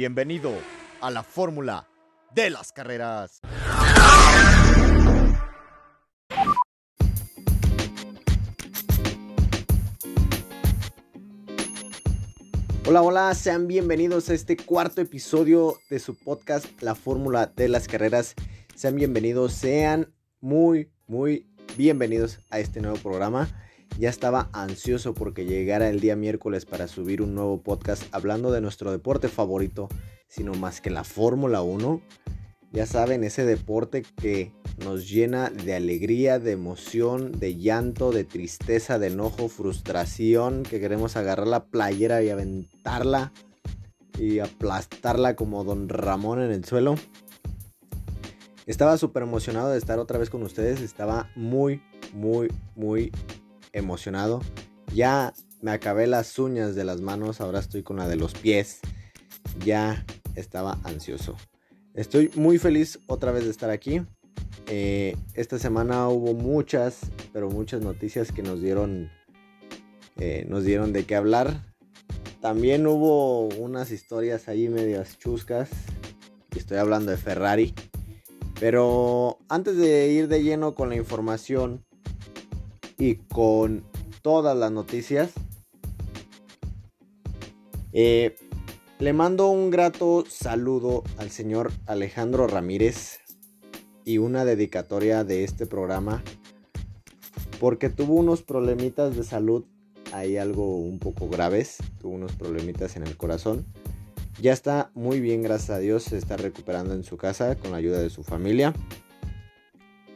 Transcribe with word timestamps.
Bienvenido 0.00 0.54
a 1.02 1.10
la 1.10 1.22
fórmula 1.22 1.86
de 2.34 2.48
las 2.48 2.72
carreras. 2.72 3.42
Hola, 12.86 13.02
hola, 13.02 13.34
sean 13.34 13.68
bienvenidos 13.68 14.30
a 14.30 14.32
este 14.32 14.56
cuarto 14.56 15.02
episodio 15.02 15.76
de 15.90 15.98
su 15.98 16.16
podcast 16.16 16.64
La 16.80 16.94
Fórmula 16.94 17.52
de 17.54 17.68
las 17.68 17.86
Carreras. 17.86 18.36
Sean 18.74 18.96
bienvenidos, 18.96 19.52
sean 19.52 20.14
muy, 20.40 20.90
muy 21.08 21.46
bienvenidos 21.76 22.40
a 22.48 22.58
este 22.58 22.80
nuevo 22.80 22.96
programa. 22.96 23.50
Ya 23.98 24.08
estaba 24.08 24.48
ansioso 24.52 25.14
porque 25.14 25.44
llegara 25.44 25.88
el 25.88 26.00
día 26.00 26.16
miércoles 26.16 26.64
para 26.64 26.88
subir 26.88 27.20
un 27.22 27.34
nuevo 27.34 27.62
podcast 27.62 28.04
hablando 28.12 28.50
de 28.50 28.60
nuestro 28.60 28.92
deporte 28.92 29.28
favorito, 29.28 29.88
sino 30.28 30.54
más 30.54 30.80
que 30.80 30.90
la 30.90 31.04
Fórmula 31.04 31.62
1. 31.62 32.00
Ya 32.72 32.86
saben, 32.86 33.24
ese 33.24 33.44
deporte 33.44 34.04
que 34.20 34.52
nos 34.84 35.10
llena 35.10 35.50
de 35.50 35.74
alegría, 35.74 36.38
de 36.38 36.52
emoción, 36.52 37.32
de 37.32 37.56
llanto, 37.56 38.12
de 38.12 38.24
tristeza, 38.24 38.98
de 38.98 39.08
enojo, 39.08 39.48
frustración, 39.48 40.62
que 40.62 40.78
queremos 40.80 41.16
agarrar 41.16 41.48
la 41.48 41.64
playera 41.64 42.22
y 42.22 42.30
aventarla 42.30 43.32
y 44.18 44.38
aplastarla 44.38 45.34
como 45.34 45.64
Don 45.64 45.88
Ramón 45.88 46.40
en 46.40 46.52
el 46.52 46.64
suelo. 46.64 46.94
Estaba 48.66 48.96
súper 48.98 49.24
emocionado 49.24 49.70
de 49.70 49.78
estar 49.78 49.98
otra 49.98 50.18
vez 50.18 50.30
con 50.30 50.44
ustedes, 50.44 50.80
estaba 50.80 51.28
muy, 51.34 51.82
muy, 52.12 52.52
muy 52.76 53.10
emocionado. 53.72 54.40
Ya 54.94 55.32
me 55.60 55.70
acabé 55.70 56.06
las 56.06 56.38
uñas 56.38 56.74
de 56.74 56.84
las 56.84 57.00
manos, 57.00 57.40
ahora 57.40 57.60
estoy 57.60 57.82
con 57.82 57.96
la 57.96 58.08
de 58.08 58.16
los 58.16 58.34
pies. 58.34 58.80
Ya 59.64 60.04
estaba 60.34 60.78
ansioso. 60.84 61.36
Estoy 61.94 62.30
muy 62.34 62.58
feliz 62.58 62.98
otra 63.06 63.32
vez 63.32 63.44
de 63.44 63.50
estar 63.50 63.70
aquí. 63.70 64.02
Eh, 64.66 65.16
esta 65.34 65.58
semana 65.58 66.08
hubo 66.08 66.34
muchas, 66.34 67.00
pero 67.32 67.50
muchas 67.50 67.82
noticias 67.82 68.32
que 68.32 68.42
nos 68.42 68.62
dieron, 68.62 69.10
eh, 70.18 70.46
nos 70.48 70.64
dieron 70.64 70.92
de 70.92 71.04
qué 71.04 71.16
hablar. 71.16 71.64
También 72.40 72.86
hubo 72.86 73.48
unas 73.48 73.90
historias 73.90 74.48
ahí 74.48 74.68
medias 74.68 75.18
chuscas. 75.18 75.68
Estoy 76.56 76.78
hablando 76.78 77.10
de 77.10 77.16
Ferrari. 77.16 77.74
Pero 78.58 79.38
antes 79.48 79.76
de 79.76 80.08
ir 80.08 80.28
de 80.28 80.42
lleno 80.42 80.74
con 80.74 80.90
la 80.90 80.96
información 80.96 81.84
y 83.00 83.16
con 83.16 83.82
todas 84.22 84.56
las 84.56 84.70
noticias, 84.70 85.32
eh, 87.92 88.36
le 88.98 89.12
mando 89.14 89.48
un 89.48 89.70
grato 89.70 90.24
saludo 90.28 91.02
al 91.16 91.30
señor 91.30 91.72
Alejandro 91.86 92.46
Ramírez 92.46 93.20
y 94.04 94.18
una 94.18 94.44
dedicatoria 94.44 95.24
de 95.24 95.44
este 95.44 95.66
programa 95.66 96.22
porque 97.58 97.88
tuvo 97.88 98.14
unos 98.14 98.42
problemitas 98.42 99.16
de 99.16 99.24
salud, 99.24 99.64
hay 100.12 100.36
algo 100.36 100.76
un 100.76 100.98
poco 100.98 101.28
graves, 101.28 101.78
tuvo 102.00 102.14
unos 102.14 102.32
problemitas 102.32 102.96
en 102.96 103.06
el 103.06 103.16
corazón. 103.16 103.66
Ya 104.40 104.52
está 104.52 104.90
muy 104.94 105.20
bien, 105.20 105.42
gracias 105.42 105.70
a 105.70 105.78
Dios, 105.78 106.04
se 106.04 106.16
está 106.16 106.36
recuperando 106.36 106.94
en 106.94 107.04
su 107.04 107.16
casa 107.16 107.56
con 107.56 107.70
la 107.70 107.76
ayuda 107.78 107.98
de 108.00 108.08
su 108.08 108.22
familia. 108.22 108.72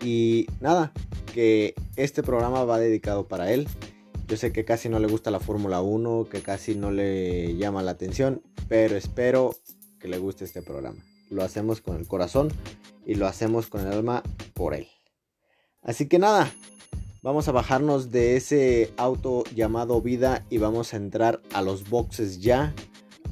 Y 0.02 0.46
nada, 0.60 0.92
que 1.34 1.74
este 1.96 2.22
programa 2.22 2.64
va 2.64 2.78
dedicado 2.78 3.26
para 3.26 3.50
él. 3.52 3.66
Yo 4.28 4.36
sé 4.36 4.52
que 4.52 4.64
casi 4.64 4.88
no 4.88 5.00
le 5.00 5.08
gusta 5.08 5.32
la 5.32 5.40
Fórmula 5.40 5.80
1, 5.80 6.28
que 6.30 6.42
casi 6.42 6.76
no 6.76 6.92
le 6.92 7.56
llama 7.56 7.82
la 7.82 7.90
atención, 7.90 8.40
pero 8.68 8.96
espero 8.96 9.56
que 9.98 10.06
le 10.06 10.18
guste 10.18 10.44
este 10.44 10.62
programa. 10.62 11.04
Lo 11.30 11.42
hacemos 11.42 11.80
con 11.80 11.96
el 11.96 12.06
corazón 12.06 12.52
y 13.04 13.16
lo 13.16 13.26
hacemos 13.26 13.66
con 13.66 13.80
el 13.80 13.88
alma 13.88 14.22
por 14.54 14.74
él. 14.74 14.86
Así 15.82 16.06
que 16.06 16.20
nada, 16.20 16.54
vamos 17.20 17.48
a 17.48 17.52
bajarnos 17.52 18.12
de 18.12 18.36
ese 18.36 18.92
auto 18.96 19.42
llamado 19.56 20.00
vida 20.00 20.46
y 20.50 20.58
vamos 20.58 20.94
a 20.94 20.98
entrar 20.98 21.42
a 21.52 21.62
los 21.62 21.90
boxes 21.90 22.40
ya 22.40 22.72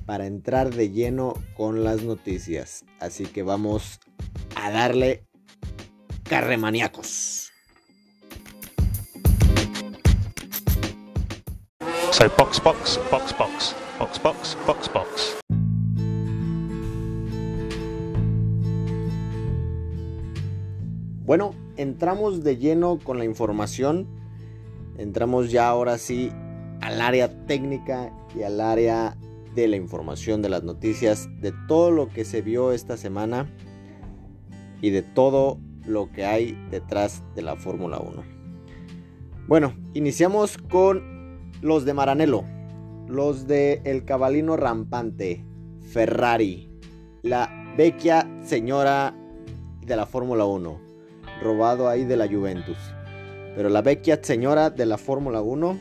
para 0.06 0.26
entrar 0.26 0.74
de 0.74 0.90
lleno 0.90 1.34
con 1.56 1.84
las 1.84 2.02
noticias. 2.02 2.84
Así 2.98 3.26
que 3.26 3.44
vamos 3.44 4.00
a 4.56 4.72
darle 4.72 5.24
carremaníacos. 6.24 7.41
So 12.22 12.28
box, 12.38 12.62
box, 12.62 13.00
box, 13.10 13.36
box, 13.36 13.74
box, 14.22 14.56
box, 14.64 14.92
box. 14.92 15.40
Bueno, 21.24 21.52
entramos 21.76 22.44
de 22.44 22.58
lleno 22.58 23.00
con 23.02 23.18
la 23.18 23.24
información. 23.24 24.06
Entramos 24.98 25.50
ya 25.50 25.66
ahora 25.66 25.98
sí 25.98 26.30
al 26.80 27.00
área 27.00 27.44
técnica 27.46 28.12
y 28.38 28.44
al 28.44 28.60
área 28.60 29.16
de 29.56 29.66
la 29.66 29.74
información, 29.74 30.42
de 30.42 30.48
las 30.48 30.62
noticias, 30.62 31.28
de 31.40 31.52
todo 31.66 31.90
lo 31.90 32.08
que 32.08 32.24
se 32.24 32.40
vio 32.40 32.70
esta 32.70 32.96
semana 32.96 33.50
y 34.80 34.90
de 34.90 35.02
todo 35.02 35.58
lo 35.84 36.12
que 36.12 36.24
hay 36.24 36.52
detrás 36.70 37.24
de 37.34 37.42
la 37.42 37.56
Fórmula 37.56 37.98
1. 37.98 38.22
Bueno, 39.48 39.74
iniciamos 39.92 40.56
con 40.56 41.11
los 41.62 41.84
de 41.84 41.94
Maranello, 41.94 42.42
los 43.06 43.46
de 43.46 43.80
El 43.84 44.04
Cabalino 44.04 44.56
Rampante, 44.56 45.44
Ferrari, 45.92 46.68
la 47.22 47.48
vecchia 47.76 48.28
señora 48.42 49.14
de 49.80 49.94
la 49.96 50.04
Fórmula 50.04 50.44
1, 50.44 50.80
robado 51.40 51.88
ahí 51.88 52.04
de 52.04 52.16
la 52.16 52.26
Juventus. 52.26 52.76
Pero 53.54 53.68
la 53.68 53.80
vecchia 53.80 54.18
señora 54.20 54.70
de 54.70 54.86
la 54.86 54.98
Fórmula 54.98 55.40
1, 55.40 55.78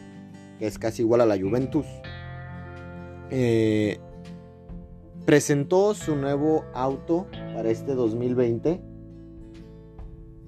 que 0.59 0.67
es 0.67 0.77
casi 0.77 1.01
igual 1.01 1.21
a 1.21 1.25
la 1.25 1.39
Juventus, 1.39 1.87
eh, 3.31 3.97
presentó 5.25 5.95
su 5.95 6.15
nuevo 6.15 6.63
auto 6.75 7.25
para 7.55 7.71
este 7.71 7.95
2020. 7.95 8.81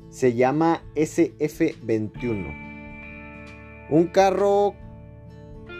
Se 0.10 0.36
llama 0.36 0.84
SF21. 0.94 2.62
Un 3.90 4.08
carro 4.08 4.76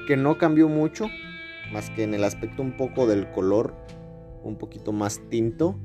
que 0.08 0.18
no 0.18 0.38
cambió 0.38 0.70
mucho, 0.70 1.08
más 1.72 1.90
que 1.92 2.04
en 2.04 2.14
el 2.14 2.24
aspecto 2.24 2.62
un 2.62 2.78
poco 2.78 3.08
del 3.08 3.30
color, 3.32 3.76
un 4.44 4.58
poquito 4.58 4.92
más 4.92 5.22
tinto. 5.30 5.80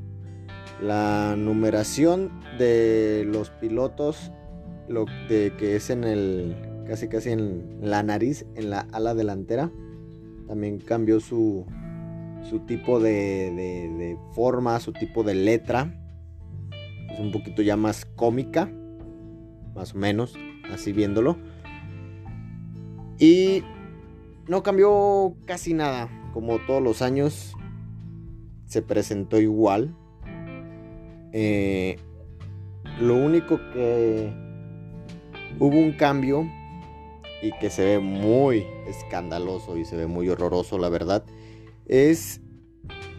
La 0.81 1.35
numeración 1.37 2.31
de 2.59 3.25
los 3.27 3.51
pilotos, 3.51 4.31
lo 4.89 5.07
de 5.29 5.53
que 5.59 5.77
es 5.77 5.91
en 5.91 6.05
el 6.05 6.57
casi 6.87 7.09
casi 7.09 7.31
en 7.31 7.79
la 7.83 8.03
nariz, 8.03 8.47
en 8.55 8.71
la 8.71 8.87
ala 8.93 9.15
delantera, 9.15 9.71
también 10.47 10.79
cambió 10.79 11.21
su, 11.21 11.67
su 12.49 12.61
tipo 12.61 13.01
de, 13.01 13.53
de, 13.55 13.89
de 13.99 14.19
forma, 14.35 14.79
su 14.81 14.93
tipo 14.93 15.23
de 15.23 15.35
letra. 15.35 15.95
Es 17.11 17.19
un 17.19 17.33
poquito 17.33 17.63
ya 17.63 17.77
más 17.77 18.05
cómica, 18.05 18.71
más 19.75 19.95
o 19.95 19.99
menos, 19.99 20.35
así 20.73 20.93
viéndolo. 20.93 21.37
Y 23.19 23.65
no 24.49 24.63
cambió 24.63 25.35
casi 25.45 25.75
nada, 25.75 26.09
como 26.33 26.59
todos 26.67 26.83
los 26.83 27.03
años. 27.03 27.55
Se 28.67 28.83
presentó 28.83 29.41
igual. 29.41 29.95
Eh, 31.33 31.99
lo 33.01 33.15
único 33.15 33.59
que 33.73 34.33
hubo 35.59 35.77
un 35.79 35.93
cambio 35.93 36.49
y 37.43 37.53
que 37.61 37.71
se 37.71 37.85
ve 37.85 37.99
muy 37.99 38.67
escandaloso 38.87 39.77
y 39.77 39.85
se 39.85 39.97
ve 39.97 40.07
muy 40.07 40.29
horroroso, 40.29 40.79
la 40.79 40.89
verdad, 40.89 41.25
es 41.87 42.41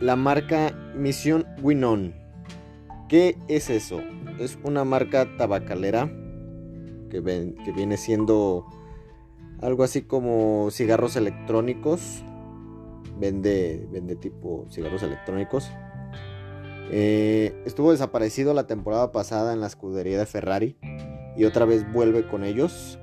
la 0.01 0.15
marca 0.15 0.71
Misión 0.95 1.45
Winon. 1.61 2.13
¿Qué 3.07 3.37
es 3.47 3.69
eso? 3.69 4.01
Es 4.39 4.59
una 4.63 4.83
marca 4.83 5.37
tabacalera 5.37 6.11
que, 7.09 7.21
viene 7.75 7.97
siendo 7.97 8.65
algo 9.61 9.83
así 9.83 10.03
como 10.03 10.69
cigarros 10.71 11.15
electrónicos. 11.15 12.23
Vende, 13.17 13.87
vende 13.91 14.15
tipo 14.15 14.65
cigarros 14.69 15.03
electrónicos. 15.03 15.69
Eh, 16.91 17.61
estuvo 17.65 17.91
desaparecido 17.91 18.53
la 18.53 18.65
temporada 18.65 19.11
pasada 19.11 19.53
en 19.53 19.61
la 19.61 19.67
escudería 19.67 20.17
de 20.17 20.25
Ferrari 20.25 20.77
y 21.37 21.45
otra 21.45 21.65
vez 21.65 21.91
vuelve 21.91 22.27
con 22.27 22.43
ellos. 22.43 22.99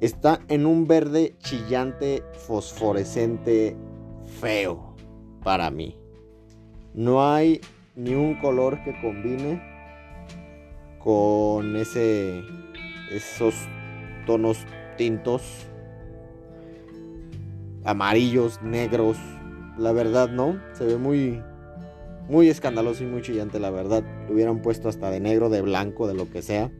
Está 0.00 0.40
en 0.48 0.66
un 0.66 0.86
verde 0.86 1.34
chillante, 1.38 2.22
fosforescente, 2.46 3.76
feo 4.40 4.94
para 5.42 5.70
mí. 5.70 5.98
No 6.92 7.26
hay 7.26 7.60
ni 7.96 8.14
un 8.14 8.40
color 8.40 8.82
que 8.84 9.00
combine 9.00 9.62
con 10.98 11.76
ese 11.76 12.42
esos 13.10 13.54
tonos 14.26 14.58
tintos 14.96 15.42
amarillos, 17.84 18.60
negros, 18.62 19.18
la 19.78 19.92
verdad, 19.92 20.28
¿no? 20.28 20.60
Se 20.72 20.84
ve 20.84 20.96
muy, 20.96 21.42
muy 22.28 22.48
escandaloso 22.48 23.04
y 23.04 23.06
muy 23.06 23.22
chillante, 23.22 23.60
la 23.60 23.70
verdad. 23.70 24.02
Lo 24.26 24.34
hubieran 24.34 24.62
puesto 24.62 24.88
hasta 24.88 25.10
de 25.10 25.20
negro, 25.20 25.50
de 25.50 25.60
blanco, 25.60 26.08
de 26.08 26.14
lo 26.14 26.30
que 26.30 26.42
sea, 26.42 26.70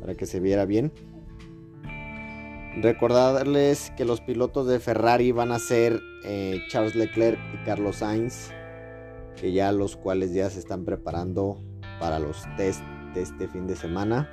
para 0.00 0.14
que 0.14 0.26
se 0.26 0.40
viera 0.40 0.64
bien. 0.66 0.92
Recordarles 2.80 3.92
que 3.96 4.04
los 4.04 4.20
pilotos 4.20 4.66
de 4.66 4.80
Ferrari 4.80 5.30
van 5.32 5.52
a 5.52 5.58
ser 5.58 6.00
eh, 6.24 6.60
Charles 6.68 6.96
Leclerc 6.96 7.38
y 7.54 7.64
Carlos 7.64 7.96
Sainz, 7.96 8.50
que 9.40 9.52
ya 9.52 9.70
los 9.72 9.96
cuales 9.96 10.34
ya 10.34 10.50
se 10.50 10.58
están 10.58 10.84
preparando 10.84 11.60
para 12.00 12.18
los 12.18 12.44
test 12.56 12.82
de 13.14 13.22
este 13.22 13.46
fin 13.46 13.68
de 13.68 13.76
semana, 13.76 14.28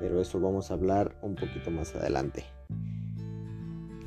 pero 0.00 0.20
eso 0.20 0.40
vamos 0.40 0.70
a 0.70 0.74
hablar 0.74 1.16
un 1.22 1.36
poquito 1.36 1.70
más 1.70 1.94
adelante. 1.94 2.44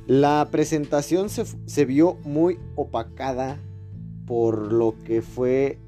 La 0.07 0.49
presentación 0.51 1.29
se, 1.29 1.45
se 1.45 1.85
vio 1.85 2.15
muy 2.25 2.59
opacada 2.75 3.57
por 4.25 4.73
lo 4.73 4.95
que 5.05 5.21
fue 5.21 5.79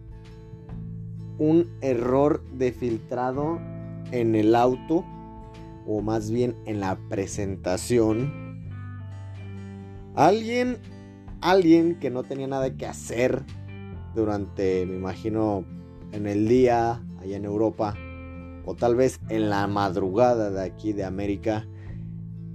un 1.38 1.69
error 1.81 2.42
de 2.54 2.72
filtrado 2.72 3.60
en 4.12 4.36
el 4.36 4.56
auto 4.56 5.04
o 5.86 6.02
más 6.02 6.31
bien 6.31 6.56
en 6.66 6.80
la 6.80 6.98
presentación. 7.10 8.46
Alguien, 10.13 10.78
alguien 11.42 12.00
que 12.00 12.10
no 12.10 12.24
tenía 12.24 12.48
nada 12.48 12.78
que 12.78 12.86
hacer 12.86 13.44
durante, 14.13 14.86
me 14.86 14.96
imagino, 14.96 15.66
en 16.13 16.28
el 16.28 16.48
día 16.48 17.04
allá 17.19 17.36
en 17.36 17.44
Europa 17.44 17.96
o 18.66 18.76
tal 18.76 18.96
vez 18.96 19.20
en 19.30 19.50
la 19.50 19.68
madrugada 19.68 20.50
de 20.50 20.64
aquí 20.64 20.94
de 20.94 21.04
América, 21.04 21.68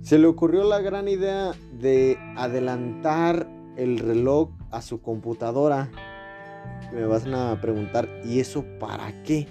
se 0.03 0.19
le 0.19 0.27
ocurrió 0.27 0.65
la 0.65 0.81
gran 0.81 1.09
idea 1.09 1.53
de 1.79 2.19
adelantar 2.37 3.49
el 3.77 3.99
reloj 3.99 4.51
a 4.71 4.83
su 4.83 5.01
computadora. 5.01 5.91
Me 6.93 7.05
vas 7.07 7.27
a 7.27 7.61
preguntar, 7.61 8.09
¿y 8.25 8.41
eso 8.41 8.65
para 8.79 9.23
qué? 9.23 9.47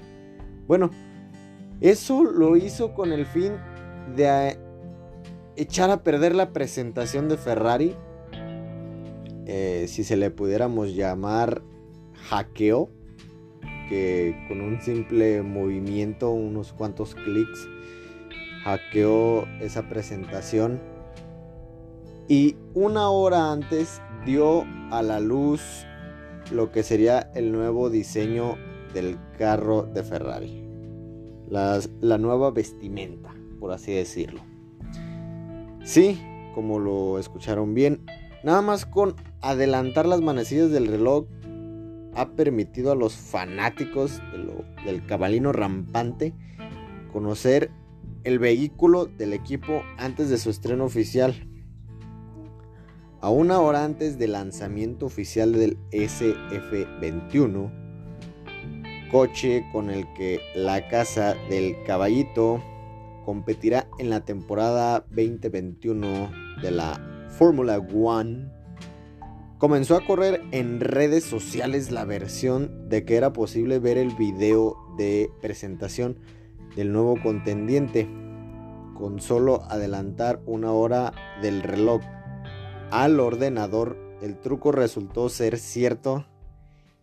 Bueno, 0.67 0.89
eso 1.81 2.23
lo 2.23 2.57
hizo 2.57 2.93
con 2.93 3.13
el 3.13 3.25
fin 3.25 3.53
de 4.15 4.59
echar 5.55 5.89
a 5.89 6.03
perder 6.03 6.35
la 6.35 6.51
presentación 6.51 7.29
de 7.29 7.37
Ferrari. 7.37 7.95
Eh, 9.45 9.85
si 9.87 10.03
se 10.03 10.17
le 10.17 10.29
pudiéramos 10.29 10.93
llamar 10.93 11.63
hackeo. 12.29 12.89
Que 13.89 14.45
con 14.47 14.61
un 14.61 14.79
simple 14.81 15.41
movimiento, 15.41 16.29
unos 16.29 16.71
cuantos 16.71 17.15
clics, 17.15 17.67
hackeó 18.63 19.47
esa 19.59 19.89
presentación. 19.89 20.79
Y 22.27 22.55
una 22.75 23.09
hora 23.09 23.51
antes 23.51 24.01
dio 24.25 24.63
a 24.91 25.01
la 25.01 25.19
luz 25.19 25.61
lo 26.51 26.71
que 26.71 26.83
sería 26.83 27.31
el 27.33 27.51
nuevo 27.51 27.89
diseño 27.89 28.55
del 28.93 29.17
carro 29.37 29.83
de 29.83 30.03
Ferrari 30.03 30.69
la 31.49 32.17
nueva 32.17 32.51
vestimenta, 32.51 33.33
por 33.59 33.71
así 33.71 33.93
decirlo. 33.93 34.41
Sí, 35.83 36.21
como 36.53 36.79
lo 36.79 37.17
escucharon 37.19 37.73
bien, 37.73 38.05
nada 38.43 38.61
más 38.61 38.85
con 38.85 39.15
adelantar 39.41 40.05
las 40.05 40.21
manecillas 40.21 40.71
del 40.71 40.87
reloj 40.87 41.25
ha 42.15 42.29
permitido 42.31 42.91
a 42.91 42.95
los 42.95 43.15
fanáticos 43.15 44.21
del 44.85 45.05
cabalino 45.05 45.51
rampante 45.51 46.33
conocer 47.11 47.71
el 48.23 48.39
vehículo 48.39 49.05
del 49.05 49.33
equipo 49.33 49.83
antes 49.97 50.29
de 50.29 50.37
su 50.37 50.49
estreno 50.49 50.85
oficial. 50.85 51.35
A 53.21 53.29
una 53.29 53.59
hora 53.59 53.83
antes 53.83 54.17
del 54.17 54.31
lanzamiento 54.33 55.05
oficial 55.05 55.51
del 55.53 55.77
SF21, 55.91 57.71
coche 59.11 59.65
con 59.71 59.89
el 59.89 60.05
que 60.13 60.39
la 60.55 60.87
Casa 60.87 61.35
del 61.49 61.75
Caballito 61.85 62.63
competirá 63.25 63.87
en 63.99 64.09
la 64.09 64.21
temporada 64.21 65.05
2021 65.09 66.31
de 66.61 66.71
la 66.71 67.27
Fórmula 67.29 67.77
One. 67.77 68.58
Comenzó 69.59 69.97
a 69.97 70.05
correr 70.05 70.41
en 70.53 70.79
redes 70.79 71.25
sociales 71.25 71.91
la 71.91 72.05
versión 72.05 72.87
de 72.87 73.03
que 73.03 73.17
era 73.17 73.33
posible 73.33 73.79
ver 73.79 73.97
el 73.97 74.15
video 74.15 74.77
de 74.97 75.29
presentación 75.41 76.17
del 76.77 76.93
nuevo 76.93 77.21
contendiente 77.21 78.07
con 78.93 79.19
solo 79.19 79.63
adelantar 79.63 80.39
una 80.45 80.71
hora 80.71 81.11
del 81.41 81.61
reloj 81.61 82.01
al 82.89 83.19
ordenador. 83.19 83.97
El 84.21 84.39
truco 84.39 84.71
resultó 84.71 85.27
ser 85.27 85.57
cierto 85.57 86.25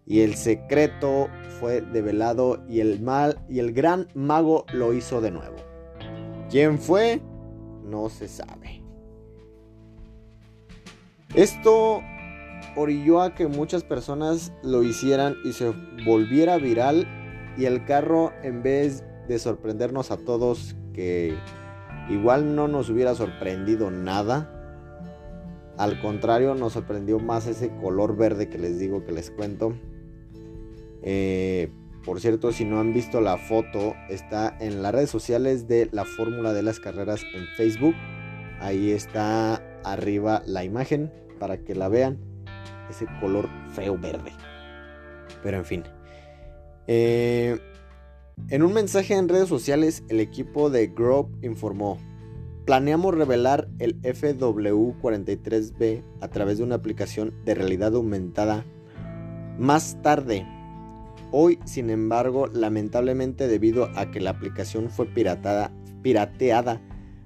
y 0.06 0.20
el 0.20 0.34
secreto 0.34 1.28
fue 1.60 1.82
develado 1.82 2.64
y 2.70 2.80
el 2.80 3.02
mal 3.02 3.44
y 3.50 3.58
el 3.58 3.74
gran 3.74 4.08
mago 4.14 4.64
lo 4.72 4.94
hizo 4.94 5.20
de 5.20 5.30
nuevo. 5.30 5.56
¿Quién 6.48 6.78
fue? 6.78 7.20
No 7.84 8.08
se 8.08 8.28
sabe. 8.28 8.82
Esto 11.34 12.00
orilló 12.76 13.20
a 13.20 13.34
que 13.34 13.46
muchas 13.46 13.84
personas 13.84 14.52
lo 14.62 14.82
hicieran 14.82 15.36
y 15.44 15.52
se 15.52 15.72
volviera 16.04 16.58
viral 16.58 17.06
y 17.56 17.64
el 17.64 17.84
carro 17.84 18.32
en 18.42 18.62
vez 18.62 19.04
de 19.28 19.38
sorprendernos 19.38 20.10
a 20.10 20.18
todos 20.18 20.76
que 20.92 21.34
igual 22.10 22.54
no 22.54 22.68
nos 22.68 22.90
hubiera 22.90 23.14
sorprendido 23.14 23.90
nada, 23.90 24.52
al 25.78 26.00
contrario 26.00 26.54
nos 26.54 26.74
sorprendió 26.74 27.18
más 27.18 27.46
ese 27.46 27.74
color 27.76 28.16
verde 28.16 28.48
que 28.48 28.58
les 28.58 28.78
digo 28.78 29.04
que 29.04 29.12
les 29.12 29.30
cuento 29.30 29.74
eh, 31.02 31.70
por 32.06 32.20
cierto, 32.20 32.52
si 32.52 32.64
no 32.64 32.78
han 32.78 32.92
visto 32.92 33.20
la 33.20 33.36
foto, 33.36 33.94
está 34.08 34.56
en 34.60 34.80
las 34.80 34.92
redes 34.92 35.10
sociales 35.10 35.66
de 35.66 35.88
la 35.90 36.04
Fórmula 36.04 36.52
de 36.52 36.62
las 36.62 36.78
Carreras 36.78 37.24
en 37.34 37.46
Facebook. 37.56 37.94
Ahí 38.60 38.92
está 38.92 39.56
arriba 39.84 40.42
la 40.46 40.62
imagen 40.62 41.12
para 41.40 41.58
que 41.58 41.74
la 41.74 41.88
vean. 41.88 42.18
Ese 42.90 43.06
color 43.20 43.48
feo 43.72 43.96
verde. 43.98 44.32
Pero 45.42 45.56
en 45.58 45.64
fin. 45.64 45.82
Eh, 46.86 47.58
en 48.48 48.62
un 48.62 48.72
mensaje 48.72 49.14
en 49.14 49.28
redes 49.28 49.48
sociales, 49.48 50.04
el 50.08 50.20
equipo 50.20 50.70
de 50.70 50.86
Grove 50.88 51.30
informó. 51.42 51.98
Planeamos 52.64 53.14
revelar 53.14 53.68
el 53.78 54.00
FW43B 54.02 56.02
a 56.20 56.28
través 56.28 56.58
de 56.58 56.64
una 56.64 56.74
aplicación 56.76 57.34
de 57.44 57.54
realidad 57.54 57.94
aumentada 57.94 58.64
más 59.58 60.00
tarde 60.02 60.46
Hoy, 61.32 61.58
sin 61.64 61.90
embargo, 61.90 62.46
lamentablemente 62.46 63.48
debido 63.48 63.90
a 63.96 64.10
que 64.10 64.20
la 64.20 64.30
aplicación 64.30 64.90
fue 64.90 65.06
piratada, 65.06 65.72
pirateada 66.02 66.80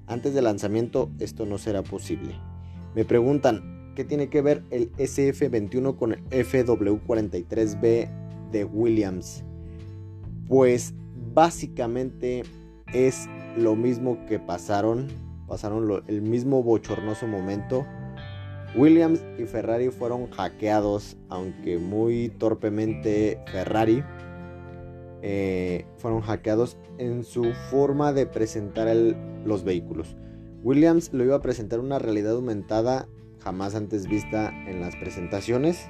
antes 0.07 0.33
del 0.33 0.45
lanzamiento, 0.45 1.11
esto 1.19 1.45
no 1.45 1.59
será 1.59 1.83
posible. 1.83 2.35
Me 2.95 3.05
preguntan, 3.05 3.70
¿qué 3.95 4.05
tiene 4.05 4.29
que 4.29 4.43
ver 4.43 4.63
el 4.71 4.93
SF21 4.93 5.97
con 5.97 6.13
el 6.13 6.23
FW43B 6.29 8.51
de 8.51 8.65
Williams? 8.65 9.45
Pues 10.49 10.95
básicamente 11.35 12.43
es 12.93 13.29
lo 13.57 13.77
mismo 13.77 14.25
que 14.27 14.39
pasaron, 14.39 15.09
pasaron 15.47 16.03
el 16.07 16.23
mismo 16.23 16.63
bochornoso 16.63 17.27
momento 17.27 17.87
Williams 18.77 19.25
y 19.37 19.47
Ferrari 19.47 19.89
fueron 19.89 20.31
hackeados, 20.31 21.17
aunque 21.29 21.79
muy 21.79 22.29
torpemente 22.39 23.41
Ferrari. 23.51 24.05
Eh, 25.23 25.85
fueron 25.99 26.23
hackeados 26.23 26.79
en 26.99 27.25
su 27.25 27.53
forma 27.71 28.13
de 28.13 28.27
presentar 28.27 28.95
los 29.45 29.65
vehículos. 29.65 30.17
Williams 30.63 31.13
lo 31.13 31.25
iba 31.25 31.37
a 31.37 31.43
presentar 31.43 31.81
una 31.81 31.99
realidad 31.99 32.35
aumentada 32.35 33.09
jamás 33.43 33.75
antes 33.75 34.07
vista 34.07 34.51
en 34.67 34.81
las 34.81 34.97
presentaciones, 34.97 35.89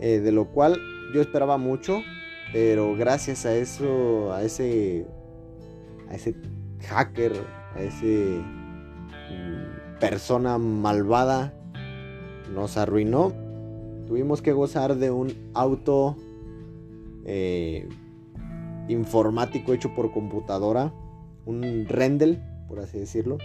eh, 0.00 0.20
de 0.20 0.32
lo 0.32 0.46
cual 0.46 0.78
yo 1.14 1.20
esperaba 1.20 1.58
mucho, 1.58 2.02
pero 2.52 2.94
gracias 2.96 3.46
a 3.46 3.54
eso, 3.54 4.32
a 4.32 4.42
ese, 4.42 5.06
a 6.08 6.14
ese 6.14 6.34
hacker, 6.88 7.32
a 7.74 7.80
ese 7.80 8.40
mm, 9.30 9.98
persona 9.98 10.58
malvada 10.58 11.54
nos 12.52 12.76
arruinó. 12.76 13.32
Tuvimos 14.06 14.42
que 14.42 14.52
gozar 14.52 14.96
de 14.96 15.10
un 15.10 15.32
auto 15.54 16.16
eh, 17.24 17.88
informático 18.88 19.72
hecho 19.72 19.94
por 19.94 20.12
computadora, 20.12 20.92
un 21.46 21.86
Rendel, 21.88 22.42
por 22.68 22.80
así 22.80 22.98
decirlo. 22.98 23.38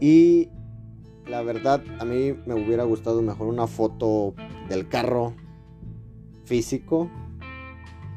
Y 0.00 0.50
la 1.28 1.42
verdad, 1.42 1.82
a 1.98 2.04
mí 2.04 2.34
me 2.46 2.54
hubiera 2.54 2.84
gustado 2.84 3.22
mejor 3.22 3.48
una 3.48 3.66
foto 3.66 4.34
del 4.68 4.88
carro 4.88 5.34
físico 6.44 7.10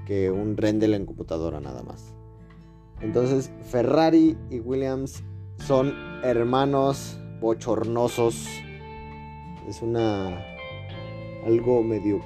que 0.05 0.31
un 0.31 0.57
Rendel 0.57 0.93
en 0.93 1.05
computadora 1.05 1.59
nada 1.59 1.83
más. 1.83 2.13
Entonces, 3.01 3.51
Ferrari 3.63 4.37
y 4.49 4.59
Williams 4.59 5.23
son 5.57 5.93
hermanos 6.23 7.17
bochornosos 7.39 8.47
Es 9.67 9.81
una 9.81 10.37
algo 11.45 11.83
medio 11.83 12.19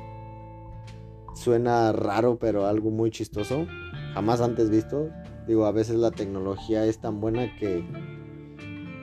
suena 1.36 1.92
raro, 1.92 2.38
pero 2.40 2.66
algo 2.66 2.90
muy 2.90 3.12
chistoso. 3.12 3.68
Jamás 4.14 4.42
antes 4.42 4.70
visto. 4.70 5.10
Digo, 5.48 5.66
a 5.66 5.72
veces 5.72 5.96
la 5.98 6.12
tecnología 6.12 6.86
es 6.86 7.00
tan 7.00 7.20
buena 7.20 7.56
que 7.58 7.84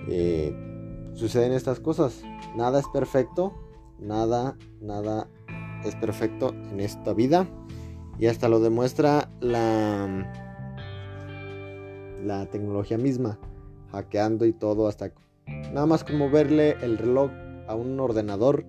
eh, 0.09 0.70
suceden 1.21 1.53
estas 1.53 1.81
cosas. 1.81 2.23
Nada 2.57 2.81
es 2.81 2.89
perfecto. 2.89 3.55
Nada, 3.99 4.57
nada 4.81 5.29
es 5.85 5.95
perfecto 5.97 6.49
en 6.49 6.81
esta 6.81 7.13
vida. 7.13 7.47
Y 8.19 8.27
hasta 8.27 8.49
lo 8.49 8.61
demuestra 8.61 9.31
la, 9.41 10.27
la 12.25 12.47
tecnología 12.47 12.99
misma. 12.99 13.39
Hackeando 13.93 14.47
y 14.47 14.53
todo. 14.53 14.89
Hasta 14.89 15.13
nada 15.73 15.87
más 15.87 16.05
como 16.05 16.31
verle 16.31 16.77
el 16.81 16.99
reloj 16.99 17.31
a 17.69 17.75
un 17.75 18.01
ordenador. 18.01 18.65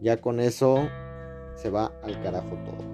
Ya 0.00 0.20
con 0.20 0.40
eso 0.40 0.88
se 1.54 1.70
va 1.70 1.92
al 2.02 2.20
carajo 2.22 2.56
todo. 2.64 2.91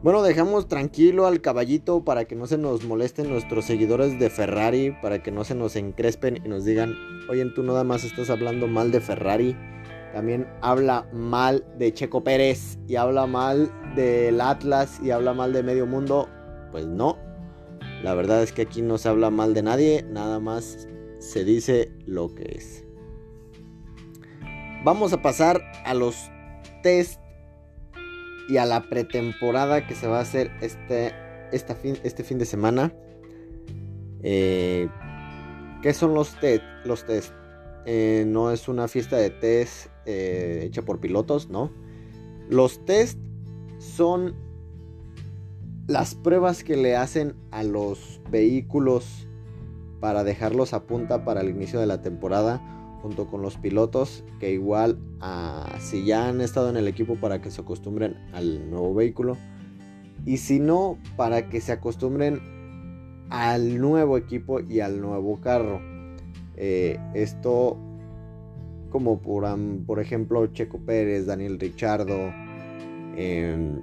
Bueno, 0.00 0.22
dejamos 0.22 0.68
tranquilo 0.68 1.26
al 1.26 1.40
caballito 1.40 2.04
para 2.04 2.24
que 2.24 2.36
no 2.36 2.46
se 2.46 2.56
nos 2.56 2.84
molesten 2.84 3.28
nuestros 3.28 3.64
seguidores 3.64 4.16
de 4.20 4.30
Ferrari, 4.30 4.96
para 5.02 5.24
que 5.24 5.32
no 5.32 5.42
se 5.42 5.56
nos 5.56 5.74
encrespen 5.74 6.40
y 6.44 6.48
nos 6.48 6.64
digan, 6.64 6.94
oye, 7.28 7.44
tú 7.46 7.64
nada 7.64 7.82
más 7.82 8.04
estás 8.04 8.30
hablando 8.30 8.68
mal 8.68 8.92
de 8.92 9.00
Ferrari. 9.00 9.56
También 10.12 10.46
habla 10.62 11.08
mal 11.12 11.66
de 11.78 11.92
Checo 11.92 12.22
Pérez 12.22 12.78
y 12.86 12.94
habla 12.94 13.26
mal 13.26 13.72
del 13.96 14.40
Atlas 14.40 15.00
y 15.02 15.10
habla 15.10 15.34
mal 15.34 15.52
de 15.52 15.64
medio 15.64 15.84
mundo. 15.84 16.28
Pues 16.70 16.86
no, 16.86 17.18
la 18.04 18.14
verdad 18.14 18.44
es 18.44 18.52
que 18.52 18.62
aquí 18.62 18.82
no 18.82 18.98
se 18.98 19.08
habla 19.08 19.30
mal 19.30 19.52
de 19.52 19.62
nadie, 19.64 20.06
nada 20.08 20.38
más 20.38 20.86
se 21.18 21.42
dice 21.42 21.90
lo 22.06 22.32
que 22.36 22.44
es. 22.56 22.84
Vamos 24.84 25.12
a 25.12 25.20
pasar 25.20 25.60
a 25.84 25.92
los 25.92 26.30
test 26.84 27.20
y 28.48 28.56
a 28.56 28.64
la 28.64 28.88
pretemporada 28.88 29.86
que 29.86 29.94
se 29.94 30.06
va 30.06 30.18
a 30.18 30.22
hacer 30.22 30.50
este, 30.62 31.12
fin, 31.82 31.98
este 32.02 32.24
fin 32.24 32.38
de 32.38 32.46
semana. 32.46 32.92
Eh, 34.22 34.88
¿Qué 35.82 35.92
son 35.92 36.14
los? 36.14 36.36
Los 36.84 37.04
test? 37.04 37.32
Eh, 37.84 38.24
no 38.26 38.50
es 38.50 38.68
una 38.68 38.88
fiesta 38.88 39.16
de 39.16 39.30
test 39.30 39.88
eh, 40.06 40.62
hecha 40.64 40.82
por 40.82 40.98
pilotos, 40.98 41.48
¿no? 41.48 41.70
Los 42.48 42.84
test 42.84 43.18
son 43.78 44.34
las 45.86 46.14
pruebas 46.14 46.64
que 46.64 46.76
le 46.76 46.96
hacen 46.96 47.34
a 47.50 47.62
los 47.62 48.20
vehículos 48.30 49.28
para 50.00 50.24
dejarlos 50.24 50.72
a 50.72 50.86
punta 50.86 51.24
para 51.24 51.42
el 51.42 51.50
inicio 51.50 51.80
de 51.80 51.86
la 51.86 52.02
temporada 52.02 52.77
junto 53.02 53.26
con 53.26 53.42
los 53.42 53.56
pilotos 53.56 54.24
que 54.40 54.52
igual 54.52 54.98
ah, 55.20 55.76
si 55.80 56.04
ya 56.04 56.28
han 56.28 56.40
estado 56.40 56.70
en 56.70 56.76
el 56.76 56.88
equipo 56.88 57.16
para 57.16 57.40
que 57.40 57.50
se 57.50 57.60
acostumbren 57.60 58.16
al 58.32 58.70
nuevo 58.70 58.94
vehículo. 58.94 59.36
Y 60.24 60.38
si 60.38 60.58
no 60.58 60.98
para 61.16 61.48
que 61.48 61.60
se 61.60 61.72
acostumbren 61.72 62.40
al 63.30 63.80
nuevo 63.80 64.16
equipo 64.16 64.60
y 64.60 64.80
al 64.80 65.00
nuevo 65.00 65.40
carro. 65.40 65.80
Eh, 66.56 66.98
esto 67.14 67.78
como 68.90 69.20
por, 69.20 69.46
por, 69.86 70.00
ejemplo 70.00 70.46
Checo 70.48 70.78
Pérez, 70.78 71.26
Daniel 71.26 71.60
Richardo, 71.60 72.32
eh, 73.16 73.76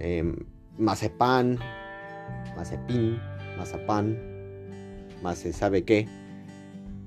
eh, 0.00 0.34
Mazepan, 0.78 1.58
Mazepin, 2.56 3.18
Mazapán, 3.58 4.18
más 5.22 5.38
se 5.38 5.52
sabe 5.52 5.84
qué 5.84 6.08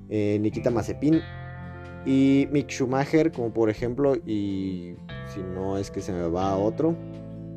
eh, 0.08 0.38
Nikita 0.40 0.70
Mazepin 0.70 1.20
y 2.06 2.48
Mick 2.50 2.68
Schumacher, 2.68 3.32
como 3.32 3.52
por 3.52 3.70
ejemplo, 3.70 4.16
y 4.16 4.96
si 5.26 5.40
no 5.40 5.78
es 5.78 5.90
que 5.90 6.00
se 6.00 6.12
me 6.12 6.28
va 6.28 6.50
a 6.50 6.56
otro, 6.56 6.96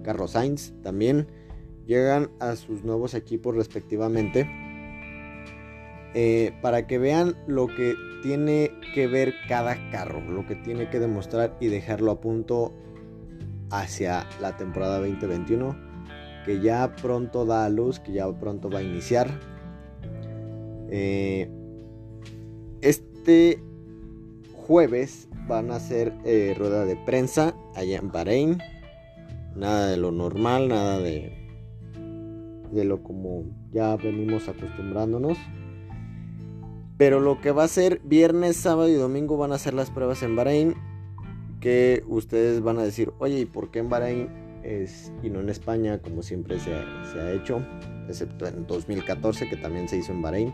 Carlos 0.03 0.31
Sainz 0.31 0.73
también 0.83 1.27
llegan 1.85 2.29
a 2.39 2.55
sus 2.55 2.83
nuevos 2.83 3.13
equipos 3.13 3.55
respectivamente. 3.55 4.47
Eh, 6.13 6.53
para 6.61 6.87
que 6.87 6.97
vean 6.97 7.35
lo 7.47 7.67
que 7.67 7.93
tiene 8.23 8.71
que 8.95 9.07
ver 9.07 9.33
cada 9.47 9.75
carro, 9.91 10.21
lo 10.21 10.45
que 10.47 10.55
tiene 10.55 10.89
que 10.89 10.99
demostrar 10.99 11.55
y 11.59 11.67
dejarlo 11.67 12.11
a 12.11 12.21
punto 12.21 12.73
hacia 13.69 14.25
la 14.41 14.55
temporada 14.57 14.99
2021, 14.99 15.77
que 16.45 16.59
ya 16.61 16.95
pronto 16.95 17.45
da 17.45 17.65
a 17.65 17.69
luz, 17.69 17.99
que 17.99 18.13
ya 18.13 18.31
pronto 18.39 18.69
va 18.69 18.79
a 18.79 18.83
iniciar. 18.83 19.29
Eh, 20.89 21.49
este 23.27 23.61
jueves 24.53 25.27
van 25.49 25.69
a 25.71 25.75
hacer 25.75 26.13
eh, 26.23 26.55
rueda 26.57 26.85
de 26.85 26.95
prensa 26.95 27.53
allá 27.75 27.97
en 27.97 28.09
Bahrein. 28.09 28.57
Nada 29.53 29.87
de 29.87 29.97
lo 29.97 30.13
normal, 30.13 30.69
nada 30.69 30.99
de, 30.99 31.33
de 32.71 32.85
lo 32.85 33.03
como 33.03 33.43
ya 33.73 33.97
venimos 33.97 34.47
acostumbrándonos. 34.47 35.37
Pero 36.97 37.19
lo 37.19 37.41
que 37.41 37.51
va 37.51 37.65
a 37.65 37.67
ser 37.67 37.99
viernes, 38.05 38.55
sábado 38.55 38.87
y 38.87 38.93
domingo 38.93 39.35
van 39.35 39.51
a 39.51 39.57
ser 39.57 39.73
las 39.73 39.91
pruebas 39.91 40.23
en 40.23 40.37
Bahrein. 40.37 40.75
Que 41.59 42.05
ustedes 42.07 42.61
van 42.61 42.79
a 42.79 42.83
decir, 42.83 43.11
oye, 43.19 43.39
¿y 43.39 43.45
por 43.45 43.71
qué 43.71 43.79
en 43.79 43.89
Bahrein 43.89 44.29
es, 44.63 45.11
y 45.21 45.29
no 45.29 45.41
en 45.41 45.49
España 45.49 45.99
como 46.01 46.23
siempre 46.23 46.59
se, 46.59 46.71
se 47.11 47.19
ha 47.19 47.33
hecho? 47.33 47.61
Excepto 48.07 48.47
en 48.47 48.65
2014 48.67 49.49
que 49.49 49.57
también 49.57 49.89
se 49.89 49.97
hizo 49.97 50.13
en 50.13 50.21
Bahrein. 50.21 50.53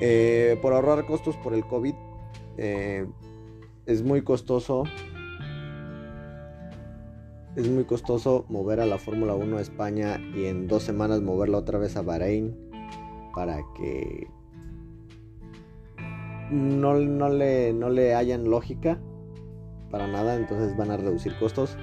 Eh, 0.00 0.56
por 0.62 0.72
ahorrar 0.72 1.06
costos 1.06 1.36
por 1.36 1.54
el 1.54 1.66
COVID, 1.66 1.94
eh, 2.56 3.06
es 3.86 4.02
muy 4.02 4.22
costoso. 4.22 4.84
Es 7.56 7.68
muy 7.68 7.84
costoso 7.84 8.44
mover 8.48 8.80
a 8.80 8.86
la 8.86 8.98
Fórmula 8.98 9.34
1 9.34 9.56
a 9.56 9.60
España 9.60 10.20
y 10.36 10.44
en 10.44 10.68
dos 10.68 10.84
semanas 10.84 11.20
moverla 11.22 11.58
otra 11.58 11.78
vez 11.78 11.96
a 11.96 12.02
Bahrein 12.02 12.56
para 13.34 13.60
que 13.76 14.28
no, 16.50 16.94
no, 16.94 17.28
le, 17.28 17.72
no 17.72 17.90
le 17.90 18.14
hayan 18.14 18.48
lógica 18.48 19.00
para 19.90 20.06
nada. 20.06 20.36
Entonces 20.36 20.76
van 20.76 20.92
a 20.92 20.96
reducir 20.96 21.36
costos. 21.40 21.76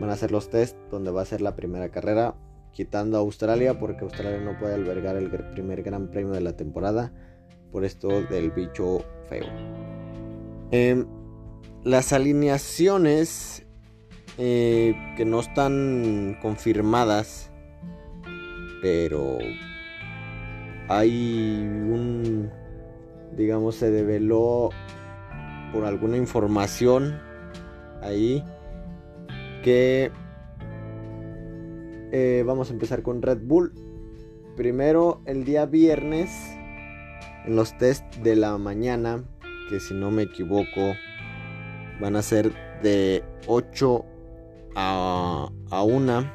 Van 0.00 0.10
a 0.10 0.14
hacer 0.14 0.32
los 0.32 0.50
test 0.50 0.76
donde 0.90 1.12
va 1.12 1.22
a 1.22 1.26
ser 1.26 1.40
la 1.40 1.54
primera 1.54 1.90
carrera. 1.90 2.34
Quitando 2.72 3.18
a 3.18 3.20
Australia 3.20 3.78
porque 3.78 4.02
Australia 4.02 4.40
no 4.40 4.58
puede 4.58 4.74
albergar 4.74 5.14
el 5.14 5.30
primer 5.30 5.84
gran 5.84 6.10
premio 6.10 6.32
de 6.32 6.40
la 6.40 6.56
temporada 6.56 7.12
por 7.74 7.84
esto 7.84 8.22
del 8.22 8.52
bicho 8.52 9.00
feo. 9.28 9.46
Em, 10.70 11.04
las 11.82 12.12
alineaciones 12.12 13.66
eh, 14.38 14.94
que 15.16 15.24
no 15.24 15.40
están 15.40 16.38
confirmadas, 16.40 17.50
pero 18.80 19.38
hay 20.86 21.62
un, 21.64 22.48
digamos, 23.36 23.74
se 23.74 23.90
develó 23.90 24.70
por 25.72 25.84
alguna 25.84 26.16
información 26.16 27.20
ahí 28.02 28.44
que 29.64 30.12
eh, 32.12 32.44
vamos 32.46 32.70
a 32.70 32.72
empezar 32.72 33.02
con 33.02 33.20
Red 33.20 33.40
Bull. 33.42 33.72
Primero, 34.54 35.22
el 35.26 35.44
día 35.44 35.66
viernes 35.66 36.53
en 37.44 37.56
los 37.56 37.76
test 37.78 38.04
de 38.16 38.36
la 38.36 38.56
mañana, 38.58 39.24
que 39.68 39.80
si 39.80 39.94
no 39.94 40.10
me 40.10 40.22
equivoco 40.22 40.94
van 42.00 42.16
a 42.16 42.22
ser 42.22 42.52
de 42.82 43.22
8 43.46 44.04
a, 44.76 45.48
a 45.70 45.82
1 45.82 46.32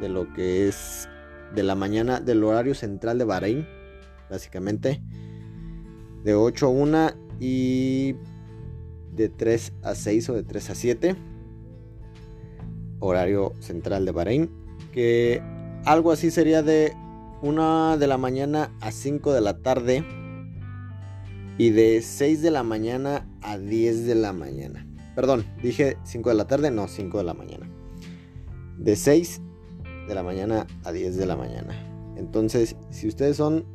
de 0.00 0.08
lo 0.08 0.32
que 0.32 0.68
es 0.68 1.08
de 1.54 1.62
la 1.62 1.74
mañana 1.74 2.20
del 2.20 2.42
horario 2.44 2.74
central 2.74 3.18
de 3.18 3.24
Bahrein, 3.24 3.68
básicamente. 4.30 5.02
De 6.24 6.34
8 6.34 6.66
a 6.66 6.68
1 6.68 7.10
y 7.40 8.14
de 9.12 9.28
3 9.28 9.72
a 9.82 9.94
6 9.94 10.30
o 10.30 10.34
de 10.34 10.42
3 10.42 10.70
a 10.70 10.74
7. 10.74 11.16
Horario 13.00 13.54
central 13.60 14.04
de 14.04 14.12
Bahrein. 14.12 14.50
Que 14.92 15.42
algo 15.84 16.12
así 16.12 16.30
sería 16.30 16.62
de 16.62 16.94
1 17.42 17.98
de 17.98 18.06
la 18.06 18.18
mañana 18.18 18.70
a 18.80 18.92
5 18.92 19.32
de 19.32 19.40
la 19.40 19.58
tarde 19.58 20.04
y 21.60 21.68
de 21.68 22.00
6 22.00 22.40
de 22.40 22.50
la 22.50 22.62
mañana 22.62 23.28
a 23.42 23.58
10 23.58 24.06
de 24.06 24.14
la 24.14 24.32
mañana. 24.32 24.86
Perdón, 25.14 25.44
dije 25.62 25.98
5 26.04 26.30
de 26.30 26.34
la 26.34 26.46
tarde, 26.46 26.70
no, 26.70 26.88
5 26.88 27.18
de 27.18 27.24
la 27.24 27.34
mañana. 27.34 27.70
De 28.78 28.96
6 28.96 29.42
de 30.08 30.14
la 30.14 30.22
mañana 30.22 30.66
a 30.84 30.90
10 30.90 31.18
de 31.18 31.26
la 31.26 31.36
mañana. 31.36 31.74
Entonces, 32.16 32.76
si 32.88 33.08
ustedes 33.08 33.36
son 33.36 33.66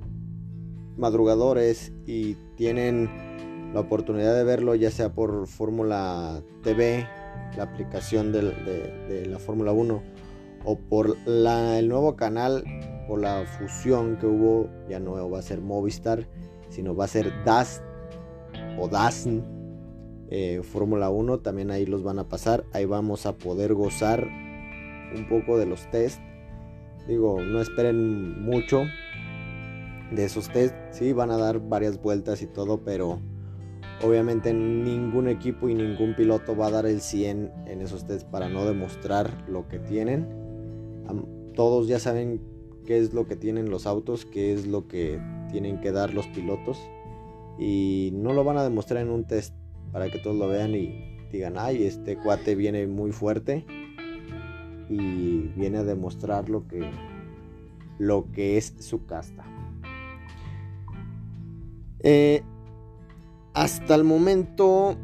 madrugadores 0.97 1.93
y 2.07 2.37
tienen 2.55 3.07
la 3.75 3.81
oportunidad 3.81 4.35
de 4.35 4.43
verlo, 4.43 4.73
ya 4.73 4.89
sea 4.89 5.13
por 5.13 5.45
Fórmula 5.45 6.41
TV, 6.63 7.07
la 7.55 7.65
aplicación 7.65 8.31
de, 8.31 9.27
la 9.27 9.37
Fórmula 9.37 9.73
1, 9.73 10.01
o 10.63 10.79
por 10.79 11.17
el 11.27 11.87
nuevo 11.87 12.15
canal 12.15 12.63
o 13.07 13.15
la 13.15 13.45
fusión 13.45 14.17
que 14.17 14.25
hubo, 14.25 14.71
ya 14.89 14.99
no 14.99 15.29
va 15.29 15.37
a 15.37 15.43
ser 15.43 15.61
Movistar 15.61 16.27
sino 16.75 16.93
va 16.93 17.05
a 17.05 17.07
ser 17.07 17.31
Das 17.45 17.81
o 18.77 18.89
DASN, 18.89 19.43
eh, 20.29 20.61
Fórmula 20.61 21.09
1, 21.09 21.39
también 21.39 21.71
ahí 21.71 21.85
los 21.85 22.03
van 22.03 22.19
a 22.19 22.27
pasar. 22.27 22.65
Ahí 22.73 22.85
vamos 22.85 23.25
a 23.25 23.37
poder 23.37 23.73
gozar 23.73 24.27
un 25.15 25.27
poco 25.29 25.57
de 25.57 25.65
los 25.65 25.89
test. 25.89 26.19
Digo, 27.07 27.41
no 27.41 27.61
esperen 27.61 28.43
mucho 28.43 28.83
de 30.11 30.25
esos 30.25 30.49
test. 30.49 30.75
Sí, 30.91 31.13
van 31.13 31.31
a 31.31 31.37
dar 31.37 31.59
varias 31.59 32.01
vueltas 32.01 32.41
y 32.41 32.47
todo, 32.47 32.83
pero 32.83 33.21
obviamente 34.03 34.53
ningún 34.53 35.29
equipo 35.29 35.69
y 35.69 35.75
ningún 35.75 36.13
piloto 36.15 36.57
va 36.57 36.67
a 36.67 36.71
dar 36.71 36.85
el 36.85 36.99
100 36.99 37.51
en 37.67 37.81
esos 37.81 38.05
test 38.05 38.27
para 38.27 38.49
no 38.49 38.65
demostrar 38.65 39.45
lo 39.47 39.67
que 39.69 39.79
tienen. 39.79 40.27
Todos 41.55 41.87
ya 41.87 41.99
saben 41.99 42.41
qué 42.85 42.97
es 42.97 43.13
lo 43.13 43.27
que 43.27 43.37
tienen 43.37 43.69
los 43.69 43.85
autos, 43.85 44.25
qué 44.25 44.51
es 44.51 44.67
lo 44.67 44.89
que 44.89 45.21
tienen 45.55 45.79
que 45.79 45.93
dar 45.93 46.13
los 46.13 46.27
pilotos. 46.27 46.77
Y 47.57 48.09
no 48.13 48.33
lo 48.33 48.43
van 48.43 48.57
a 48.57 48.63
demostrar 48.63 49.01
en 49.01 49.09
un 49.09 49.23
test 49.23 49.55
para 49.93 50.09
que 50.09 50.19
todos 50.19 50.35
lo 50.35 50.49
vean 50.49 50.75
y 50.75 51.17
digan, 51.31 51.53
ay, 51.57 51.85
este 51.85 52.17
cuate 52.17 52.55
viene 52.55 52.85
muy 52.87 53.13
fuerte 53.13 53.65
y 54.89 55.47
viene 55.55 55.77
a 55.77 55.83
demostrar 55.85 56.49
lo 56.49 56.67
que, 56.67 56.91
lo 57.99 58.29
que 58.33 58.57
es 58.57 58.73
su 58.79 59.05
casta. 59.05 59.45
Eh, 62.01 62.43
hasta 63.53 63.95
el 63.95 64.03
momento, 64.03 64.97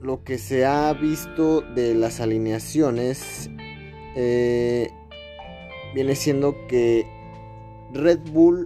lo 0.00 0.24
que 0.24 0.38
se 0.38 0.64
ha 0.64 0.90
visto 0.94 1.60
de 1.60 1.94
las 1.94 2.20
alineaciones 2.20 3.50
eh, 4.16 4.88
viene 5.94 6.14
siendo 6.14 6.66
que 6.66 7.06
Red 7.92 8.20
Bull 8.32 8.64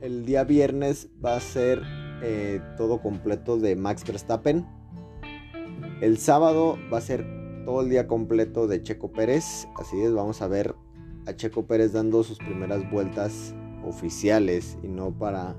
el 0.00 0.24
día 0.24 0.44
viernes 0.44 1.08
va 1.24 1.36
a 1.36 1.40
ser 1.40 1.82
eh, 2.22 2.60
todo 2.76 3.00
completo 3.00 3.56
de 3.58 3.76
Max 3.76 4.04
Verstappen. 4.06 4.66
El 6.00 6.18
sábado 6.18 6.78
va 6.92 6.98
a 6.98 7.00
ser 7.00 7.24
todo 7.64 7.82
el 7.82 7.90
día 7.90 8.06
completo 8.06 8.66
de 8.66 8.82
Checo 8.82 9.12
Pérez. 9.12 9.68
Así 9.76 10.00
es, 10.00 10.12
vamos 10.12 10.42
a 10.42 10.48
ver 10.48 10.74
a 11.26 11.34
Checo 11.34 11.66
Pérez 11.66 11.92
dando 11.92 12.22
sus 12.22 12.38
primeras 12.38 12.88
vueltas 12.90 13.54
oficiales 13.84 14.78
y 14.82 14.88
no 14.88 15.16
para 15.16 15.56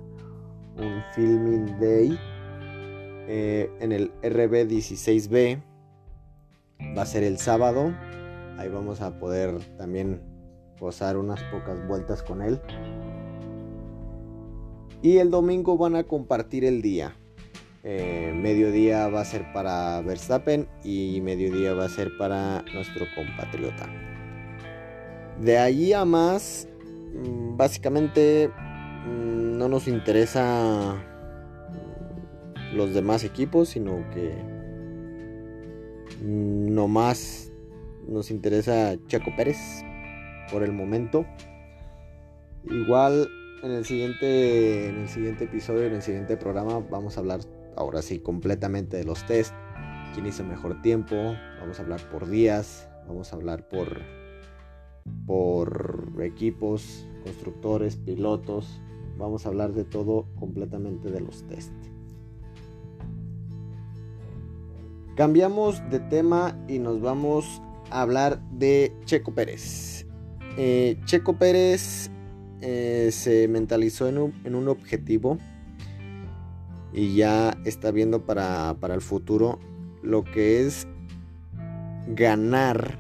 un 0.78 1.02
filming 1.14 1.80
day. 1.80 2.18
Eh, 3.32 3.70
en 3.80 3.92
el 3.92 4.12
RB16B 4.22 5.62
va 6.98 7.02
a 7.04 7.06
ser 7.06 7.24
el 7.24 7.38
sábado. 7.38 7.94
Ahí 8.58 8.70
vamos 8.70 9.02
a 9.02 9.20
poder 9.20 9.60
también 9.78 10.22
posar 10.80 11.18
unas 11.18 11.42
pocas 11.44 11.86
vueltas 11.88 12.24
con 12.24 12.42
él. 12.42 12.60
Y 15.02 15.18
el 15.18 15.32
domingo 15.32 15.78
van 15.78 15.96
a 15.96 16.04
compartir 16.04 16.66
el 16.66 16.82
día. 16.82 17.16
Eh, 17.84 18.34
mediodía 18.36 19.08
va 19.08 19.22
a 19.22 19.26
ser 19.26 19.54
para 19.54 20.02
Verstappen 20.02 20.68
y 20.84 21.22
mediodía 21.22 21.74
va 21.74 21.86
a 21.86 21.90
ser 21.90 22.18
para 22.18 22.64
nuestro 22.74 23.06
compatriota. 23.16 23.88
De 25.40 25.58
allí 25.58 25.94
a 25.94 26.04
más, 26.04 26.68
mm, 27.14 27.56
básicamente 27.56 28.50
mm, 28.50 29.58
no 29.58 29.70
nos 29.70 29.88
interesa 29.88 30.96
mm, 32.74 32.76
los 32.76 32.94
demás 32.94 33.24
equipos, 33.24 33.70
sino 33.70 34.04
que 34.10 34.34
no 36.22 36.90
más 36.90 37.50
nos 38.06 38.30
interesa 38.32 38.98
Chaco 39.08 39.32
Pérez 39.38 39.58
por 40.52 40.64
el 40.64 40.74
momento. 40.74 41.26
Igual 42.66 43.30
en 43.64 43.72
el 43.72 43.86
siguiente, 43.86 44.90
en 44.90 45.00
el 45.00 45.08
siguiente 45.08 45.46
episodio, 45.46 45.86
en 45.86 45.96
el 45.96 46.02
siguiente 46.02 46.38
programa, 46.38 46.80
vamos 46.80 47.18
a 47.18 47.20
hablar 47.20 47.42
ahora 47.76 48.02
sí 48.02 48.20
completamente 48.20 48.98
de 48.98 49.04
los 49.04 49.26
test. 49.26 49.54
Quién 50.14 50.26
hizo 50.26 50.44
mejor 50.44 50.82
tiempo. 50.82 51.16
Vamos 51.60 51.80
a 51.80 51.84
hablar 51.84 52.02
por 52.10 52.30
días. 52.30 52.90
Vamos 53.08 53.32
a 53.32 53.36
hablar 53.36 53.68
por, 53.68 54.02
por 55.26 56.12
equipos, 56.22 57.08
constructores, 57.24 57.96
pilotos. 57.98 58.82
Vamos 59.18 59.46
a 59.46 59.50
hablar 59.50 59.74
de 59.74 59.84
todo 59.84 60.28
completamente 60.40 61.12
de 61.12 61.22
los 61.22 61.46
test. 61.48 61.74
Cambiamos 65.16 65.82
de 65.90 66.00
tema 66.00 66.58
y 66.68 66.80
nos 66.80 67.02
vamos 67.02 67.62
a 67.90 68.02
hablar 68.02 68.42
de 68.52 68.94
Checo 69.06 69.34
Pérez. 69.34 70.06
Eh, 70.58 70.98
Checo 71.06 71.38
Pérez 71.38 72.10
eh, 72.62 73.10
se 73.12 73.48
mentalizó 73.48 74.08
en 74.10 74.18
un, 74.56 74.68
objetivo 74.68 75.38
y 76.92 77.16
ya 77.16 77.58
está 77.64 77.92
viendo 77.92 78.26
para, 78.26 78.76
el 78.82 79.02
futuro 79.02 79.60
lo 80.04 80.24
que 80.24 80.66
es 80.66 80.88
ganar, 82.08 83.00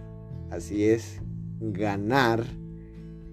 así 0.49 0.85
es, 0.85 1.21
ganar 1.59 2.45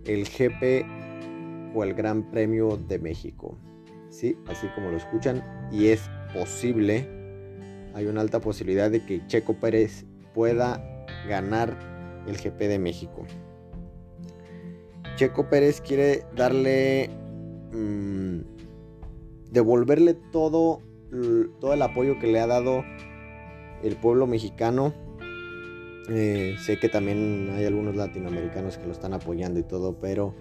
el 0.04 0.24
GP 0.24 1.76
o 1.76 1.84
el 1.84 1.94
Gran 1.94 2.30
Premio 2.30 2.76
de 2.76 2.98
México. 2.98 3.56
Sí, 4.10 4.36
así 4.48 4.66
como 4.74 4.90
lo 4.90 4.96
escuchan, 4.96 5.44
y 5.70 5.86
es 5.88 6.08
posible, 6.32 7.08
hay 7.94 8.06
una 8.06 8.20
alta 8.20 8.40
posibilidad 8.40 8.90
de 8.90 9.04
que 9.04 9.24
Checo 9.26 9.54
Pérez 9.54 10.06
pueda 10.34 10.82
ganar 11.28 11.76
el 12.26 12.36
GP 12.36 12.58
de 12.62 12.78
México. 12.78 13.24
Checo 15.16 15.48
Pérez 15.48 15.81
quiere 15.81 16.24
darle, 16.37 17.11
mm, 17.72 18.40
devolverle 19.50 20.14
todo, 20.31 20.83
todo 21.61 21.72
el 21.72 21.83
apoyo 21.83 22.18
que 22.18 22.26
le 22.26 22.40
ha 22.40 22.46
dado 22.46 22.85
el 23.83 23.96
pueblo 23.96 24.26
mexicano. 24.26 24.94
Eh, 26.09 26.57
sé 26.61 26.79
que 26.79 26.88
también 26.88 27.50
hay 27.57 27.64
algunos 27.64 27.96
latinoamericanos 27.96 28.79
que 28.79 28.87
lo 28.87 28.92
están 28.92 29.14
apoyando 29.14 29.59
y 29.59 29.62
todo, 29.62 29.98
pero 29.98 30.35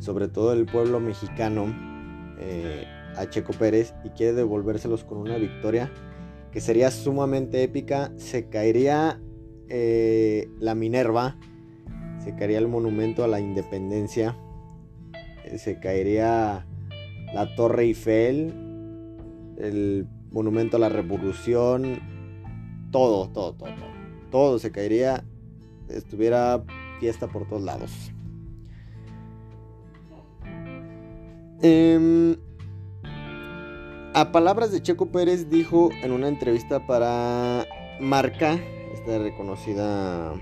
sobre 0.00 0.28
todo 0.28 0.52
el 0.52 0.66
pueblo 0.66 1.00
mexicano 1.00 1.74
eh, 2.38 2.84
a 3.16 3.28
Checo 3.28 3.52
Pérez 3.52 3.94
y 4.04 4.10
quiere 4.10 4.34
devolvérselos 4.34 5.04
con 5.04 5.18
una 5.18 5.36
victoria 5.36 5.90
que 6.52 6.60
sería 6.60 6.90
sumamente 6.90 7.62
épica. 7.62 8.12
Se 8.16 8.48
caería 8.48 9.20
eh, 9.68 10.48
la 10.58 10.74
Minerva 10.74 11.36
se 12.22 12.34
caería 12.34 12.58
el 12.58 12.68
monumento 12.68 13.24
a 13.24 13.28
la 13.28 13.40
independencia, 13.40 14.36
eh, 15.44 15.58
se 15.58 15.78
caería 15.78 16.66
la 17.34 17.54
Torre 17.54 17.84
Eiffel, 17.84 18.54
el 19.58 20.06
monumento 20.30 20.76
a 20.76 20.80
la 20.80 20.88
revolución, 20.88 22.00
todo, 22.90 23.28
todo, 23.28 23.54
todo, 23.54 23.70
todo, 23.74 23.88
todo 24.30 24.58
se 24.58 24.70
caería, 24.70 25.24
estuviera 25.88 26.62
fiesta 27.00 27.28
por 27.28 27.46
todos 27.48 27.62
lados. 27.62 28.12
Em, 31.60 32.36
a 34.14 34.30
palabras 34.30 34.70
de 34.70 34.80
Checo 34.80 35.06
Pérez 35.06 35.50
dijo 35.50 35.90
en 36.02 36.12
una 36.12 36.28
entrevista 36.28 36.86
para 36.86 37.66
Marca, 38.00 38.58
esta 38.92 39.18
reconocida 39.18 40.34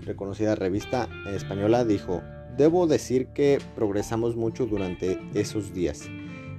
reconocida 0.00 0.54
revista 0.54 1.08
española 1.32 1.84
dijo, 1.84 2.22
debo 2.56 2.86
decir 2.86 3.28
que 3.28 3.58
progresamos 3.74 4.36
mucho 4.36 4.66
durante 4.66 5.18
esos 5.34 5.72
días. 5.72 6.08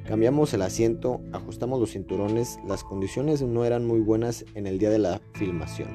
Cambiamos 0.06 0.54
el 0.54 0.63
asiento, 0.63 1.21
ajustamos 1.32 1.80
los 1.80 1.91
cinturones, 1.91 2.60
las 2.67 2.84
condiciones 2.84 3.41
no 3.41 3.65
eran 3.65 3.86
muy 3.86 3.99
buenas 3.99 4.45
en 4.56 4.67
el 4.67 4.80
día 4.80 4.89
de 4.89 4.99
la 4.99 5.21
filmación, 5.34 5.89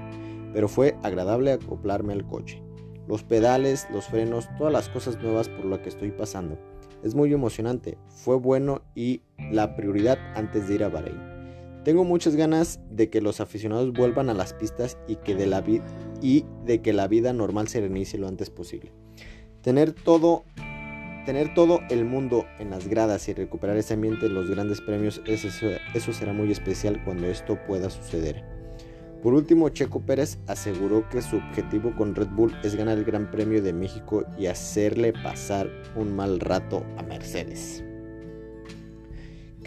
pero 0.53 0.69
fue 0.69 0.97
agradable 1.03 1.53
acoplarme 1.53 2.13
al 2.13 2.27
coche. 2.27 2.63
Los 3.09 3.25
pedales, 3.25 3.87
los 3.93 4.07
frenos, 4.07 4.49
todas 4.59 4.73
las 4.73 4.89
cosas 4.89 5.21
nuevas 5.23 5.49
por 5.49 5.65
lo 5.65 5.83
que 5.83 5.89
estoy 5.89 6.13
pasando. 6.13 6.59
Es 7.03 7.15
muy 7.15 7.33
emocionante, 7.33 7.99
fue 8.09 8.37
bueno 8.37 8.83
y 8.95 9.23
la 9.51 9.77
prioridad 9.77 10.19
antes 10.35 10.67
de 10.67 10.75
ir 10.77 10.85
a 10.85 10.89
Bahrein. 10.89 11.36
Tengo 11.87 12.03
muchas 12.03 12.35
ganas 12.35 12.81
de 12.91 13.11
que 13.11 13.21
los 13.21 13.41
aficionados 13.41 13.93
vuelvan 13.93 14.29
a 14.29 14.35
las 14.35 14.53
pistas 14.55 14.99
y, 15.07 15.15
que 15.15 15.37
de, 15.37 15.47
la 15.47 15.63
y 16.21 16.45
de 16.65 16.83
que 16.83 16.93
la 16.93 17.07
vida 17.07 17.33
normal 17.33 17.69
se 17.69 17.81
reinicie 17.81 18.19
lo 18.19 18.27
antes 18.27 18.51
posible. 18.51 18.91
Tener 19.63 19.93
todo, 19.93 20.43
tener 21.27 21.55
todo 21.55 21.79
el 21.89 22.05
mundo 22.05 22.45
en 22.59 22.71
las 22.71 22.89
gradas 22.89 23.29
y 23.29 23.35
recuperar 23.35 23.77
ese 23.77 23.95
ambiente 23.95 24.27
en 24.27 24.35
los 24.35 24.51
grandes 24.51 24.81
premios, 24.81 25.23
eso, 25.27 25.47
eso 25.95 26.13
será 26.13 26.33
muy 26.33 26.51
especial 26.51 27.05
cuando 27.05 27.29
esto 27.29 27.57
pueda 27.69 27.89
suceder. 27.89 28.43
Por 29.23 29.35
último, 29.35 29.69
Checo 29.69 30.01
Pérez 30.01 30.39
aseguró 30.49 31.09
que 31.09 31.23
su 31.23 31.37
objetivo 31.37 31.95
con 31.95 32.17
Red 32.17 32.31
Bull 32.31 32.53
es 32.65 32.75
ganar 32.75 32.99
el 32.99 33.05
Gran 33.05 33.31
Premio 33.31 33.63
de 33.63 33.73
México 33.73 34.25
y 34.37 34.47
hacerle 34.47 35.13
pasar 35.13 35.71
un 35.95 36.17
mal 36.17 36.41
rato 36.41 36.85
a 36.99 37.05
Mercedes. 37.05 37.85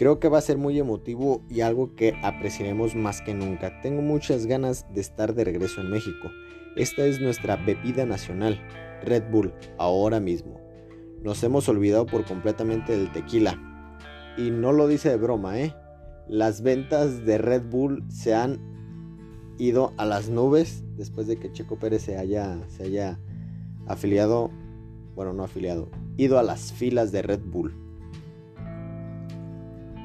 Creo 0.00 0.18
que 0.18 0.30
va 0.30 0.38
a 0.38 0.40
ser 0.40 0.56
muy 0.56 0.78
emotivo 0.78 1.42
y 1.50 1.60
algo 1.60 1.94
que 1.94 2.14
apreciaremos 2.22 2.94
más 2.94 3.20
que 3.20 3.34
nunca. 3.34 3.82
Tengo 3.82 4.00
muchas 4.00 4.46
ganas 4.46 4.86
de 4.94 5.02
estar 5.02 5.34
de 5.34 5.44
regreso 5.44 5.82
en 5.82 5.90
México. 5.90 6.30
Esta 6.74 7.04
es 7.04 7.20
nuestra 7.20 7.56
bebida 7.56 8.06
nacional, 8.06 8.58
Red 9.04 9.24
Bull, 9.30 9.52
ahora 9.76 10.18
mismo. 10.18 10.58
Nos 11.22 11.44
hemos 11.44 11.68
olvidado 11.68 12.06
por 12.06 12.24
completamente 12.24 12.96
del 12.96 13.12
tequila. 13.12 13.60
Y 14.38 14.50
no 14.50 14.72
lo 14.72 14.88
dice 14.88 15.10
de 15.10 15.18
broma, 15.18 15.60
¿eh? 15.60 15.74
las 16.26 16.62
ventas 16.62 17.26
de 17.26 17.36
Red 17.36 17.64
Bull 17.68 18.02
se 18.08 18.34
han 18.34 18.58
ido 19.58 19.92
a 19.98 20.06
las 20.06 20.30
nubes 20.30 20.82
después 20.96 21.26
de 21.26 21.36
que 21.36 21.52
Checo 21.52 21.78
Pérez 21.78 22.00
se 22.00 22.16
haya, 22.16 22.58
se 22.68 22.84
haya 22.84 23.20
afiliado, 23.86 24.50
bueno, 25.14 25.34
no 25.34 25.44
afiliado, 25.44 25.90
ido 26.16 26.38
a 26.38 26.42
las 26.42 26.72
filas 26.72 27.12
de 27.12 27.20
Red 27.20 27.42
Bull. 27.44 27.89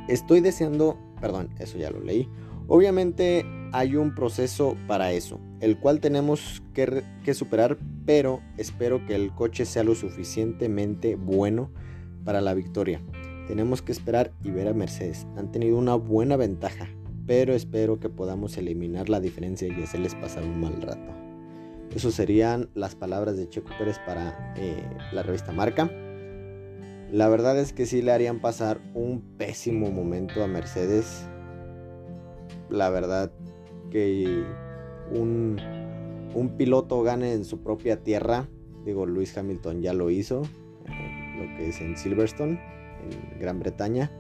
Estoy 0.07 0.41
deseando, 0.41 0.97
perdón, 1.19 1.49
eso 1.59 1.77
ya 1.77 1.89
lo 1.89 1.99
leí. 1.99 2.29
Obviamente 2.67 3.45
hay 3.73 3.95
un 3.95 4.15
proceso 4.15 4.75
para 4.87 5.11
eso, 5.11 5.39
el 5.59 5.77
cual 5.77 5.99
tenemos 5.99 6.63
que, 6.73 7.33
superar, 7.33 7.77
pero 8.05 8.41
espero 8.57 9.05
que 9.05 9.15
el 9.15 9.33
coche 9.33 9.65
sea 9.65 9.83
lo 9.83 9.95
suficientemente 9.95 11.15
bueno 11.15 11.71
para 12.23 12.41
la 12.41 12.53
victoria. 12.53 13.01
Tenemos 13.47 13.81
que 13.81 13.91
esperar 13.91 14.31
y 14.43 14.51
ver 14.51 14.67
a 14.67 14.73
Mercedes. 14.73 15.27
Han 15.37 15.51
tenido 15.51 15.77
una 15.77 15.95
buena 15.95 16.37
ventaja, 16.37 16.87
pero 17.27 17.53
espero 17.53 17.99
que 17.99 18.09
podamos 18.09 18.57
eliminar 18.57 19.09
la 19.09 19.19
diferencia 19.19 19.67
y 19.67 19.83
hacerles 19.83 20.15
pasar 20.15 20.43
un 20.43 20.59
mal 20.59 20.81
rato. 20.81 21.11
Eso 21.93 22.11
serían 22.11 22.69
las 22.73 22.95
palabras 22.95 23.37
de 23.37 23.47
Checo 23.47 23.71
Pérez 23.77 23.99
para 24.05 24.53
eh, 24.57 24.83
la 25.11 25.21
revista 25.21 25.51
Marca. 25.51 25.91
La 27.11 27.29
verdad 27.29 27.57
es 27.59 27.71
que 27.71 27.85
sí 27.85 28.01
le 28.01 28.11
harían 28.11 28.39
pasar 28.39 28.79
un 28.93 29.21
pésimo 29.37 29.91
momento 29.91 30.43
a 30.43 30.47
Mercedes. 30.47 31.27
La 32.69 32.89
verdad 32.89 33.31
que 33.91 34.43
un, 35.11 35.61
piloto 36.57 37.03
gane 37.03 37.33
en 37.33 37.45
su 37.45 37.61
propia 37.61 38.01
tierra. 38.03 38.47
Digo, 38.85 39.05
Luis 39.05 39.37
Hamilton 39.37 39.81
ya 39.81 39.93
lo 39.93 40.09
hizo, 40.09 40.43
eh, 40.87 41.35
lo 41.37 41.57
que 41.57 41.69
es 41.69 41.81
en 41.81 41.95
Silverstone, 41.95 42.59
en 43.03 43.39
Gran 43.39 43.59
Bretaña. 43.59 44.11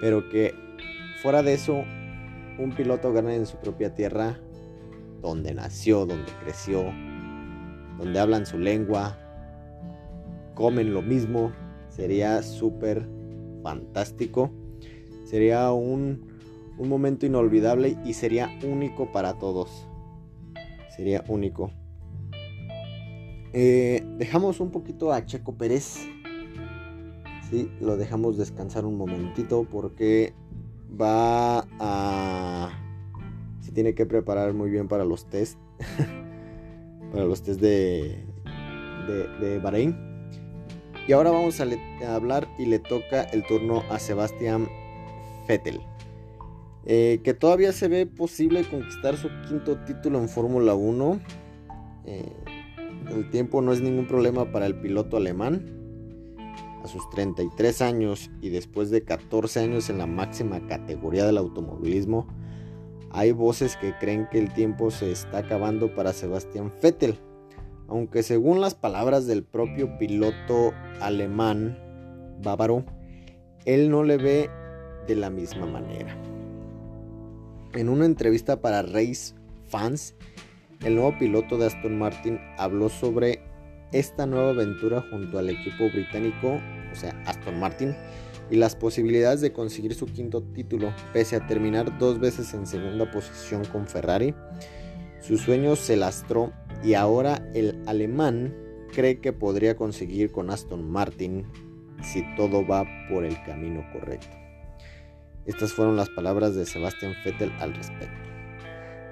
Pero 0.00 0.28
que 0.28 0.54
fuera 1.22 1.42
de 1.42 1.54
eso, 1.54 1.82
un 2.58 2.72
piloto 2.76 3.12
gane 3.12 3.36
en 3.36 3.46
su 3.46 3.56
propia 3.56 3.94
tierra, 3.94 4.38
donde 5.22 5.54
nació, 5.54 6.06
donde 6.06 6.30
creció, 6.44 6.84
donde 7.98 8.20
hablan 8.20 8.46
su 8.46 8.58
lengua, 8.58 9.18
comen 10.54 10.94
lo 10.94 11.02
mismo, 11.02 11.52
sería 11.98 12.42
súper 12.44 13.08
fantástico. 13.64 14.52
Sería 15.24 15.72
un, 15.72 16.28
un 16.78 16.88
momento 16.88 17.26
inolvidable 17.26 17.98
y 18.04 18.14
sería 18.14 18.48
único 18.64 19.10
para 19.10 19.34
todos. 19.34 19.84
Sería 20.96 21.24
único. 21.26 21.72
Eh, 23.52 24.06
dejamos 24.16 24.60
un 24.60 24.70
poquito 24.70 25.12
a 25.12 25.26
Checo 25.26 25.56
Pérez. 25.56 25.98
Sí, 27.50 27.68
lo 27.80 27.96
dejamos 27.96 28.38
descansar 28.38 28.84
un 28.84 28.96
momentito 28.96 29.66
porque 29.68 30.34
va 30.88 31.66
a... 31.80 32.70
Se 33.60 33.72
tiene 33.72 33.94
que 33.94 34.06
preparar 34.06 34.54
muy 34.54 34.70
bien 34.70 34.86
para 34.86 35.04
los 35.04 35.28
test. 35.28 35.58
para 37.12 37.24
los 37.24 37.42
test 37.42 37.60
de, 37.60 38.24
de, 39.08 39.28
de 39.40 39.58
Bahrein. 39.58 40.07
Y 41.08 41.14
ahora 41.14 41.30
vamos 41.30 41.58
a, 41.58 42.14
hablar 42.14 42.46
y 42.58 42.66
le 42.66 42.78
toca 42.78 43.22
el 43.22 43.42
turno 43.46 43.82
a 43.88 43.98
Sebastián 43.98 44.68
Vettel. 45.48 45.80
Eh, 46.84 47.22
que 47.24 47.32
todavía 47.32 47.72
se 47.72 47.88
ve 47.88 48.04
posible 48.04 48.62
conquistar 48.68 49.16
su 49.16 49.30
quinto 49.48 49.78
título 49.86 50.18
en 50.18 50.28
Fórmula 50.28 50.74
1. 50.74 51.18
Eh, 52.04 52.30
el 53.08 53.30
tiempo 53.30 53.62
no 53.62 53.72
es 53.72 53.80
ningún 53.80 54.06
problema 54.06 54.52
para 54.52 54.66
el 54.66 54.74
piloto 54.74 55.16
alemán 55.16 55.64
a 56.84 56.86
sus 56.86 57.08
33 57.08 57.80
años 57.80 58.30
y 58.42 58.50
después 58.50 58.90
de 58.90 59.02
14 59.02 59.60
años 59.60 59.88
en 59.88 59.96
la 59.96 60.06
máxima 60.06 60.66
categoría 60.66 61.24
del 61.24 61.38
automovilismo, 61.38 62.26
hay 63.12 63.32
voces 63.32 63.78
que 63.78 63.94
creen 63.98 64.28
que 64.30 64.38
el 64.40 64.52
tiempo 64.52 64.90
se 64.90 65.10
está 65.10 65.38
acabando 65.38 65.94
para 65.94 66.12
Sebastián 66.12 66.70
Vettel, 66.82 67.18
aunque 67.88 68.22
según 68.22 68.60
las 68.60 68.74
palabras 68.74 69.26
del 69.26 69.42
propio 69.42 69.98
piloto 69.98 70.72
alemán 71.00 71.78
bávaro, 72.42 72.84
él 73.64 73.90
no 73.90 74.04
le 74.04 74.18
ve 74.18 74.50
de 75.06 75.16
la 75.16 75.30
misma 75.30 75.66
manera. 75.66 76.16
En 77.72 77.88
una 77.88 78.04
entrevista 78.04 78.60
para 78.60 78.82
Race 78.82 79.34
Fans, 79.66 80.14
el 80.84 80.94
nuevo 80.94 81.18
piloto 81.18 81.58
de 81.58 81.66
Aston 81.66 81.98
Martin 81.98 82.38
habló 82.56 82.88
sobre 82.88 83.40
esta 83.92 84.26
nueva 84.26 84.50
aventura 84.50 85.02
junto 85.10 85.38
al 85.38 85.48
equipo 85.48 85.88
británico, 85.90 86.60
o 86.92 86.94
sea, 86.94 87.20
Aston 87.26 87.58
Martin, 87.58 87.96
y 88.50 88.56
las 88.56 88.76
posibilidades 88.76 89.40
de 89.40 89.52
conseguir 89.52 89.94
su 89.94 90.06
quinto 90.06 90.42
título, 90.42 90.92
pese 91.12 91.36
a 91.36 91.46
terminar 91.46 91.98
dos 91.98 92.18
veces 92.18 92.52
en 92.54 92.66
segunda 92.66 93.10
posición 93.10 93.64
con 93.66 93.86
Ferrari. 93.86 94.34
Su 95.20 95.36
sueño 95.36 95.76
se 95.76 95.96
lastró 95.96 96.52
y 96.82 96.94
ahora 96.94 97.48
el 97.54 97.82
alemán 97.86 98.54
cree 98.92 99.20
que 99.20 99.32
podría 99.32 99.76
conseguir 99.76 100.30
con 100.30 100.50
Aston 100.50 100.90
Martin 100.90 101.44
si 102.02 102.24
todo 102.36 102.66
va 102.66 102.86
por 103.08 103.24
el 103.24 103.40
camino 103.44 103.84
correcto. 103.92 104.36
Estas 105.46 105.72
fueron 105.72 105.96
las 105.96 106.10
palabras 106.10 106.54
de 106.54 106.66
Sebastian 106.66 107.14
Vettel 107.24 107.52
al 107.58 107.74
respecto. 107.74 108.28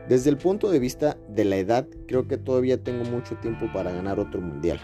Desde 0.08 0.30
el 0.30 0.36
punto 0.36 0.70
de 0.70 0.78
vista 0.78 1.16
de 1.28 1.44
la 1.44 1.56
edad, 1.56 1.88
creo 2.06 2.28
que 2.28 2.36
todavía 2.36 2.82
tengo 2.82 3.04
mucho 3.04 3.36
tiempo 3.38 3.66
para 3.72 3.90
ganar 3.90 4.20
otro 4.20 4.40
mundial. 4.40 4.80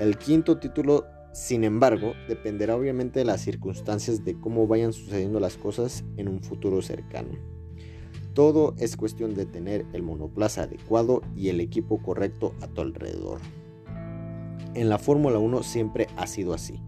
El 0.00 0.18
quinto 0.18 0.58
título, 0.58 1.04
sin 1.32 1.62
embargo, 1.62 2.14
dependerá 2.26 2.74
obviamente 2.74 3.20
de 3.20 3.24
las 3.24 3.40
circunstancias 3.40 4.24
de 4.24 4.40
cómo 4.40 4.66
vayan 4.66 4.92
sucediendo 4.92 5.38
las 5.38 5.56
cosas 5.56 6.04
en 6.16 6.28
un 6.28 6.42
futuro 6.42 6.82
cercano. 6.82 7.57
Todo 8.34 8.74
es 8.78 8.96
cuestión 8.96 9.34
de 9.34 9.46
tener 9.46 9.84
el 9.92 10.02
monoplaza 10.02 10.62
adecuado 10.62 11.22
y 11.36 11.48
el 11.48 11.60
equipo 11.60 12.02
correcto 12.02 12.54
a 12.60 12.68
tu 12.68 12.80
alrededor. 12.80 13.40
En 14.74 14.88
la 14.88 14.98
Fórmula 14.98 15.38
1 15.38 15.62
siempre 15.62 16.06
ha 16.16 16.26
sido 16.26 16.54
así. 16.54 16.80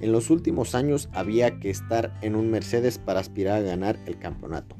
En 0.00 0.12
los 0.12 0.30
últimos 0.30 0.74
años 0.74 1.08
había 1.12 1.58
que 1.58 1.70
estar 1.70 2.18
en 2.22 2.36
un 2.36 2.50
Mercedes 2.50 2.98
para 2.98 3.20
aspirar 3.20 3.58
a 3.58 3.62
ganar 3.62 3.98
el 4.06 4.18
campeonato. 4.18 4.76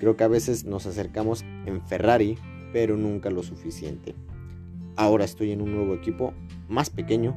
Creo 0.00 0.16
que 0.16 0.24
a 0.24 0.28
veces 0.28 0.64
nos 0.64 0.86
acercamos 0.86 1.44
en 1.64 1.80
Ferrari, 1.86 2.36
pero 2.72 2.96
nunca 2.96 3.30
lo 3.30 3.42
suficiente. 3.42 4.14
Ahora 4.96 5.24
estoy 5.24 5.52
en 5.52 5.62
un 5.62 5.74
nuevo 5.74 5.94
equipo 5.94 6.34
más 6.68 6.90
pequeño, 6.90 7.34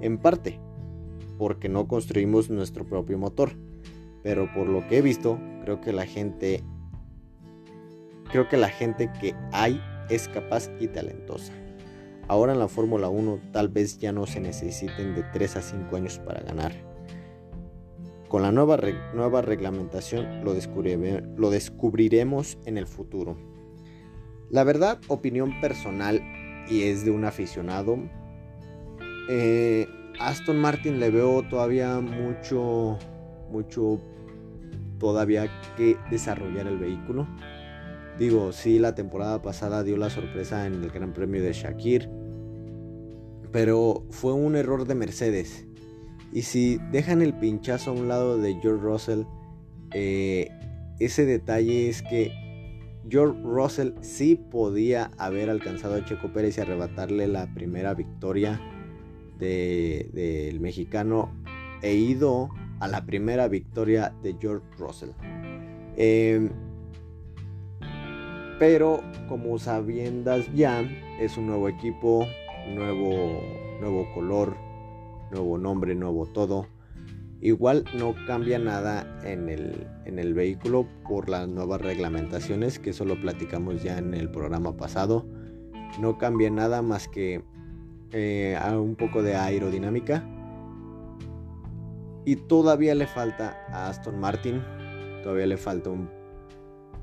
en 0.00 0.18
parte 0.18 0.58
porque 1.38 1.68
no 1.68 1.88
construimos 1.88 2.50
nuestro 2.50 2.84
propio 2.84 3.18
motor, 3.18 3.52
pero 4.22 4.48
por 4.54 4.68
lo 4.68 4.86
que 4.86 4.98
he 4.98 5.02
visto, 5.02 5.40
creo 5.64 5.80
que 5.80 5.92
la 5.92 6.06
gente 6.06 6.62
creo 8.32 8.48
que 8.48 8.56
la 8.56 8.68
gente 8.68 9.10
que 9.20 9.34
hay 9.52 9.80
es 10.08 10.26
capaz 10.28 10.68
y 10.80 10.88
talentosa. 10.88 11.52
Ahora 12.26 12.52
en 12.52 12.58
la 12.58 12.68
Fórmula 12.68 13.08
1 13.08 13.40
tal 13.52 13.68
vez 13.68 13.98
ya 13.98 14.10
no 14.10 14.26
se 14.26 14.40
necesiten 14.40 15.14
de 15.14 15.22
3 15.32 15.56
a 15.56 15.62
5 15.62 15.96
años 15.96 16.18
para 16.18 16.40
ganar 16.40 16.72
con 18.32 18.40
la 18.40 18.50
nueva, 18.50 18.78
nueva 19.12 19.42
reglamentación 19.42 20.42
lo, 20.42 21.50
descubriremos 21.50 22.56
en 22.64 22.78
el 22.78 22.86
futuro. 22.86 23.36
La 24.48 24.64
verdad, 24.64 24.98
opinión 25.08 25.60
personal 25.60 26.22
y 26.66 26.84
es 26.84 27.04
de 27.04 27.10
un 27.10 27.26
aficionado. 27.26 27.98
Eh, 29.28 29.86
Aston 30.18 30.58
Martin 30.58 30.98
le 30.98 31.10
veo 31.10 31.42
todavía 31.42 32.00
mucho, 32.00 32.98
mucho 33.50 34.00
todavía 34.98 35.50
que 35.76 35.98
desarrollar 36.10 36.68
el 36.68 36.78
vehículo. 36.78 37.28
Digo, 38.18 38.52
sí, 38.52 38.78
la 38.78 38.94
temporada 38.94 39.40
pasada 39.42 39.82
dio 39.82 39.96
la 39.96 40.10
sorpresa 40.10 40.66
en 40.66 40.74
el 40.74 40.90
Gran 40.90 41.12
Premio 41.12 41.42
de 41.42 41.52
Shakir, 41.52 42.10
pero 43.50 44.04
fue 44.10 44.32
un 44.32 44.54
error 44.54 44.86
de 44.86 44.94
Mercedes. 44.94 45.66
Y 46.32 46.42
si 46.42 46.78
dejan 46.90 47.22
el 47.22 47.34
pinchazo 47.34 47.90
a 47.90 47.94
un 47.94 48.08
lado 48.08 48.38
de 48.38 48.54
George 48.60 48.82
Russell, 48.82 49.22
eh, 49.92 50.48
ese 50.98 51.26
detalle 51.26 51.88
es 51.88 52.02
que 52.02 52.32
George 53.08 53.38
Russell 53.42 53.92
sí 54.00 54.36
podía 54.36 55.10
haber 55.18 55.50
alcanzado 55.50 55.94
a 55.96 56.04
Checo 56.04 56.32
Pérez 56.32 56.58
y 56.58 56.60
arrebatarle 56.60 57.26
la 57.26 57.52
primera 57.52 57.94
victoria 57.94 58.60
del 59.38 60.60
mexicano 60.60 61.34
e 61.82 61.94
ido 61.94 62.48
a 62.78 62.88
la 62.88 63.04
primera 63.04 63.48
victoria 63.48 64.14
de 64.22 64.36
George 64.40 64.64
Russell. 64.78 65.10
Em, 65.96 66.50
pero 68.62 69.02
como 69.28 69.58
sabiendas 69.58 70.46
ya, 70.54 70.88
es 71.18 71.36
un 71.36 71.48
nuevo 71.48 71.68
equipo, 71.68 72.24
nuevo, 72.68 73.42
nuevo 73.80 74.06
color, 74.14 74.56
nuevo 75.32 75.58
nombre, 75.58 75.96
nuevo 75.96 76.26
todo. 76.26 76.68
Igual 77.40 77.84
no 77.98 78.14
cambia 78.24 78.60
nada 78.60 79.20
en 79.24 79.48
el, 79.48 79.88
en 80.04 80.20
el 80.20 80.32
vehículo 80.32 80.86
por 81.08 81.28
las 81.28 81.48
nuevas 81.48 81.80
reglamentaciones 81.80 82.78
que 82.78 82.92
solo 82.92 83.20
platicamos 83.20 83.82
ya 83.82 83.98
en 83.98 84.14
el 84.14 84.30
programa 84.30 84.76
pasado. 84.76 85.26
No 85.98 86.16
cambia 86.16 86.48
nada 86.48 86.82
más 86.82 87.08
que 87.08 87.42
eh, 88.12 88.56
un 88.76 88.94
poco 88.94 89.24
de 89.24 89.34
aerodinámica. 89.34 90.24
Y 92.24 92.36
todavía 92.36 92.94
le 92.94 93.08
falta 93.08 93.56
a 93.70 93.88
Aston 93.88 94.20
Martin 94.20 94.62
todavía 95.24 95.46
le 95.46 95.56
falta 95.56 95.90
un 95.90 96.08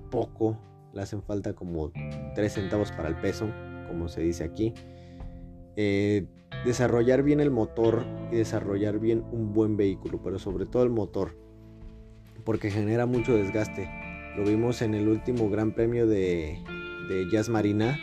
poco, 0.10 0.58
le 0.94 1.02
hacen 1.02 1.22
falta 1.22 1.54
como 1.54 1.92
3 2.36 2.52
centavos 2.52 2.92
para 2.92 3.10
el 3.10 3.16
peso, 3.16 3.50
como 3.88 4.08
se 4.08 4.22
dice 4.22 4.44
aquí. 4.44 4.74
Eh, 5.76 6.26
desarrollar 6.66 7.24
bien 7.24 7.40
el 7.40 7.52
motor 7.52 8.06
y 8.32 8.38
desarrollar 8.38 9.00
bien 9.00 9.24
un 9.32 9.54
buen 9.54 9.78
vehículo, 9.78 10.22
pero 10.24 10.40
sobre 10.40 10.66
todo 10.66 10.84
el 10.84 10.90
motor, 10.90 11.38
porque 12.44 12.72
genera 12.72 13.06
mucho 13.06 13.36
desgaste. 13.36 13.90
Lo 14.38 14.44
vimos 14.44 14.82
en 14.82 14.94
el 14.94 15.08
último 15.08 15.50
Gran 15.50 15.74
Premio 15.74 16.08
de, 16.08 16.58
de 17.10 17.30
Jazz 17.32 17.50
Marina, 17.50 17.98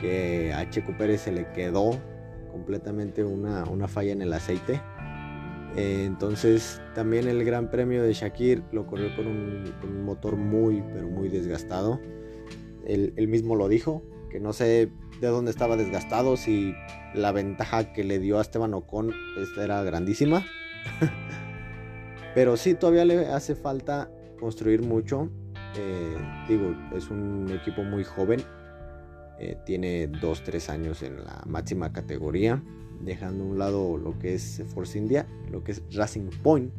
que 0.00 0.52
a 0.52 0.68
Checo 0.70 0.96
Pérez 0.96 1.22
se 1.22 1.32
le 1.32 1.50
quedó 1.52 1.92
completamente 2.54 3.24
una, 3.24 3.88
falla 3.88 4.12
en 4.12 4.22
el 4.22 4.32
aceite. 4.32 4.80
Eh, 5.76 6.04
entonces 6.04 6.80
también 6.94 7.26
el 7.26 7.44
Gran 7.44 7.70
Premio 7.70 8.02
de 8.02 8.12
Shakir 8.12 8.62
lo 8.72 8.86
corrió 8.86 9.14
con 9.16 9.26
un, 9.26 10.04
motor 10.04 10.36
muy, 10.36 10.82
pero 10.92 11.08
muy 11.08 11.28
desgastado. 11.28 12.00
Él, 12.86 13.28
mismo 13.28 13.56
lo 13.56 13.68
dijo, 13.68 14.02
que 14.30 14.40
no 14.40 14.52
sé 14.52 14.90
de 15.20 15.28
dónde 15.28 15.50
estaba 15.50 15.76
desgastado, 15.76 16.36
si 16.36 16.74
la 17.14 17.32
ventaja 17.32 17.92
que 17.92 18.04
le 18.04 18.18
dio 18.18 18.38
a 18.38 18.42
Esteban 18.42 18.74
Ocon 18.74 19.12
era 19.58 19.82
grandísima. 19.82 20.44
pero 22.34 22.56
sí, 22.56 22.74
todavía 22.74 23.04
le 23.04 23.26
hace 23.28 23.54
falta 23.54 24.10
construir 24.38 24.82
mucho. 24.82 25.30
Eh, 25.76 26.16
digo, 26.48 26.74
es 26.94 27.10
un 27.10 27.50
equipo 27.50 27.82
muy 27.82 28.04
joven 28.04 28.42
eh, 29.38 29.56
tiene 29.64 30.08
2-3 30.08 30.68
años 30.70 31.02
en 31.02 31.24
la 31.24 31.42
máxima 31.44 31.92
categoría, 31.92 32.62
dejando 33.04 33.44
a 33.44 33.46
un 33.46 33.58
lado 33.58 33.96
lo 33.98 34.18
que 34.18 34.34
es 34.34 34.62
Force 34.74 34.98
India, 34.98 35.26
lo 35.50 35.62
que 35.62 35.72
es 35.72 35.82
Racing 35.92 36.30
Point 36.42 36.72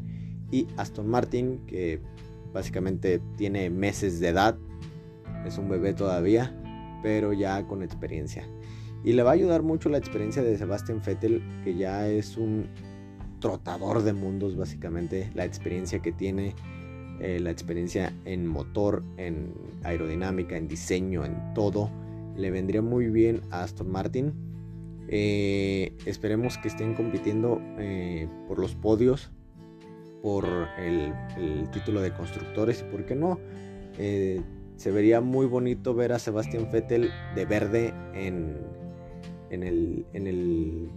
y 0.52 0.68
Aston 0.78 1.08
Martin, 1.08 1.60
que 1.68 2.00
básicamente 2.54 3.20
tiene 3.38 3.70
meses 3.70 4.20
de 4.20 4.30
edad, 4.30 4.58
es 5.46 5.58
un 5.58 5.70
bebé 5.70 5.94
todavía, 5.94 6.54
pero 7.04 7.34
ya 7.34 7.66
con 7.68 7.84
experiencia. 7.84 8.48
Y 9.04 9.14
le 9.14 9.24
va 9.24 9.32
a 9.32 9.34
ayudar 9.34 9.62
mucho 9.62 9.90
la 9.90 9.98
experiencia 9.98 10.42
de 10.42 10.58
Sebastian 10.58 11.02
Vettel, 11.06 11.44
que 11.64 11.76
ya 11.76 12.08
es 12.08 12.38
un 12.38 12.68
trotador 13.40 14.02
de 14.02 14.14
mundos, 14.14 14.56
básicamente, 14.56 15.30
la 15.36 15.46
experiencia 15.46 16.00
que 16.00 16.12
tiene, 16.12 16.56
eh, 17.20 17.40
la 17.40 17.52
experiencia 17.52 18.14
en 18.26 18.48
motor, 18.48 19.04
en 19.18 19.54
aerodinámica, 19.84 20.58
en 20.58 20.68
diseño, 20.68 21.24
en 21.24 21.54
todo 21.54 21.92
le 22.38 22.52
vendría 22.52 22.82
muy 22.82 23.10
bien 23.10 23.42
a 23.52 23.64
Aston 23.64 23.90
Martin. 23.90 24.34
Eh, 25.08 25.94
esperemos 26.06 26.58
que 26.58 26.68
estén 26.68 26.96
compitiendo 26.96 27.62
eh, 27.78 28.28
por 28.48 28.60
los 28.60 28.76
podios, 28.76 29.32
por 30.22 30.46
el, 30.80 31.14
título 31.72 32.02
de 32.02 32.12
constructores 32.14 32.82
y 32.82 32.92
por 32.92 33.06
qué 33.06 33.16
no. 33.16 33.40
Eh, 34.00 34.42
se 34.78 34.92
vería 34.92 35.22
muy 35.22 35.46
bonito 35.46 35.94
ver 35.94 36.12
a 36.12 36.20
Sebastian 36.20 36.70
Vettel 36.72 37.10
de 37.36 37.46
verde 37.46 37.94
en, 38.14 38.58
en, 39.50 39.64
el, 39.64 40.06
en, 40.14 40.28
el, 40.28 40.90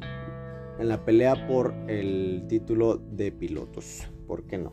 en 0.78 0.88
la 0.88 1.04
pelea 1.04 1.46
por 1.46 1.74
el 1.86 2.46
título 2.48 2.96
de 2.96 3.30
pilotos. 3.30 4.08
¿Por 4.26 4.44
qué 4.44 4.58
no? 4.58 4.72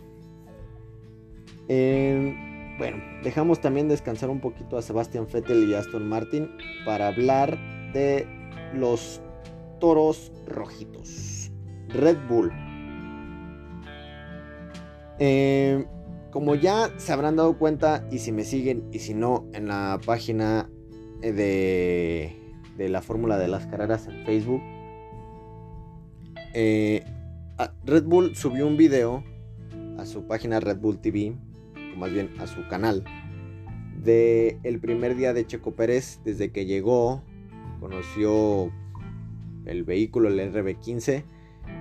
Bueno, 2.78 2.98
dejamos 3.24 3.62
también 3.62 3.88
descansar 3.88 4.30
un 4.30 4.42
poquito 4.42 4.78
a 4.78 4.82
Sebastian 4.82 5.28
Vettel 5.32 5.70
y 5.70 5.74
Aston 5.76 6.08
Martin 6.08 6.50
para 6.86 7.08
hablar 7.08 7.58
de 7.94 8.28
los 8.74 9.22
toros 9.80 10.32
rojitos. 10.48 11.52
Red 11.90 12.18
Bull. 12.28 12.52
Eh, 15.20 15.86
como 16.32 16.56
ya 16.56 16.92
se 16.98 17.14
habrán 17.14 17.38
dado 17.38 17.58
cuenta, 17.58 18.06
y 18.12 18.20
si 18.20 18.32
me 18.32 18.44
siguen, 18.44 18.90
y 18.92 19.00
si 19.00 19.14
no, 19.14 19.46
en 19.54 19.68
la 19.68 20.00
página 20.06 20.70
de, 21.22 22.36
de 22.78 22.90
la 22.90 23.02
fórmula 23.02 23.38
de 23.38 23.48
las 23.48 23.68
carreras 23.68 24.08
en 24.08 24.26
Facebook, 24.26 24.62
eh, 26.54 27.04
Red 27.86 28.04
Bull 28.04 28.36
subió 28.36 28.68
un 28.68 28.76
video 28.76 29.24
a 29.98 30.06
su 30.06 30.28
página 30.28 30.60
Red 30.60 30.78
Bull 30.78 31.00
TV 31.00 31.36
más 31.96 32.12
bien 32.12 32.30
a 32.40 32.48
su 32.48 32.68
canal, 32.68 33.04
de 34.04 34.60
el 34.64 34.80
primer 34.80 35.16
día 35.16 35.34
de 35.34 35.46
Checo 35.46 35.76
Pérez, 35.76 36.20
desde 36.24 36.52
que 36.52 36.66
llegó, 36.66 37.24
conoció 37.80 38.72
el 39.66 39.84
vehículo, 39.84 40.30
el 40.30 40.40
RB15, 40.54 41.24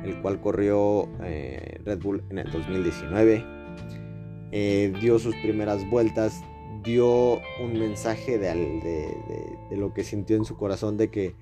el 0.04 0.20
cual 0.22 0.40
corrió 0.40 1.08
eh, 1.22 1.80
Red 1.84 2.00
Bull 2.00 2.24
en 2.30 2.38
el 2.38 2.50
2019. 2.50 3.44
Eh, 4.52 4.92
dio 5.00 5.18
sus 5.18 5.34
primeras 5.36 5.88
vueltas, 5.90 6.42
dio 6.82 7.40
un 7.62 7.78
mensaje 7.78 8.38
de, 8.38 9.16
lo 9.76 9.92
que 9.92 10.04
sintió 10.04 10.36
en 10.36 10.44
su 10.44 10.56
corazón 10.56 10.96
de 10.96 11.10
que 11.10 11.34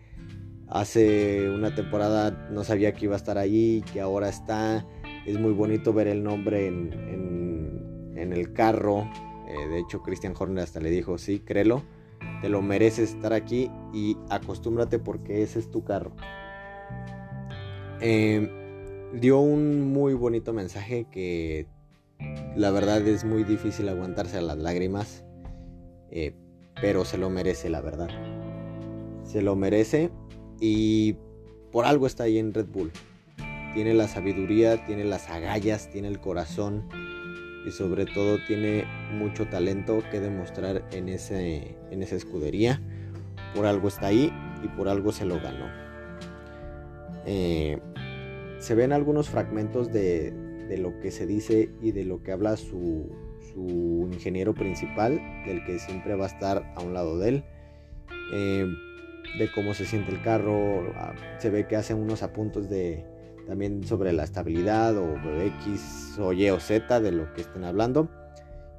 hace 0.68 1.50
una 1.50 1.74
temporada 1.74 2.48
no 2.50 2.64
sabía 2.64 2.94
que 2.94 3.04
iba 3.04 3.14
a 3.14 3.18
estar 3.18 3.38
ahí, 3.38 3.84
que 3.92 4.00
ahora 4.00 4.28
está. 4.28 4.86
Es 5.26 5.38
muy 5.38 5.52
bonito 5.52 5.92
ver 5.92 6.08
el 6.08 6.24
nombre 6.24 6.66
en 6.66 7.52
en 8.22 8.32
el 8.32 8.52
carro. 8.52 9.08
Eh, 9.48 9.68
de 9.68 9.78
hecho, 9.80 10.02
Christian 10.02 10.34
Horner 10.38 10.64
hasta 10.64 10.80
le 10.80 10.90
dijo, 10.90 11.18
sí, 11.18 11.40
créelo, 11.40 11.82
te 12.42 12.48
lo 12.48 12.60
mereces 12.60 13.14
estar 13.14 13.32
aquí 13.32 13.70
y 13.94 14.16
acostúmbrate 14.28 14.98
porque 14.98 15.42
ese 15.42 15.60
es 15.60 15.70
tu 15.70 15.84
carro. 15.84 16.12
Em, 18.00 18.50
dio 19.14 19.38
un 19.38 19.92
muy 19.92 20.14
bonito 20.14 20.52
mensaje 20.52 21.06
que 21.10 21.68
la 22.56 22.72
verdad 22.72 23.06
es 23.06 23.24
muy 23.24 23.44
difícil 23.44 23.88
aguantarse 23.88 24.38
a 24.38 24.42
las 24.42 24.58
lágrimas, 24.58 25.24
eh, 26.10 26.34
pero 26.80 27.04
se 27.04 27.16
lo 27.16 27.30
merece, 27.30 27.70
la 27.70 27.80
verdad. 27.80 28.08
Se 29.22 29.40
lo 29.40 29.54
merece 29.54 30.10
y 30.60 31.14
por 31.70 31.86
algo 31.86 32.08
está 32.08 32.24
ahí 32.24 32.38
en 32.38 32.52
Red 32.52 32.66
Bull. 32.66 32.90
Tiene 33.72 33.94
la 33.94 34.08
sabiduría, 34.08 34.84
tiene 34.84 35.04
las 35.04 35.30
agallas, 35.30 35.88
tiene 35.90 36.08
el 36.08 36.20
corazón 36.20 36.88
y 37.66 37.70
sobre 37.70 38.06
todo 38.06 38.38
tiene 38.46 38.84
mucho 39.12 39.46
talento 39.46 40.02
que 40.10 40.20
demostrar 40.20 40.84
en, 40.92 41.08
ese, 41.08 41.76
en 41.90 42.02
esa 42.02 42.16
escudería. 42.16 42.80
Por 43.54 43.66
algo 43.66 43.88
está 43.88 44.06
ahí 44.06 44.32
y 44.64 44.68
por 44.68 44.88
algo 44.88 45.12
se 45.12 45.24
lo 45.24 45.40
ganó. 45.40 45.66
Eh, 47.26 47.78
se 48.58 48.74
ven 48.74 48.92
algunos 48.92 49.28
fragmentos 49.28 49.92
de, 49.92 50.32
lo 50.78 50.98
que 51.00 51.10
se 51.10 51.26
dice 51.26 51.70
y 51.82 51.92
de 51.92 52.04
lo 52.04 52.22
que 52.22 52.32
habla 52.32 52.56
su, 52.56 53.10
su, 53.52 54.08
ingeniero 54.10 54.54
principal, 54.54 55.20
del 55.46 55.64
que 55.64 55.78
siempre 55.78 56.14
va 56.14 56.24
a 56.24 56.28
estar 56.28 56.72
a 56.74 56.80
un 56.80 56.94
lado 56.94 57.18
de 57.18 57.28
él. 57.28 57.44
Eh, 58.34 58.66
de 59.38 59.50
cómo 59.52 59.72
se 59.72 59.86
siente 59.86 60.10
el 60.12 60.20
carro, 60.22 60.92
ah, 60.96 61.14
se 61.38 61.50
ve 61.50 61.66
que 61.66 61.76
hace 61.76 61.94
unos 61.94 62.22
apuntos 62.22 62.68
de, 62.68 63.04
también 63.46 63.84
sobre 63.84 64.12
la 64.12 64.24
estabilidad 64.24 64.96
o 64.96 65.16
X 65.60 66.16
o 66.18 66.32
Y 66.32 66.50
o 66.50 66.60
Z 66.60 67.00
de 67.00 67.12
lo 67.12 67.32
que 67.34 67.42
estén 67.42 67.64
hablando. 67.64 68.08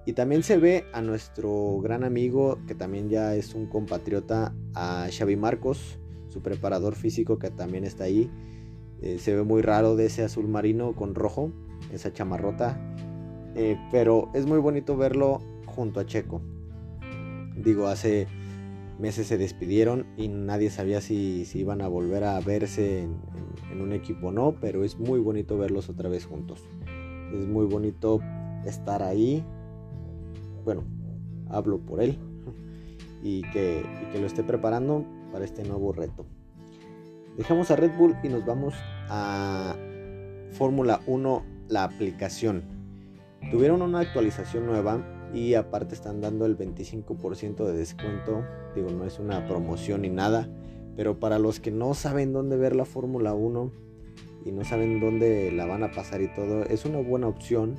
Y 0.06 0.14
también 0.14 0.44
se 0.44 0.58
ve 0.58 0.86
a 0.92 1.02
nuestro 1.02 1.80
gran 1.82 2.04
amigo, 2.04 2.60
que 2.68 2.76
también 2.76 3.10
ya 3.10 3.36
es 3.36 3.56
un 3.56 3.68
compatriota, 3.68 4.54
a 4.76 5.08
Xavi 5.10 5.38
Marcos, 5.38 5.98
su 6.28 6.42
preparador 6.42 6.96
físico 6.96 7.40
que 7.40 7.52
también 7.52 7.86
está 7.86 8.06
ahí. 8.06 8.30
Eh, 9.02 9.18
se 9.20 9.36
ve 9.36 9.44
muy 9.44 9.62
raro 9.62 9.96
de 9.96 10.08
ese 10.08 10.24
azul 10.24 10.48
marino 10.48 10.94
con 10.94 11.16
rojo, 11.16 11.52
esa 11.92 12.12
chamarrota. 12.12 12.78
Eh, 13.56 13.78
pero 13.92 14.30
es 14.34 14.46
muy 14.46 14.60
bonito 14.60 14.98
verlo 14.98 15.42
junto 15.68 16.00
a 16.00 16.06
Checo. 16.06 16.42
Digo, 17.56 17.88
hace 17.88 18.28
meses 19.00 19.28
se 19.28 19.38
despidieron 19.38 20.06
y 20.18 20.28
nadie 20.28 20.70
sabía 20.70 21.02
si, 21.02 21.46
si 21.46 21.60
iban 21.60 21.82
a 21.82 21.88
volver 21.88 22.24
a 22.24 22.40
verse 22.40 23.04
en, 23.04 23.82
un 23.82 23.92
equipo 23.92 24.28
o 24.28 24.32
no, 24.32 24.56
pero 24.62 24.84
es 24.84 25.00
muy 25.00 25.20
bonito 25.20 25.58
verlos 25.58 25.90
otra 25.90 26.08
vez 26.10 26.26
juntos. 26.26 26.64
Es 27.34 27.48
muy 27.48 27.66
bonito 27.66 28.20
estar 28.66 29.02
ahí. 29.02 29.44
Bueno, 30.64 30.84
hablo 31.50 31.80
por 31.80 32.02
él 32.02 32.18
y 33.24 33.42
que, 33.52 33.84
y 34.04 34.12
que 34.12 34.20
lo 34.20 34.28
esté 34.28 34.44
preparando 34.44 35.04
para 35.32 35.44
este 35.44 35.64
nuevo 35.64 35.92
reto. 35.92 36.26
Dejamos 37.38 37.72
a 37.72 37.76
Red 37.76 37.98
Bull 37.98 38.16
y 38.24 38.30
nos 38.30 38.46
vamos 38.46 38.76
a 39.10 39.76
Fórmula 40.52 41.02
1, 41.08 41.44
la 41.68 41.84
aplicación. 41.84 42.64
Tuvieron 43.50 43.82
una 43.82 44.00
actualización 44.02 44.68
nueva 44.68 45.04
y 45.34 45.56
aparte 45.56 45.96
están 45.96 46.22
dando 46.22 46.46
el 46.46 46.58
25% 46.58 47.66
de 47.66 47.74
descuento. 47.74 48.44
Digo, 48.76 48.92
no 48.92 49.06
es 49.06 49.20
una 49.20 49.48
promoción 49.48 50.04
ni 50.04 50.10
nada, 50.10 50.48
pero 50.96 51.20
para 51.20 51.40
los 51.40 51.60
que 51.60 51.72
no 51.72 51.94
saben 51.94 52.34
dónde 52.34 52.56
ver 52.56 52.76
la 52.76 52.86
Fórmula 52.86 53.34
1 53.34 53.72
y 54.46 54.52
no 54.52 54.64
saben 54.64 55.00
dónde 55.00 55.52
la 55.52 55.66
van 55.66 55.84
a 55.84 55.92
pasar 55.92 56.22
y 56.22 56.28
todo, 56.34 56.64
es 56.64 56.86
una 56.86 57.00
buena 57.00 57.28
opción. 57.28 57.78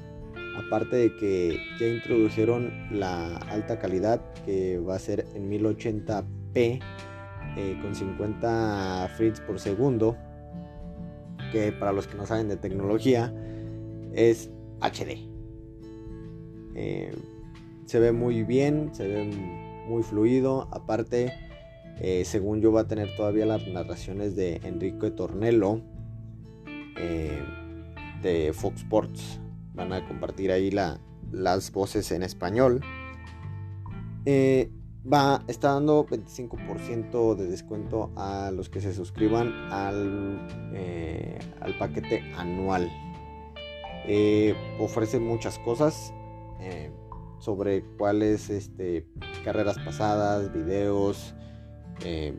Aparte 0.67 0.97
de 0.97 1.17
que 1.17 1.57
ya 1.81 1.87
introdujeron 1.87 2.73
la 2.93 3.37
alta 3.37 3.79
calidad 3.79 4.21
que 4.45 4.79
va 4.79 4.95
a 4.95 4.99
ser 4.99 5.27
en 5.35 5.51
1080p 5.51 6.81
eh, 7.57 7.79
con 7.83 7.95
50 7.95 9.11
frames 9.17 9.41
por 9.41 9.59
segundo, 9.59 10.17
que 11.53 11.73
para 11.73 11.93
los 11.93 12.07
que 12.07 12.17
no 12.17 12.27
saben 12.27 12.49
de 12.49 12.57
tecnología 12.57 13.33
es 14.13 14.51
HD 14.81 15.29
Eh, 16.77 17.13
se 17.95 18.01
ve 18.01 18.11
muy 18.11 18.43
bien, 18.43 18.91
se 18.93 19.07
ve 19.07 19.31
muy 19.87 20.03
fluido. 20.03 20.67
Aparte, 20.73 21.33
eh, 22.01 22.25
según 22.25 22.61
yo 22.61 22.73
va 22.73 22.81
a 22.81 22.89
tener 22.89 23.15
todavía 23.15 23.47
las 23.47 23.65
narraciones 23.69 24.35
de 24.35 24.57
Enrique 24.65 25.13
Tornello 25.13 25.81
eh, 26.97 27.41
de 28.21 28.53
Fox 28.53 28.79
Sports. 28.79 29.39
Van 29.75 29.93
a 29.93 30.05
compartir 30.09 30.51
ahí 30.51 30.73
las 30.73 31.71
voces 31.71 32.11
en 32.11 32.25
español. 32.25 32.81
Eh, 34.27 34.73
va, 35.07 35.45
está 35.47 35.75
dando 35.75 36.05
25% 36.05 37.37
de 37.37 37.47
descuento 37.47 38.11
a 38.17 38.51
los 38.53 38.71
que 38.71 38.81
se 38.81 38.93
suscriban 38.93 39.53
al, 39.71 40.49
al 41.61 41.79
paquete 41.79 42.25
anual. 42.37 42.91
ofrece 44.81 45.21
muchas 45.21 45.61
cosas 45.61 46.13
sobre 47.45 47.85
cuáles 47.99 48.49
este, 48.49 49.07
carreras 49.45 49.79
pasadas, 49.85 50.51
videos, 50.51 51.35
eh, 52.03 52.39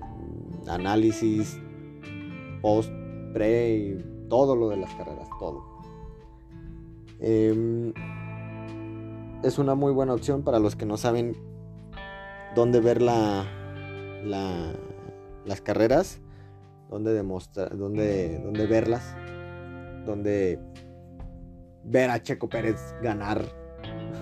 análisis, 0.67 1.59
post, 2.63 2.89
pre, 3.31 4.03
todo 4.29 4.55
lo 4.55 4.69
de 4.69 4.77
las 4.77 4.91
carreras, 4.95 5.29
todo. 5.39 5.63
Em, 7.19 7.93
es 9.43 9.59
una 9.59 9.75
muy 9.75 9.93
buena 9.93 10.15
opción 10.15 10.41
para 10.41 10.57
los 10.57 10.75
que 10.75 10.87
no 10.87 10.97
saben 10.97 11.37
dónde 12.55 12.79
ver 12.79 12.99
la, 12.99 13.45
las 14.23 15.61
carreras, 15.61 16.19
dónde 16.89 17.13
demostrar, 17.13 17.77
dónde, 17.77 18.39
dónde 18.43 18.65
verlas, 18.65 19.15
dónde 20.03 20.59
ver 21.83 22.09
a 22.09 22.23
Checo 22.23 22.49
Pérez 22.49 22.95
ganar 23.03 23.64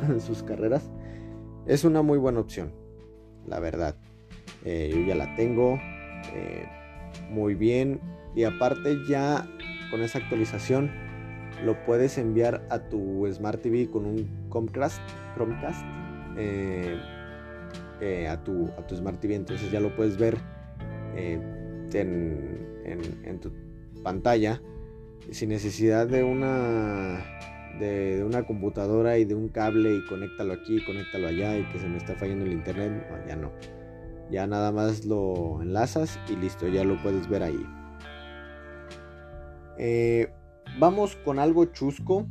sus 0.20 0.44
carreras. 0.44 0.90
Es 1.66 1.84
una 1.84 2.02
muy 2.02 2.18
buena 2.18 2.40
opción, 2.40 2.74
la 3.48 3.60
verdad. 3.60 3.96
Eh, 4.66 4.92
yo 4.94 5.02
ya 5.02 5.16
la 5.16 5.36
tengo 5.36 5.80
eh, 6.34 6.66
muy 7.30 7.56
bien. 7.56 8.00
Y 8.36 8.44
aparte 8.46 8.98
ya 9.08 9.48
con 9.92 10.02
esa 10.02 10.18
actualización 10.18 10.92
lo 11.64 11.84
puedes 11.86 12.18
enviar 12.18 12.66
a 12.70 12.80
tu 12.80 13.28
Smart 13.32 13.62
TV 13.62 13.90
con 13.90 14.06
un 14.06 14.50
Chromecast, 14.50 15.02
Chromecast 15.36 15.86
eh, 16.38 16.98
a, 18.28 18.44
tu, 18.44 18.70
a 18.78 18.88
tu 18.88 18.96
Smart 18.96 19.20
TV. 19.20 19.36
Entonces 19.36 19.72
ya 19.72 19.80
lo 19.80 19.96
puedes 19.96 20.18
ver 20.18 20.38
en, 21.16 21.90
en, 22.84 23.40
tu 23.40 23.52
pantalla 24.04 24.62
sin 25.32 25.50
necesidad 25.50 26.08
de 26.08 26.24
una 26.24 27.24
de, 27.80 28.24
una 28.24 28.44
computadora 28.44 29.18
y 29.18 29.26
de 29.26 29.36
un 29.36 29.50
cable 29.50 29.96
y 29.96 30.06
conéctalo 30.06 30.54
aquí, 30.54 30.84
conéctalo 30.86 31.28
allá 31.28 31.58
y 31.58 31.64
que 31.72 31.80
se 31.80 31.88
me 31.88 31.98
está 31.98 32.16
fallando 32.16 32.46
el 32.46 32.54
internet. 32.54 33.06
ya 33.28 33.36
no. 33.36 33.52
Ya 34.32 34.48
nada 34.48 34.72
más 34.72 35.06
lo 35.06 35.62
enlazas 35.62 36.20
y 36.30 36.36
listo, 36.36 36.68
ya 36.68 36.84
lo 36.84 37.02
puedes 37.02 37.28
ver 37.30 37.44
ahí. 37.44 37.66
Eh, 39.78 40.32
vamos 40.80 41.16
con 41.18 41.40
algo 41.40 41.66
chusco. 41.66 42.28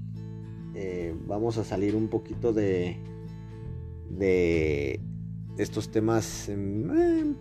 Eh, 0.75 1.15
vamos 1.27 1.59
a 1.59 1.65
salir 1.65 1.95
un 1.95 2.09
poquito 2.09 2.53
de, 2.53 2.97
de 4.09 5.01
estos 5.59 5.91
temas, 5.91 6.49
en 6.49 7.37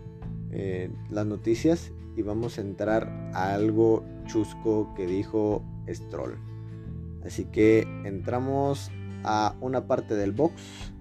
eh, 0.50 0.90
las 1.10 1.26
noticias, 1.26 1.92
y 2.16 2.22
vamos 2.22 2.58
a 2.58 2.60
entrar 2.60 3.08
a 3.32 3.54
algo 3.54 4.04
chusco 4.26 4.92
que 4.94 5.06
dijo 5.06 5.64
Stroll. 5.88 6.51
Así 7.24 7.44
que 7.44 7.86
entramos 8.04 8.90
a 9.24 9.54
una 9.60 9.86
parte 9.86 10.14
del 10.14 10.32
box 10.32 10.92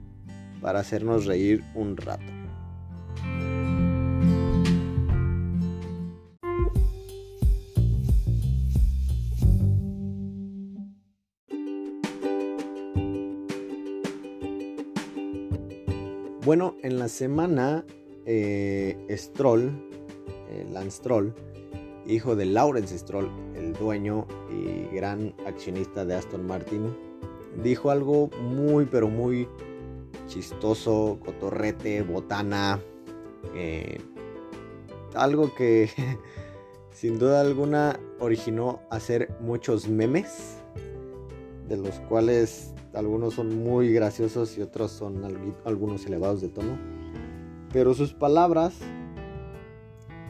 para 0.62 0.80
hacernos 0.80 1.26
reír 1.26 1.64
un 1.74 1.98
rato. 1.98 2.32
Bueno, 16.44 16.76
en 16.82 16.98
la 16.98 17.08
semana 17.08 17.86
eh, 18.26 18.98
Stroll, 19.12 19.72
eh, 20.50 20.68
Lance 20.72 20.98
Stroll, 20.98 21.36
hijo 22.08 22.36
de 22.36 22.46
Lawrence 22.46 22.98
Stroll, 22.98 23.32
dueño 23.74 24.26
y 24.50 24.94
gran 24.96 25.34
accionista 25.46 26.06
de 26.06 26.16
Aston 26.16 26.46
Martin, 26.46 26.96
dijo 27.64 27.92
algo 27.92 28.30
muy 28.42 28.86
pero 28.86 29.08
muy 29.08 29.48
chistoso, 30.28 31.20
cotorrete, 31.24 32.02
botana, 32.04 32.80
eh, 33.56 34.00
algo 35.14 35.54
que 35.54 35.90
sin 36.92 37.20
duda 37.20 37.42
alguna 37.42 38.00
originó 38.20 38.82
hacer 38.90 39.36
muchos 39.42 39.88
memes, 39.88 40.58
de 41.68 41.78
los 41.78 42.00
cuales 42.02 42.74
algunos 42.94 43.36
son 43.36 43.64
muy 43.64 43.94
graciosos 43.94 44.58
y 44.58 44.62
otros 44.62 44.92
son 44.92 45.24
algunos 45.66 46.06
elevados 46.06 46.42
de 46.42 46.50
tono, 46.50 46.78
pero 47.72 47.94
sus 47.94 48.14
palabras 48.14 48.76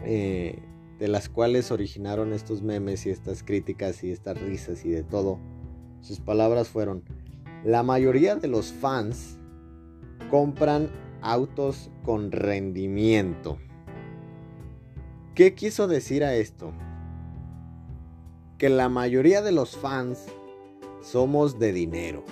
eh, 0.04 0.60
de 1.02 1.08
las 1.08 1.30
cuales 1.30 1.72
originaron 1.72 2.32
estos 2.32 2.62
memes 2.62 3.08
y 3.08 3.10
estas 3.10 3.42
críticas 3.42 4.04
y 4.04 4.12
estas 4.12 4.40
risas 4.40 4.86
y 4.86 4.92
de 4.92 5.02
todo. 5.02 5.40
Sus 6.00 6.20
palabras 6.20 6.68
fueron, 6.68 7.04
la 7.64 7.82
mayoría 7.82 8.36
de 8.36 8.48
los 8.48 8.72
fans 8.72 9.40
compran 10.30 10.92
autos 11.24 11.90
con 12.04 12.32
rendimiento. 12.32 13.58
¿Qué 15.34 15.56
quiso 15.56 15.88
decir 15.88 16.24
a 16.24 16.36
esto? 16.36 16.72
Que 18.60 18.70
la 18.70 18.88
mayoría 18.88 19.42
de 19.42 19.54
los 19.54 19.76
fans 19.76 20.28
somos 21.02 21.58
de 21.58 21.74
dinero 21.74 22.24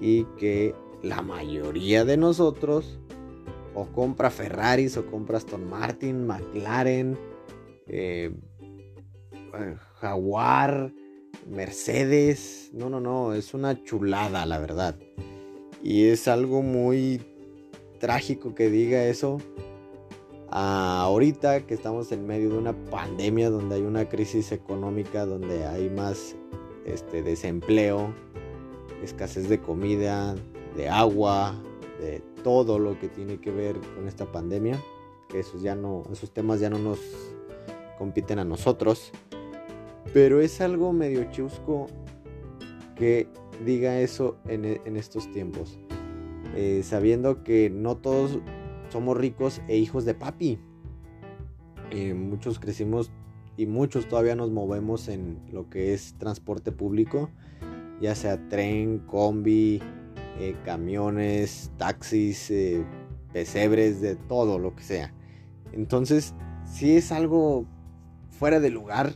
y 0.00 0.24
que 0.38 0.74
la 1.02 1.20
mayoría 1.20 2.06
de 2.06 2.16
nosotros 2.16 2.98
o 3.74 3.84
compra 3.88 4.30
Ferraris 4.30 4.96
o 4.96 5.04
compra 5.04 5.36
Aston 5.36 5.68
Martin, 5.68 6.26
McLaren, 6.26 7.18
eh, 7.86 8.32
Jaguar, 10.00 10.92
Mercedes. 11.48 12.70
No, 12.72 12.88
no, 12.88 13.00
no, 13.00 13.34
es 13.34 13.54
una 13.54 13.82
chulada, 13.82 14.46
la 14.46 14.58
verdad. 14.58 14.96
Y 15.82 16.06
es 16.06 16.28
algo 16.28 16.62
muy 16.62 17.20
trágico 18.00 18.54
que 18.54 18.70
diga 18.70 19.04
eso. 19.04 19.38
ahorita 20.50 21.66
que 21.66 21.74
estamos 21.74 22.12
en 22.12 22.26
medio 22.26 22.50
de 22.50 22.58
una 22.58 22.72
pandemia 22.90 23.50
donde 23.50 23.76
hay 23.76 23.82
una 23.82 24.08
crisis 24.08 24.52
económica, 24.52 25.26
donde 25.26 25.66
hay 25.66 25.90
más 25.90 26.36
este, 26.84 27.22
desempleo, 27.22 28.14
escasez 29.02 29.48
de 29.48 29.60
comida, 29.60 30.36
de 30.76 30.88
agua, 30.88 31.54
de 32.00 32.20
todo 32.42 32.78
lo 32.78 32.98
que 32.98 33.08
tiene 33.08 33.40
que 33.40 33.50
ver 33.50 33.76
con 33.94 34.06
esta 34.06 34.30
pandemia, 34.30 34.78
esos 35.34 35.62
ya 35.62 35.74
no, 35.74 36.02
esos 36.12 36.30
temas 36.30 36.60
ya 36.60 36.70
no 36.70 36.78
nos 36.78 36.98
compiten 37.98 38.38
a 38.38 38.44
nosotros. 38.44 39.12
Pero 40.12 40.40
es 40.40 40.60
algo 40.60 40.92
medio 40.92 41.30
chusco 41.30 41.88
que 42.96 43.28
diga 43.64 43.98
eso 44.00 44.36
en, 44.46 44.64
e, 44.64 44.80
estos 44.96 45.30
tiempos. 45.32 45.78
Eh, 46.54 46.82
sabiendo 46.84 47.42
que 47.42 47.70
no 47.70 47.96
todos 47.96 48.38
somos 48.90 49.16
ricos 49.16 49.60
e 49.68 49.76
hijos 49.76 50.04
de 50.04 50.14
papi. 50.14 50.58
Eh, 51.90 52.14
muchos 52.14 52.58
crecimos 52.58 53.10
y 53.56 53.66
muchos 53.66 54.08
todavía 54.08 54.36
nos 54.36 54.50
movemos 54.50 55.08
en 55.08 55.40
lo 55.52 55.68
que 55.68 55.94
es 55.94 56.14
transporte 56.18 56.72
público, 56.72 57.30
ya 58.00 58.14
sea 58.14 58.48
tren, 58.48 58.98
combi, 59.00 59.80
eh, 60.38 60.56
camiones, 60.64 61.70
taxis, 61.76 62.52
pesebres, 63.32 64.00
de 64.00 64.16
todo 64.16 64.58
lo 64.58 64.74
que 64.74 64.82
sea. 64.82 65.14
Entonces, 65.72 66.34
si 66.64 66.96
es 66.96 67.12
algo 67.12 67.66
fuera 68.38 68.60
de 68.60 68.70
lugar, 68.70 69.12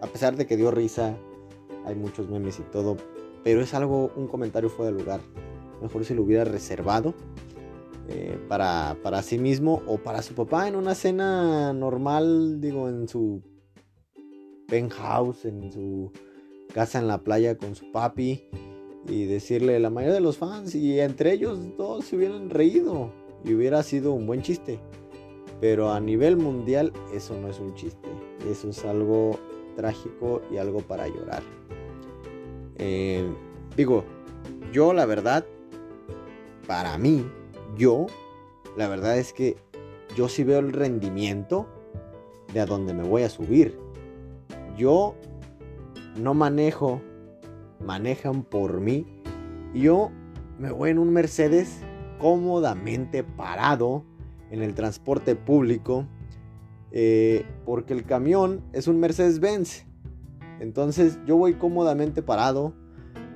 a 0.00 0.06
pesar 0.06 0.36
de 0.36 0.46
que 0.46 0.56
dio 0.56 0.70
risa, 0.70 1.16
hay 1.84 1.94
muchos 1.94 2.28
memes 2.28 2.58
y 2.58 2.62
todo, 2.62 2.96
pero 3.44 3.60
es 3.60 3.74
algo, 3.74 4.12
un 4.16 4.28
comentario 4.28 4.68
fuera 4.68 4.92
de 4.92 4.98
lugar. 4.98 5.20
Mejor 5.80 6.04
si 6.04 6.14
lo 6.14 6.22
hubiera 6.22 6.44
reservado 6.44 7.14
eh, 8.08 8.38
para, 8.48 8.96
para 9.02 9.22
sí 9.22 9.38
mismo 9.38 9.82
o 9.86 9.98
para 9.98 10.22
su 10.22 10.34
papá 10.34 10.68
en 10.68 10.76
una 10.76 10.94
cena 10.94 11.72
normal, 11.72 12.60
digo, 12.60 12.88
en 12.88 13.08
su 13.08 13.42
penthouse, 14.68 15.44
en 15.44 15.72
su 15.72 16.12
casa 16.72 16.98
en 16.98 17.06
la 17.06 17.18
playa 17.18 17.58
con 17.58 17.74
su 17.74 17.92
papi 17.92 18.48
y 19.06 19.24
decirle 19.24 19.78
la 19.80 19.90
mayoría 19.90 20.14
de 20.14 20.20
los 20.20 20.38
fans 20.38 20.74
y 20.74 21.00
entre 21.00 21.32
ellos 21.32 21.58
todos 21.76 22.06
se 22.06 22.16
hubieran 22.16 22.50
reído 22.50 23.12
y 23.44 23.54
hubiera 23.54 23.82
sido 23.82 24.12
un 24.12 24.26
buen 24.26 24.42
chiste. 24.42 24.80
Pero 25.60 25.92
a 25.92 26.00
nivel 26.00 26.36
mundial 26.36 26.92
eso 27.14 27.38
no 27.40 27.48
es 27.48 27.60
un 27.60 27.74
chiste. 27.74 28.08
Eso 28.48 28.70
es 28.70 28.84
algo 28.84 29.38
trágico 29.76 30.42
y 30.50 30.58
algo 30.58 30.80
para 30.80 31.08
llorar. 31.08 31.42
Eh, 32.76 33.32
digo, 33.76 34.04
yo 34.72 34.92
la 34.92 35.06
verdad 35.06 35.44
para 36.66 36.96
mí, 36.98 37.26
yo, 37.76 38.06
la 38.76 38.88
verdad 38.88 39.18
es 39.18 39.32
que 39.32 39.56
yo 40.16 40.28
sí 40.28 40.44
veo 40.44 40.60
el 40.60 40.72
rendimiento 40.72 41.66
de 42.52 42.60
a 42.60 42.66
dónde 42.66 42.94
me 42.94 43.02
voy 43.02 43.22
a 43.22 43.28
subir. 43.28 43.78
Yo 44.76 45.14
no 46.16 46.34
manejo, 46.34 47.00
manejan 47.80 48.42
por 48.42 48.80
mí. 48.80 49.06
Yo 49.74 50.10
me 50.58 50.70
voy 50.70 50.90
en 50.90 50.98
un 50.98 51.12
Mercedes 51.12 51.80
cómodamente 52.18 53.24
parado 53.24 54.04
en 54.50 54.62
el 54.62 54.74
transporte 54.74 55.34
público. 55.34 56.06
Eh, 56.92 57.44
porque 57.64 57.94
el 57.94 58.04
camión 58.04 58.62
es 58.72 58.86
un 58.86 59.00
Mercedes-Benz. 59.00 59.86
Entonces 60.60 61.18
yo 61.26 61.36
voy 61.36 61.54
cómodamente 61.54 62.22
parado, 62.22 62.74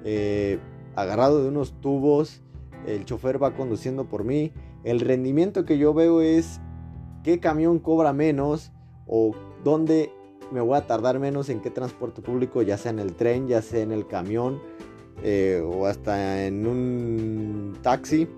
eh, 0.05 0.59
agarrado 0.95 1.43
de 1.43 1.49
unos 1.49 1.81
tubos. 1.81 2.43
El 2.87 3.05
chofer 3.05 3.43
va 3.43 3.55
conduciendo 3.55 4.09
por 4.09 4.25
mí. 4.25 4.53
El 4.85 5.01
rendimiento 5.01 5.65
que 5.65 5.79
yo 5.79 5.95
veo 5.95 6.21
es 6.21 6.61
qué 7.25 7.41
camión 7.41 7.79
cobra 7.79 8.13
menos 8.13 8.73
o 9.07 9.35
dónde 9.65 10.13
me 10.53 10.61
voy 10.61 10.77
a 10.77 10.87
tardar 10.87 11.19
menos 11.19 11.49
en 11.49 11.61
qué 11.61 11.71
transporte 11.71 12.23
público, 12.23 12.63
ya 12.63 12.77
sea 12.79 12.93
en 12.93 13.01
el 13.01 13.15
tren, 13.15 13.49
ya 13.49 13.63
sea 13.63 13.81
en 13.81 13.91
el 13.91 14.07
camión 14.07 14.61
eh, 15.25 15.61
o 15.65 15.87
hasta 15.87 16.47
en 16.47 16.67
un 16.67 17.77
taxi, 17.83 18.29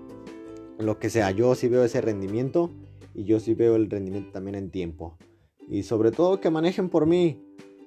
lo 0.79 0.97
que 0.97 1.09
sea. 1.11 1.29
Yo 1.31 1.53
sí 1.53 1.67
veo 1.67 1.83
ese 1.83 2.01
rendimiento 2.01 2.71
y 3.19 3.25
yo 3.25 3.37
sí 3.41 3.53
veo 3.53 3.75
el 3.75 3.89
rendimiento 3.89 4.31
también 4.31 4.55
en 4.55 4.71
tiempo. 4.71 5.17
Y 5.67 5.83
sobre 5.83 6.11
todo 6.11 6.39
que 6.39 6.49
manejen 6.49 6.87
por 6.87 7.05
mí. 7.05 7.43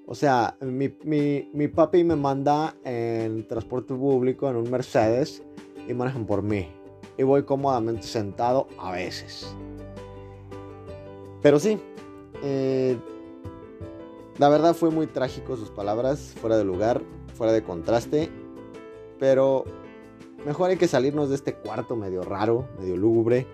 O 0.06 0.14
sea, 0.14 0.58
mi, 0.60 0.94
mi, 1.04 1.68
papi 1.68 2.04
me 2.04 2.16
manda 2.16 2.76
en 2.84 3.48
transporte 3.48 3.94
público 3.94 4.50
en 4.50 4.56
un 4.56 4.70
Mercedes 4.70 5.42
y 5.88 5.94
manejan 5.94 6.26
por 6.26 6.42
mí. 6.42 6.68
Y 7.16 7.22
voy 7.22 7.44
cómodamente 7.44 8.02
sentado 8.02 8.68
a 8.78 8.92
veces. 8.92 9.56
Pero 11.40 11.58
sí, 11.58 11.78
eh, 12.42 12.98
la 14.36 14.50
verdad 14.50 14.74
fue 14.74 14.90
muy 14.90 15.06
trágico 15.06 15.56
sus 15.56 15.70
palabras, 15.70 16.34
fuera 16.42 16.58
de 16.58 16.64
lugar, 16.64 17.00
fuera 17.34 17.54
de 17.54 17.62
contraste. 17.62 18.28
Pero 19.18 19.64
mejor 20.44 20.68
hay 20.68 20.76
que 20.76 20.88
salirnos 20.88 21.30
de 21.30 21.36
este 21.36 21.54
cuarto 21.54 21.96
medio 21.96 22.22
raro, 22.22 22.68
medio 22.78 22.98
lúgubre. 22.98 23.46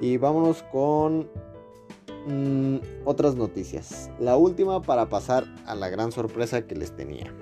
Y 0.00 0.18
vámonos 0.18 0.62
con 0.64 1.28
mm, 2.26 2.76
otras 3.04 3.34
noticias. 3.34 4.10
La 4.20 4.36
última 4.36 4.82
para 4.82 5.08
pasar 5.08 5.44
a 5.66 5.74
la 5.74 5.88
gran 5.88 6.12
sorpresa 6.12 6.66
que 6.66 6.74
les 6.74 6.94
tenía. 6.94 7.32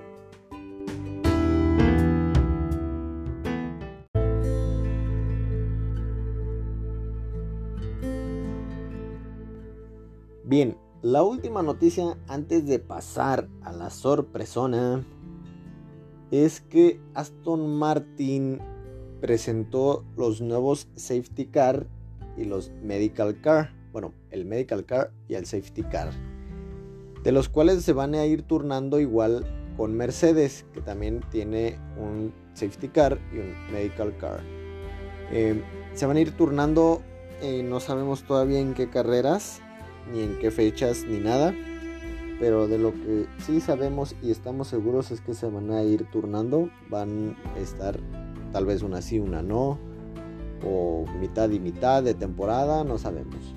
Bien, 10.46 10.76
la 11.02 11.22
última 11.22 11.62
noticia 11.62 12.16
antes 12.28 12.64
de 12.66 12.78
pasar 12.78 13.48
a 13.62 13.72
la 13.72 13.90
sorpresona 13.90 15.04
es 16.30 16.60
que 16.60 17.00
Aston 17.14 17.76
Martin 17.76 18.60
presentó 19.20 20.04
los 20.16 20.40
nuevos 20.40 20.86
safety 20.94 21.46
car 21.46 21.88
y 22.36 22.44
los 22.44 22.70
medical 22.82 23.40
car. 23.40 23.72
Bueno, 23.92 24.12
el 24.30 24.44
medical 24.44 24.84
car 24.84 25.10
y 25.28 25.34
el 25.34 25.46
safety 25.46 25.82
car. 25.84 26.10
De 27.22 27.32
los 27.32 27.48
cuales 27.48 27.82
se 27.84 27.92
van 27.92 28.14
a 28.14 28.26
ir 28.26 28.42
turnando 28.42 29.00
igual 29.00 29.46
con 29.76 29.96
Mercedes, 29.96 30.66
que 30.72 30.80
también 30.80 31.20
tiene 31.30 31.78
un 31.98 32.32
safety 32.54 32.88
car 32.88 33.18
y 33.32 33.38
un 33.38 33.72
medical 33.72 34.16
car. 34.18 34.40
Eh, 35.30 35.62
se 35.94 36.06
van 36.06 36.16
a 36.16 36.20
ir 36.20 36.32
turnando, 36.32 37.02
eh, 37.40 37.62
no 37.62 37.80
sabemos 37.80 38.24
todavía 38.24 38.60
en 38.60 38.74
qué 38.74 38.90
carreras, 38.90 39.60
ni 40.12 40.22
en 40.22 40.38
qué 40.38 40.50
fechas, 40.50 41.04
ni 41.08 41.18
nada. 41.18 41.54
Pero 42.40 42.66
de 42.66 42.78
lo 42.78 42.92
que 42.92 43.26
sí 43.38 43.60
sabemos 43.60 44.16
y 44.20 44.30
estamos 44.30 44.68
seguros 44.68 45.12
es 45.12 45.20
que 45.20 45.34
se 45.34 45.46
van 45.46 45.70
a 45.70 45.82
ir 45.82 46.04
turnando. 46.10 46.68
Van 46.90 47.36
a 47.54 47.58
estar 47.60 47.98
tal 48.52 48.66
vez 48.66 48.82
una 48.82 49.00
sí, 49.02 49.18
una 49.20 49.42
no 49.42 49.78
o 50.66 51.04
mitad 51.20 51.50
y 51.50 51.60
mitad 51.60 52.02
de 52.02 52.14
temporada, 52.14 52.84
no 52.84 52.98
sabemos. 52.98 53.54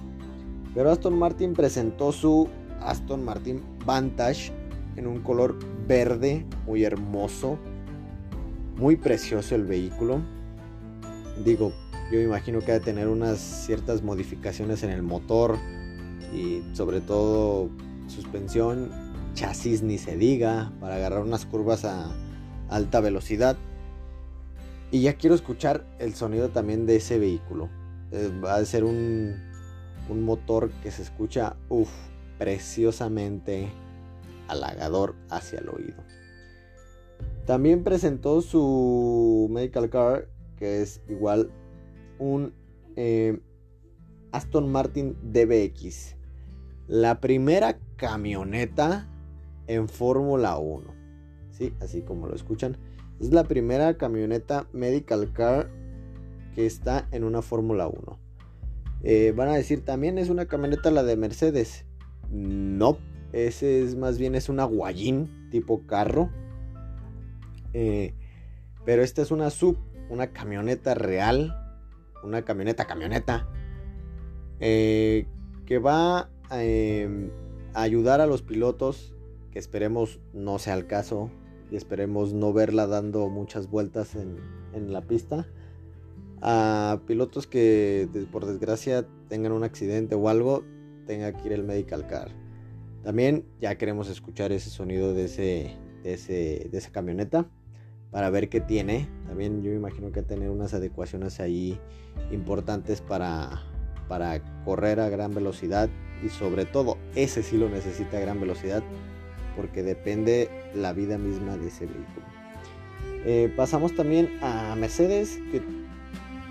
Pero 0.74 0.92
Aston 0.92 1.18
Martin 1.18 1.54
presentó 1.54 2.12
su 2.12 2.48
Aston 2.82 3.24
Martin 3.26 3.62
Vantage 3.86 4.52
en 4.96 5.08
un 5.08 5.22
color 5.22 5.58
verde 5.88 6.46
muy 6.66 6.84
hermoso, 6.84 7.58
muy 8.78 8.96
precioso 8.96 9.56
el 9.56 9.66
vehículo. 9.66 10.22
Digo, 11.44 11.72
yo 12.12 12.22
imagino 12.22 12.60
que 12.60 12.72
ha 12.72 12.76
de 12.76 12.86
tener 12.86 13.08
unas 13.08 13.40
ciertas 13.40 14.02
modificaciones 14.04 14.84
en 14.84 14.92
el 14.92 15.04
motor 15.04 15.58
y 16.34 16.64
sobre 16.74 17.02
todo 17.02 17.70
suspensión, 18.08 18.90
chasis 19.34 19.84
ni 19.84 19.98
se 19.98 20.18
diga, 20.18 20.72
para 20.80 20.96
agarrar 20.96 21.22
unas 21.22 21.46
curvas 21.46 21.86
a 21.86 22.12
alta 22.70 23.02
velocidad. 23.02 23.58
Y 24.92 25.02
ya 25.02 25.14
quiero 25.16 25.36
escuchar 25.36 25.86
el 26.00 26.14
sonido 26.16 26.50
también 26.50 26.86
de 26.86 26.98
ese 26.98 27.20
vehículo. 27.20 27.70
Eh, 28.12 28.32
va 28.44 28.56
a 28.56 28.66
ser 28.66 28.84
un, 28.84 29.36
un 30.10 30.24
motor 30.24 30.72
que 30.82 30.92
se 30.92 31.02
escucha, 31.02 31.58
uff, 31.70 31.92
preciosamente 32.38 33.70
halagador 34.48 35.16
hacia 35.30 35.60
el 35.60 35.70
oído. 35.70 36.04
También 37.46 37.84
presentó 37.84 38.42
su 38.42 39.48
Medical 39.52 39.90
Car, 39.90 40.30
que 40.58 40.82
es 40.82 41.02
igual 41.08 41.50
un 42.20 42.54
eh, 42.96 43.40
Aston 44.32 44.72
Martin 44.72 45.16
DBX. 45.22 46.16
La 46.88 47.20
primera 47.20 47.80
camioneta 47.96 49.08
en 49.68 49.88
Fórmula 49.88 50.58
1. 50.58 50.94
Sí, 51.52 51.74
así 51.80 52.02
como 52.02 52.28
lo 52.28 52.36
escuchan. 52.36 52.78
Es 53.20 53.32
la 53.32 53.46
primera 53.46 53.98
camioneta 53.98 54.68
medical 54.74 55.32
car 55.34 55.70
que 56.54 56.66
está 56.68 57.08
en 57.12 57.24
una 57.24 57.42
Fórmula 57.42 57.88
1. 57.88 58.20
Eh, 59.04 59.34
van 59.36 59.50
a 59.50 59.56
decir, 59.56 59.84
también 59.84 60.20
es 60.20 60.30
una 60.30 60.46
camioneta 60.46 60.92
la 60.92 61.04
de 61.04 61.18
Mercedes. 61.18 61.86
No, 62.30 63.00
ese 63.34 63.84
es 63.84 63.96
más 63.96 64.20
bien 64.20 64.36
es 64.36 64.50
una 64.50 64.66
guayín 64.66 65.50
tipo 65.50 65.86
carro. 65.88 66.30
Eh, 67.74 68.14
pero 68.86 69.02
esta 69.02 69.24
es 69.24 69.32
una 69.32 69.50
sub, 69.50 69.78
una 70.10 70.28
camioneta 70.28 70.94
real. 70.94 71.56
Una 72.24 72.44
camioneta, 72.44 72.86
camioneta. 72.86 73.48
Eh, 74.60 75.26
que 75.66 75.80
va 75.80 76.30
a 76.50 76.62
ayudar 77.74 78.22
a 78.22 78.28
los 78.28 78.44
pilotos. 78.44 79.16
Que 79.52 79.58
esperemos 79.58 80.20
no 80.34 80.60
sea 80.60 80.76
el 80.76 80.86
caso 80.86 81.32
y 81.72 81.76
esperemos 81.76 82.34
no 82.34 82.54
verla 82.54 82.88
dando 82.88 83.30
muchas 83.30 83.70
vueltas 83.70 84.16
en, 84.16 84.38
la 84.92 85.02
pista. 85.02 85.48
A 86.42 87.00
pilotos 87.08 87.48
que 87.48 88.08
por 88.32 88.46
desgracia 88.46 89.08
tengan 89.28 89.54
un 89.54 89.64
accidente 89.64 90.14
o 90.14 90.30
algo, 90.30 90.64
tenga 91.08 91.34
que 91.34 91.48
ir 91.48 91.54
el 91.54 91.64
medical 91.64 92.06
car. 92.06 92.30
También 93.04 93.46
ya 93.60 93.76
queremos 93.78 94.08
escuchar 94.10 94.52
ese 94.52 94.70
sonido 94.70 95.16
de, 95.16 95.26
ese, 95.26 95.78
de, 96.04 96.14
ese, 96.14 96.70
de 96.72 96.78
esa 96.78 96.92
camioneta 96.92 97.50
para 98.12 98.30
ver 98.30 98.50
qué 98.50 98.62
tiene. 98.62 99.10
También 99.28 99.64
yo 99.64 99.72
imagino 99.72 100.12
que 100.12 100.22
tener 100.22 100.50
unas 100.50 100.76
adecuaciones 100.76 101.40
ahí 101.40 101.80
importantes 102.32 103.02
para, 103.02 103.64
para 104.08 104.42
correr 104.64 105.00
a 105.00 105.10
gran 105.10 105.34
velocidad 105.34 105.90
y 106.24 106.30
sobre 106.30 106.66
todo 106.66 106.98
ese 107.16 107.44
sí 107.44 107.58
lo 107.58 107.70
necesita 107.70 108.18
a 108.18 108.22
gran 108.22 108.40
velocidad 108.40 108.84
porque 109.58 109.84
depende 109.84 110.50
la 110.74 110.94
vida 110.94 111.18
misma 111.18 111.58
de 111.58 111.68
ese 111.68 111.86
vehículo. 111.86 112.26
Eh, 113.26 113.52
pasamos 113.58 113.94
también 113.94 114.30
a 114.42 114.76
Mercedes, 114.76 115.38
que 115.52 115.62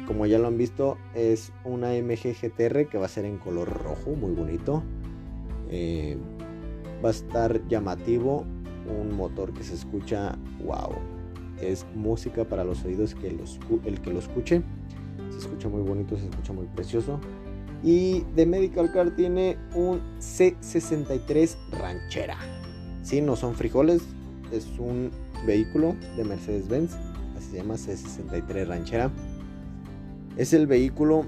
como 0.07 0.27
ya 0.27 0.39
lo 0.39 0.49
han 0.49 0.59
visto 0.59 0.99
es 1.15 1.53
una 1.65 1.93
MG 1.93 2.35
GTR 2.41 2.89
que 2.89 2.99
va 2.99 3.07
a 3.07 3.09
ser 3.09 3.25
en 3.25 3.39
color 3.39 3.69
rojo, 3.83 4.11
muy 4.11 4.33
bonito. 4.33 4.83
Eh, 5.71 6.19
va 7.05 7.09
a 7.09 7.13
estar 7.13 7.67
llamativo, 7.69 8.45
un 9.01 9.17
motor 9.17 9.53
que 9.55 9.65
se 9.65 9.75
escucha, 9.75 10.37
wow, 10.65 10.93
es 11.61 11.87
música 11.95 12.45
para 12.45 12.65
los 12.65 12.85
oídos 12.85 13.15
que 13.15 13.29
el 13.29 14.01
que 14.01 14.13
lo 14.13 14.19
escuche. 14.19 14.63
Se 15.31 15.39
escucha 15.39 15.69
muy 15.69 15.83
bonito, 15.83 16.17
se 16.17 16.27
escucha 16.27 16.53
muy 16.53 16.67
precioso. 16.67 17.21
Y 17.83 18.25
de 18.35 18.47
Medical 18.47 18.93
Car 18.93 19.15
tiene 19.15 19.57
un 19.75 20.01
C63 20.19 21.57
ranchera. 21.73 22.56
Sí, 23.07 23.21
no 23.21 23.37
son 23.37 23.55
frijoles, 23.55 24.03
es 24.51 24.67
un 24.81 25.13
vehículo 25.47 25.95
de 26.17 26.25
Mercedes-Benz, 26.25 26.91
así 27.37 27.51
se 27.53 27.57
llama 27.59 27.75
C63 27.75 28.67
Ranchera. 28.67 29.13
Es 30.37 30.53
el 30.53 30.67
vehículo 30.67 31.25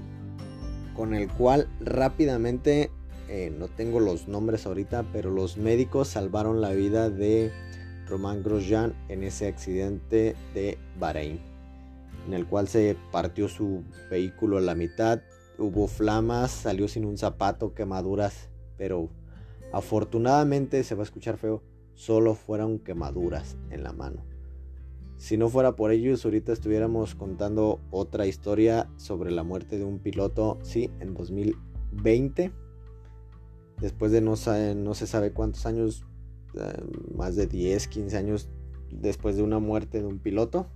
con 0.93 1.13
el 1.13 1.29
cual 1.29 1.69
rápidamente, 1.79 2.91
eh, 3.29 3.49
no 3.57 3.69
tengo 3.69 4.01
los 4.01 4.27
nombres 4.27 4.65
ahorita, 4.65 5.05
pero 5.13 5.31
los 5.31 5.55
médicos 5.55 6.09
salvaron 6.09 6.59
la 6.59 6.71
vida 6.71 7.09
de 7.09 7.49
Román 8.09 8.43
Grosjean 8.43 8.93
en 9.07 9.23
ese 9.23 9.47
accidente 9.47 10.35
de 10.53 10.77
Bahrein. 10.99 11.39
en 12.27 12.33
el 12.33 12.45
cual 12.45 12.67
se 12.67 12.97
partió 13.13 13.47
su 13.47 13.85
vehículo 14.11 14.57
a 14.57 14.61
la 14.61 14.75
mitad, 14.75 15.21
hubo 15.57 15.87
flamas, 15.87 16.51
salió 16.51 16.89
sin 16.89 17.05
un 17.05 17.17
zapato, 17.17 17.73
quemaduras, 17.73 18.49
pero 18.77 19.09
afortunadamente 19.71 20.83
se 20.83 20.95
va 20.95 21.03
a 21.03 21.05
escuchar 21.05 21.37
feo, 21.37 21.63
solo 21.99 22.33
fueron 22.33 22.79
quemaduras 22.79 23.57
en 23.71 23.83
la 23.83 23.91
mano. 23.91 24.23
Si 25.17 25.35
no 25.35 25.49
fuera 25.49 25.75
por 25.75 25.91
ellos, 25.91 26.23
ahorita 26.23 26.53
estuviéramos 26.53 27.13
contando 27.13 27.81
otra 27.91 28.25
historia 28.25 28.89
sobre 28.95 29.31
la 29.31 29.43
muerte 29.43 29.77
de 29.77 29.83
un 29.83 29.99
piloto, 29.99 30.59
sí, 30.61 30.89
en 31.01 31.13
2020. 31.13 32.53
Después 33.81 34.13
de 34.13 34.21
no, 34.21 34.35
no 34.77 34.93
se 34.93 35.07
sabe 35.07 35.33
cuántos 35.33 35.65
años, 35.65 36.05
eh, 36.53 36.81
más 37.17 37.35
de 37.35 37.47
10, 37.47 37.89
15 37.89 38.15
años 38.15 38.49
después 38.89 39.35
de 39.35 39.43
una 39.43 39.59
muerte 39.59 39.99
de 39.99 40.05
un 40.05 40.19
piloto. 40.19 40.67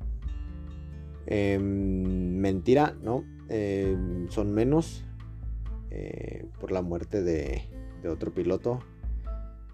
Em, 1.26 2.36
mentira, 2.36 2.98
¿no? 3.02 3.24
Em, 3.48 4.30
son 4.30 4.52
menos 4.52 5.06
eh, 5.90 6.50
por 6.60 6.74
la 6.74 6.82
muerte 6.82 7.24
de 7.24 7.64
otro 8.10 8.34
piloto. 8.34 8.82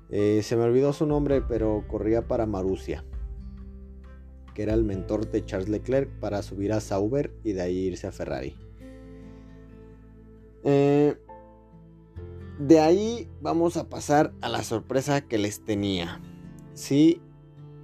Eh, 0.10 0.42
se 0.44 0.56
me 0.56 0.64
olvidó 0.64 0.94
su 0.94 1.06
nombre, 1.06 1.42
pero 1.42 1.86
corría 1.88 2.28
para 2.28 2.46
Marusia 2.46 3.04
que 4.60 4.64
era 4.64 4.74
el 4.74 4.84
mentor 4.84 5.32
de 5.32 5.46
Charles 5.46 5.70
Leclerc, 5.70 6.10
para 6.20 6.42
subir 6.42 6.74
a 6.74 6.82
Sauber 6.82 7.34
y 7.46 7.54
de 7.54 7.62
ahí 7.62 7.78
irse 7.78 8.08
a 8.08 8.12
Ferrari. 8.12 8.58
Eh, 10.66 11.16
de 12.60 12.80
ahí 12.82 13.30
vamos 13.40 13.78
a 13.78 13.88
pasar 13.88 14.34
a 14.42 14.50
la 14.50 14.62
sorpresa 14.64 15.22
que 15.22 15.38
les 15.38 15.64
tenía. 15.64 16.20
Sí, 16.74 17.22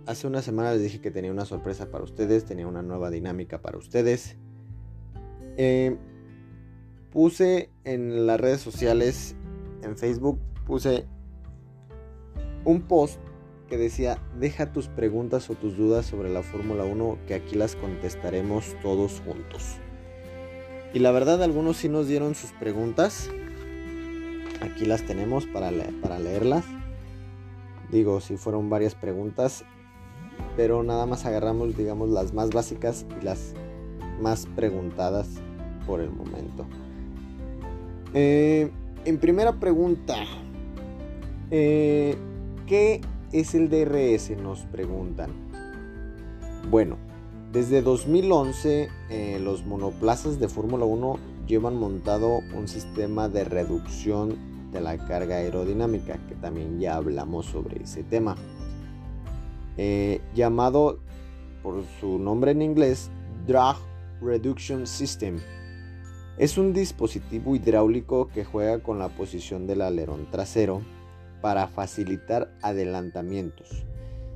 hace 0.05 0.27
una 0.27 0.41
semana 0.41 0.73
les 0.73 0.81
dije 0.81 0.99
que 0.99 1.11
tenía 1.11 1.31
una 1.31 1.45
sorpresa 1.45 1.89
para 1.91 2.03
ustedes, 2.03 2.43
tenía 2.43 2.67
una 2.67 2.81
nueva 2.81 3.09
dinámica 3.09 3.61
para 3.61 3.77
ustedes. 3.77 4.35
Eh, 5.55 5.97
puse 7.09 7.69
en 7.85 8.27
las 8.27 8.37
redes 8.37 8.59
sociales, 8.59 9.37
en 9.81 9.95
Facebook, 9.95 10.41
puse 10.65 11.07
un 12.65 12.81
post 12.81 13.19
que 13.69 13.77
decía, 13.77 14.19
deja 14.39 14.71
tus 14.71 14.87
preguntas 14.87 15.49
o 15.49 15.55
tus 15.55 15.77
dudas 15.77 16.05
sobre 16.05 16.29
la 16.29 16.43
Fórmula 16.43 16.83
1 16.83 17.17
que 17.27 17.33
aquí 17.33 17.55
las 17.55 17.75
contestaremos 17.75 18.75
todos 18.81 19.21
juntos. 19.25 19.77
Y 20.93 20.99
la 20.99 21.11
verdad 21.11 21.41
algunos 21.41 21.77
sí 21.77 21.89
nos 21.89 22.07
dieron 22.07 22.35
sus 22.35 22.51
preguntas. 22.53 23.29
Aquí 24.61 24.85
las 24.85 25.03
tenemos 25.03 25.45
para, 25.45 25.71
para 26.01 26.19
leerlas. 26.19 26.63
Digo, 27.91 28.21
si 28.21 28.37
fueron 28.37 28.69
varias 28.69 28.95
preguntas, 28.95 29.65
pero 30.55 30.83
nada 30.83 31.05
más 31.05 31.25
agarramos, 31.25 31.75
digamos, 31.75 32.09
las 32.09 32.33
más 32.33 32.49
básicas 32.49 33.05
y 33.21 33.25
las 33.25 33.53
más 34.21 34.47
preguntadas 34.55 35.27
por 35.85 36.01
el 36.01 36.11
momento. 36.11 36.65
Eh, 38.13 38.71
en 39.03 39.17
primera 39.17 39.59
pregunta, 39.59 40.15
eh, 41.51 42.15
¿qué 42.65 43.01
es 43.31 43.55
el 43.55 43.69
DRS? 43.69 44.31
Nos 44.41 44.61
preguntan. 44.61 45.31
Bueno, 46.69 46.97
desde 47.51 47.81
2011 47.81 48.89
eh, 49.09 49.39
los 49.41 49.65
monoplazas 49.65 50.39
de 50.39 50.47
Fórmula 50.47 50.85
1 50.85 51.19
llevan 51.47 51.75
montado 51.75 52.39
un 52.55 52.67
sistema 52.67 53.29
de 53.29 53.43
reducción 53.43 54.35
de 54.71 54.81
la 54.81 54.97
carga 54.97 55.37
aerodinámica, 55.37 56.17
que 56.27 56.35
también 56.35 56.79
ya 56.79 56.95
hablamos 56.95 57.45
sobre 57.45 57.83
ese 57.83 58.03
tema. 58.03 58.35
Eh, 59.77 60.21
llamado 60.33 60.99
por 61.61 61.83
su 61.99 62.17
nombre 62.17 62.51
en 62.51 62.61
inglés 62.61 63.09
Drag 63.45 63.77
Reduction 64.21 64.87
System. 64.87 65.37
Es 66.37 66.57
un 66.57 66.73
dispositivo 66.73 67.55
hidráulico 67.55 68.27
que 68.27 68.43
juega 68.43 68.79
con 68.79 68.99
la 68.99 69.09
posición 69.09 69.67
del 69.67 69.81
alerón 69.81 70.27
trasero 70.31 70.81
para 71.45 71.67
facilitar 71.67 72.51
adelantamientos. 72.63 73.85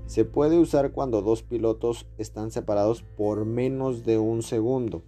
Se 0.05 0.25
puede 0.25 0.59
usar 0.59 0.91
cuando 0.91 1.23
dos 1.23 1.41
pilotos 1.41 2.05
están 2.19 2.51
separados 2.51 3.01
por 3.01 3.45
menos 3.45 4.05
de 4.05 4.19
un 4.19 4.43
segundo. 4.43 5.01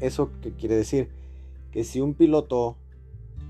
¿Eso 0.00 0.32
qué 0.42 0.50
quiere 0.50 0.74
decir? 0.74 1.10
Que 1.70 1.84
si 1.84 2.00
un 2.00 2.14
piloto 2.14 2.76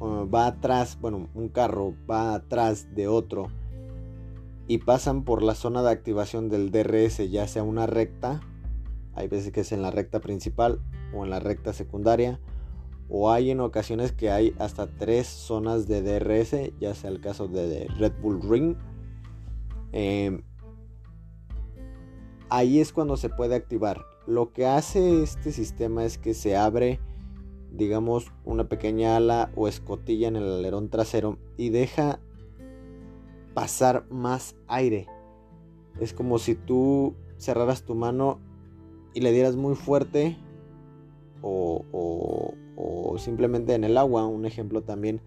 uh, 0.00 0.28
va 0.28 0.48
atrás, 0.48 0.98
bueno, 1.00 1.30
un 1.34 1.48
carro 1.48 1.94
va 2.10 2.34
atrás 2.34 2.94
de 2.94 3.08
otro 3.08 3.46
y 4.68 4.76
pasan 4.76 5.24
por 5.24 5.42
la 5.42 5.54
zona 5.54 5.82
de 5.82 5.92
activación 5.92 6.50
del 6.50 6.70
DRS, 6.70 7.30
ya 7.30 7.48
sea 7.48 7.62
una 7.62 7.86
recta, 7.86 8.42
hay 9.14 9.28
veces 9.28 9.50
que 9.50 9.60
es 9.60 9.72
en 9.72 9.80
la 9.80 9.90
recta 9.90 10.20
principal 10.20 10.82
o 11.14 11.24
en 11.24 11.30
la 11.30 11.40
recta 11.40 11.72
secundaria, 11.72 12.38
o 13.08 13.30
hay 13.30 13.50
en 13.50 13.60
ocasiones 13.60 14.12
que 14.12 14.30
hay 14.30 14.54
hasta 14.58 14.86
tres 14.88 15.26
zonas 15.26 15.86
de 15.86 16.02
DRS, 16.02 16.72
ya 16.80 16.94
sea 16.94 17.10
el 17.10 17.20
caso 17.20 17.48
de 17.48 17.86
Red 17.98 18.12
Bull 18.20 18.40
Ring. 18.42 18.76
Em, 19.92 20.42
ahí 22.48 22.80
es 22.80 22.92
cuando 22.92 23.16
se 23.16 23.28
puede 23.28 23.54
activar. 23.54 24.04
Lo 24.26 24.52
que 24.52 24.66
hace 24.66 25.22
este 25.22 25.52
sistema 25.52 26.04
es 26.04 26.18
que 26.18 26.34
se 26.34 26.56
abre, 26.56 27.00
digamos, 27.70 28.32
una 28.44 28.68
pequeña 28.68 29.16
ala 29.16 29.52
o 29.54 29.68
escotilla 29.68 30.28
en 30.28 30.36
el 30.36 30.50
alerón 30.52 30.88
trasero 30.90 31.38
y 31.56 31.70
deja 31.70 32.18
pasar 33.54 34.04
más 34.10 34.56
aire. 34.66 35.06
Es 36.00 36.12
como 36.12 36.38
si 36.38 36.56
tú 36.56 37.14
cerraras 37.38 37.84
tu 37.84 37.94
mano 37.94 38.40
y 39.14 39.20
le 39.20 39.32
dieras 39.32 39.56
muy 39.56 39.74
fuerte 39.74 40.36
o, 41.40 42.52
simplemente 43.18 43.74
en 43.74 43.84
el 43.84 43.96
agua. 43.96 44.26
Un 44.26 44.46
ejemplo 44.46 44.82
también, 44.82 45.20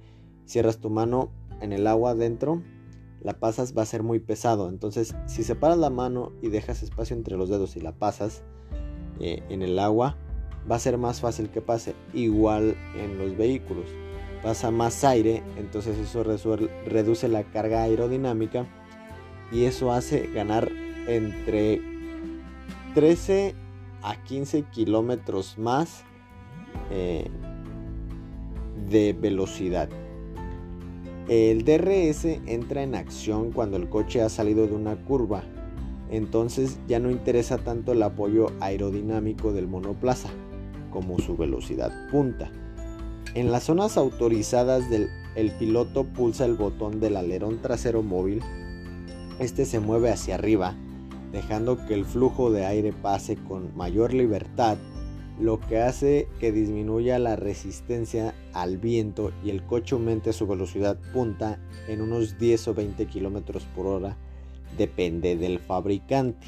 cierras 0.46 0.80
tu 0.80 0.90
mano 0.90 1.32
en 1.62 1.74
el 1.74 1.88
agua 1.88 2.12
adentro, 2.12 2.62
la 3.22 3.40
pasas 3.40 3.78
va 3.78 3.82
a 3.82 3.86
ser 3.86 4.04
muy 4.04 4.20
pesado. 4.20 4.70
Entonces, 4.70 5.16
si 5.26 5.44
separas 5.44 5.78
la 5.78 5.90
mano 5.90 6.32
y 6.42 6.50
dejas 6.50 6.84
espacio 6.84 7.16
entre 7.16 7.38
los 7.38 7.50
dedos 7.50 7.76
y 7.76 7.82
la 7.82 7.92
pasas 7.92 8.44
eh, 9.20 9.44
en 9.50 9.62
el 9.62 9.78
agua, 9.80 10.18
va 10.70 10.76
a 10.76 10.80
ser 10.80 10.98
más 10.98 11.22
fácil 11.22 11.50
que 11.50 11.62
pase. 11.62 11.96
Igual 12.14 12.76
en 12.96 13.18
los 13.18 13.36
vehículos. 13.38 13.86
Pasa 14.42 14.72
más 14.72 15.04
aire, 15.04 15.44
entonces 15.58 15.98
eso 15.98 16.24
reduce 16.24 17.28
la 17.28 17.44
carga 17.44 17.84
aerodinámica 17.84 18.66
y 19.52 19.66
eso 19.66 19.92
hace 19.92 20.28
ganar 20.28 20.72
entre 21.08 21.82
13 22.96 23.54
a 24.02 24.24
15 24.24 24.64
kilómetros 24.72 25.58
más 25.58 26.06
eh, 26.92 27.28
de 28.90 29.14
velocidad. 29.14 29.90
El 31.28 31.64
DRS 31.64 32.26
entra 32.48 32.82
en 32.82 32.96
acción 32.96 33.52
cuando 33.52 33.78
el 33.78 33.88
coche 33.88 34.22
ha 34.22 34.30
salido 34.30 34.66
de 34.66 34.74
una 34.74 34.96
curva, 34.96 35.44
entonces 36.10 36.80
ya 36.88 37.00
no 37.00 37.12
interesa 37.12 37.60
tanto 37.60 37.92
el 37.92 38.02
apoyo 38.02 38.48
aerodinámico 38.60 39.54
del 39.54 39.68
monoplaza 39.68 40.30
como 40.92 41.20
su 41.20 41.38
velocidad 41.38 41.92
punta. 42.10 42.52
En 43.36 43.52
las 43.52 43.66
zonas 43.66 43.96
autorizadas 43.96 44.86
el 45.36 45.52
piloto 45.52 46.04
pulsa 46.04 46.46
el 46.46 46.56
botón 46.56 47.00
del 47.00 47.16
alerón 47.16 47.62
trasero 47.62 48.02
móvil, 48.02 48.42
este 49.38 49.66
se 49.66 49.80
mueve 49.80 50.10
hacia 50.10 50.34
arriba, 50.36 50.74
dejando 51.32 51.86
que 51.86 51.94
el 51.94 52.06
flujo 52.06 52.52
de 52.52 52.66
aire 52.66 52.92
pase 52.92 53.36
con 53.36 53.76
mayor 53.78 54.14
libertad 54.14 54.78
lo 55.40 55.60
que 55.60 55.80
hace 55.80 56.28
que 56.40 56.52
disminuya 56.52 57.18
la 57.18 57.36
resistencia 57.38 58.36
al 58.54 58.78
viento 58.78 59.32
y 59.44 59.50
el 59.50 59.66
coche 59.66 59.96
aumente 59.96 60.34
su 60.34 60.46
velocidad 60.48 61.00
punta 61.14 61.60
en 61.88 62.02
unos 62.02 62.38
10 62.38 62.68
o 62.68 62.74
20 62.74 63.06
kilómetros 63.08 63.66
por 63.76 63.88
hora, 63.88 64.18
depende 64.78 65.38
del 65.38 65.60
fabricante. 65.60 66.46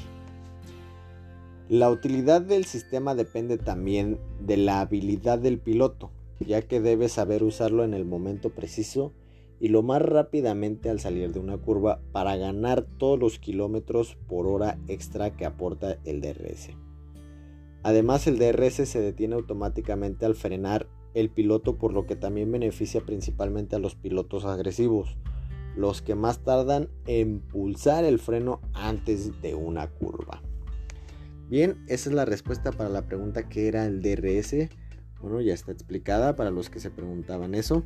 La 1.70 1.90
utilidad 1.90 2.42
del 2.42 2.66
sistema 2.66 3.14
depende 3.14 3.56
también 3.56 4.18
de 4.40 4.58
la 4.58 4.80
habilidad 4.80 5.38
del 5.38 5.58
piloto, 5.58 6.10
ya 6.40 6.60
que 6.60 6.80
debe 6.80 7.08
saber 7.08 7.42
usarlo 7.42 7.84
en 7.84 7.94
el 7.94 8.04
momento 8.04 8.50
preciso 8.50 9.14
y 9.58 9.68
lo 9.68 9.82
más 9.82 10.02
rápidamente 10.02 10.90
al 10.90 11.00
salir 11.00 11.32
de 11.32 11.40
una 11.40 11.56
curva 11.56 12.00
para 12.12 12.36
ganar 12.36 12.84
todos 12.98 13.18
los 13.18 13.38
kilómetros 13.38 14.18
por 14.28 14.46
hora 14.46 14.76
extra 14.88 15.34
que 15.34 15.46
aporta 15.46 15.98
el 16.04 16.20
DRS. 16.20 16.70
Además 17.82 18.26
el 18.26 18.38
DRS 18.38 18.88
se 18.88 19.00
detiene 19.00 19.34
automáticamente 19.34 20.24
al 20.24 20.34
frenar 20.34 20.88
el 21.14 21.30
piloto 21.30 21.76
por 21.76 21.92
lo 21.92 22.06
que 22.06 22.16
también 22.16 22.52
beneficia 22.52 23.00
principalmente 23.00 23.76
a 23.76 23.78
los 23.78 23.94
pilotos 23.94 24.44
agresivos, 24.44 25.16
los 25.76 26.00
que 26.02 26.14
más 26.14 26.40
tardan 26.40 26.88
en 27.06 27.40
pulsar 27.40 28.04
el 28.04 28.18
freno 28.18 28.60
antes 28.72 29.40
de 29.42 29.54
una 29.54 29.88
curva. 29.88 30.42
Bien, 31.48 31.84
esa 31.88 32.08
es 32.08 32.14
la 32.14 32.24
respuesta 32.24 32.72
para 32.72 32.88
la 32.88 33.06
pregunta 33.06 33.48
que 33.48 33.68
era 33.68 33.84
el 33.84 34.00
DRS. 34.00 34.70
Bueno, 35.20 35.40
ya 35.40 35.52
está 35.52 35.72
explicada 35.72 36.34
para 36.34 36.50
los 36.50 36.70
que 36.70 36.80
se 36.80 36.90
preguntaban 36.90 37.54
eso. 37.54 37.84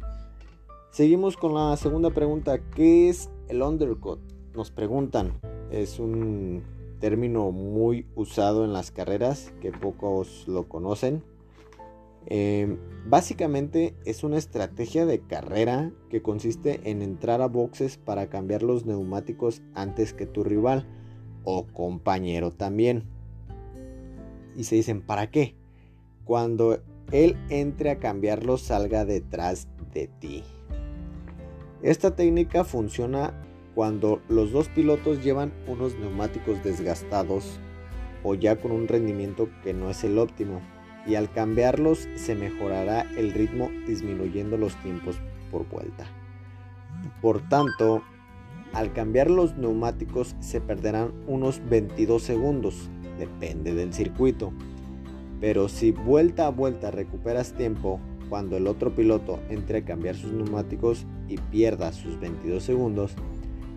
Seguimos 0.90 1.36
con 1.36 1.54
la 1.54 1.76
segunda 1.76 2.10
pregunta, 2.10 2.58
¿qué 2.70 3.08
es 3.08 3.28
el 3.48 3.62
undercut? 3.62 4.20
Nos 4.54 4.70
preguntan, 4.70 5.40
es 5.70 5.98
un 5.98 6.62
término 6.98 7.52
muy 7.52 8.06
usado 8.14 8.64
en 8.64 8.72
las 8.72 8.90
carreras 8.90 9.52
que 9.60 9.72
pocos 9.72 10.46
lo 10.48 10.68
conocen. 10.68 11.22
Eh, 12.28 12.76
básicamente 13.06 13.94
es 14.04 14.24
una 14.24 14.36
estrategia 14.36 15.06
de 15.06 15.20
carrera 15.20 15.92
que 16.10 16.22
consiste 16.22 16.90
en 16.90 17.02
entrar 17.02 17.40
a 17.40 17.46
boxes 17.46 17.98
para 17.98 18.28
cambiar 18.28 18.62
los 18.62 18.84
neumáticos 18.84 19.62
antes 19.74 20.12
que 20.12 20.26
tu 20.26 20.42
rival 20.42 20.86
o 21.44 21.66
compañero 21.66 22.50
también. 22.50 23.04
Y 24.56 24.64
se 24.64 24.74
dicen, 24.74 25.02
¿para 25.02 25.30
qué? 25.30 25.54
Cuando 26.24 26.82
él 27.12 27.36
entre 27.50 27.90
a 27.90 27.98
cambiarlos 28.00 28.62
salga 28.62 29.04
detrás 29.04 29.68
de 29.92 30.08
ti. 30.08 30.42
Esta 31.82 32.16
técnica 32.16 32.64
funciona 32.64 33.40
cuando 33.76 34.22
los 34.30 34.52
dos 34.52 34.70
pilotos 34.70 35.22
llevan 35.22 35.52
unos 35.66 35.98
neumáticos 35.98 36.64
desgastados 36.64 37.60
o 38.22 38.34
ya 38.34 38.56
con 38.56 38.72
un 38.72 38.88
rendimiento 38.88 39.50
que 39.62 39.74
no 39.74 39.90
es 39.90 40.02
el 40.02 40.18
óptimo 40.18 40.62
y 41.06 41.16
al 41.16 41.30
cambiarlos 41.30 42.08
se 42.14 42.34
mejorará 42.34 43.02
el 43.18 43.34
ritmo 43.34 43.70
disminuyendo 43.86 44.56
los 44.56 44.74
tiempos 44.76 45.20
por 45.50 45.68
vuelta. 45.68 46.06
Por 47.20 47.46
tanto, 47.50 48.02
al 48.72 48.94
cambiar 48.94 49.30
los 49.30 49.58
neumáticos 49.58 50.36
se 50.40 50.62
perderán 50.62 51.12
unos 51.26 51.60
22 51.68 52.22
segundos, 52.22 52.88
depende 53.18 53.74
del 53.74 53.92
circuito. 53.92 54.54
Pero 55.38 55.68
si 55.68 55.92
vuelta 55.92 56.46
a 56.46 56.50
vuelta 56.50 56.90
recuperas 56.90 57.52
tiempo, 57.52 58.00
cuando 58.30 58.56
el 58.56 58.68
otro 58.68 58.94
piloto 58.94 59.38
entre 59.50 59.80
a 59.80 59.84
cambiar 59.84 60.16
sus 60.16 60.32
neumáticos 60.32 61.04
y 61.28 61.36
pierda 61.36 61.92
sus 61.92 62.18
22 62.18 62.62
segundos, 62.62 63.14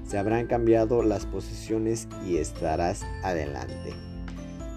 se 0.10 0.18
habrán 0.18 0.48
cambiado 0.48 1.04
las 1.04 1.28
posiciones 1.28 2.08
y 2.26 2.38
estarás 2.38 3.04
adelante. 3.22 3.94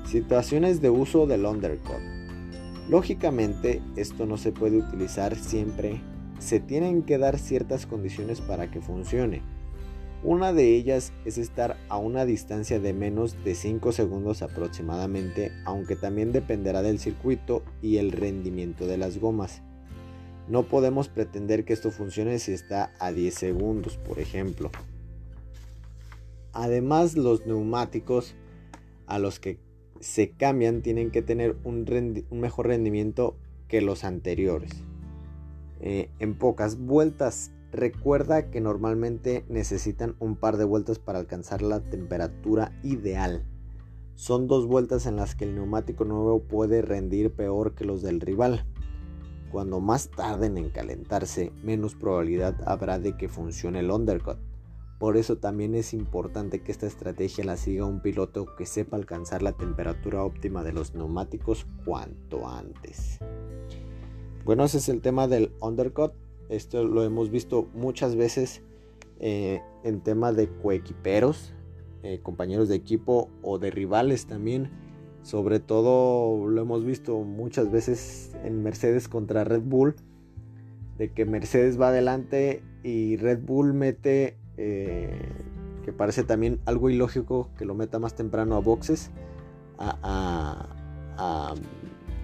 Situaciones 0.05 0.83
de 0.83 0.91
uso 0.91 1.27
del 1.27 1.47
undercut. 1.47 2.03
Lógicamente, 2.91 3.81
esto 3.97 4.27
no 4.27 4.37
se 4.37 4.53
puede 4.53 4.77
utilizar 4.77 5.35
siempre, 5.37 6.03
se 6.39 6.61
tienen 6.61 7.03
que 7.03 7.17
dar 7.17 7.39
ciertas 7.39 7.87
condiciones 7.87 8.43
para 8.43 8.71
que 8.71 8.83
funcione. 8.83 9.41
Una 10.23 10.53
de 10.53 10.77
ellas 10.77 11.15
es 11.25 11.39
estar 11.39 11.79
a 11.89 11.97
una 11.97 12.27
distancia 12.27 12.79
de 12.79 12.93
menos 12.93 13.43
de 13.43 13.55
5 13.55 13.91
segundos 13.93 14.43
aproximadamente, 14.43 15.51
aunque 15.65 15.97
también 15.97 16.33
dependerá 16.33 16.83
del 16.83 16.99
circuito 16.99 17.63
y 17.81 17.97
el 17.97 18.13
rendimiento 18.13 18.87
de 18.87 18.99
las 18.99 19.19
gomas. 19.19 19.63
No 20.47 20.65
podemos 20.65 21.09
pretender 21.09 21.65
que 21.65 21.73
esto 21.73 21.91
funcione 21.91 22.39
si 22.39 22.53
está 22.53 22.93
a 22.99 23.13
10 23.13 23.33
segundos, 23.33 23.97
por 23.97 24.19
ejemplo. 24.19 24.71
Además, 26.53 27.17
los 27.17 27.47
neumáticos 27.47 28.35
a 29.07 29.19
los 29.19 29.41
que 29.41 29.59
se 30.01 30.31
cambian 30.31 30.83
tienen 30.83 31.11
que 31.11 31.23
tener 31.23 31.57
un, 31.65 31.87
mejor 32.31 32.67
rendimiento 32.67 33.37
que 33.69 33.81
los 33.81 34.05
anteriores. 34.05 34.73
Eh, 35.81 36.11
en 36.19 36.35
pocas 36.35 36.79
vueltas, 36.79 37.53
recuerda 37.71 38.51
que 38.51 38.61
normalmente 38.61 39.45
necesitan 39.49 40.17
un 40.19 40.37
par 40.37 40.57
de 40.57 40.65
vueltas 40.65 40.99
para 40.99 41.21
alcanzar 41.21 41.63
la 41.63 41.81
temperatura 41.81 42.73
ideal. 42.83 43.45
Son 44.15 44.47
dos 44.47 44.67
vueltas 44.67 45.07
en 45.07 45.17
las 45.17 45.35
que 45.35 45.45
el 45.45 45.55
neumático 45.55 46.05
nuevo 46.05 46.43
puede 46.43 46.83
rendir 46.83 47.33
peor 47.33 47.75
que 47.75 47.85
los 47.85 48.03
del 48.03 48.21
rival. 48.21 48.67
Cuando 49.51 49.81
más 49.81 50.11
tarden 50.11 50.59
en 50.59 50.71
calentarse, 50.71 51.53
menos 51.63 51.95
probabilidad 51.95 52.57
habrá 52.67 52.99
de 52.99 53.17
que 53.17 53.29
funcione 53.29 53.81
el 53.81 53.91
undercut. 53.91 54.39
Por 55.03 55.17
eso 55.17 55.37
también 55.37 55.75
es 55.75 55.95
importante 55.95 56.61
que 56.61 56.71
esta 56.71 56.87
estrategia 56.87 57.43
la 57.43 57.57
siga 57.57 57.85
un 57.85 57.99
piloto 57.99 58.47
que 58.55 58.67
sepa 58.67 58.97
alcanzar 58.97 59.43
la 59.43 59.51
temperatura 59.51 60.23
óptima 60.23 60.63
de 60.63 60.73
los 60.73 60.95
neumáticos 60.95 61.67
cuanto 61.85 62.49
antes. 62.49 63.19
Bueno, 64.45 64.63
ese 64.63 64.79
es 64.79 64.89
el 64.89 65.01
tema 65.01 65.27
del 65.27 65.51
undercut. 65.61 66.13
Esto 66.51 66.85
lo 66.85 67.03
hemos 67.03 67.31
visto 67.31 67.67
muchas 67.75 68.15
veces 68.15 68.63
eh, 69.19 69.61
en 69.83 70.03
tema 70.03 70.33
de 70.33 70.49
coequiperos, 70.49 71.53
eh, 72.05 72.21
compañeros 72.23 72.69
de 72.69 72.77
equipo 72.77 73.29
o 73.43 73.59
de 73.59 73.73
rivales 73.73 74.27
también. 74.27 74.71
Sobre 75.25 75.59
todo 75.59 76.49
lo 76.49 76.63
hemos 76.63 76.85
visto 76.85 77.19
muchas 77.25 77.73
veces 77.73 78.37
en 78.45 78.63
Mercedes 78.63 79.09
contra 79.09 79.43
Red 79.43 79.63
Bull, 79.63 79.97
de 80.97 81.11
que 81.11 81.25
Mercedes 81.25 81.81
va 81.81 81.89
adelante 81.89 82.63
y 82.85 83.17
Red 83.17 83.41
Bull 83.41 83.75
mete 83.75 84.37
eh, 84.57 85.29
que 85.85 85.93
parece 85.93 86.25
también 86.25 86.61
algo 86.65 86.91
ilógico 86.91 87.51
que 87.59 87.65
lo 87.65 87.75
meta 87.75 87.99
más 87.99 88.15
temprano 88.15 88.57
a 88.57 88.61
boxes 88.61 89.11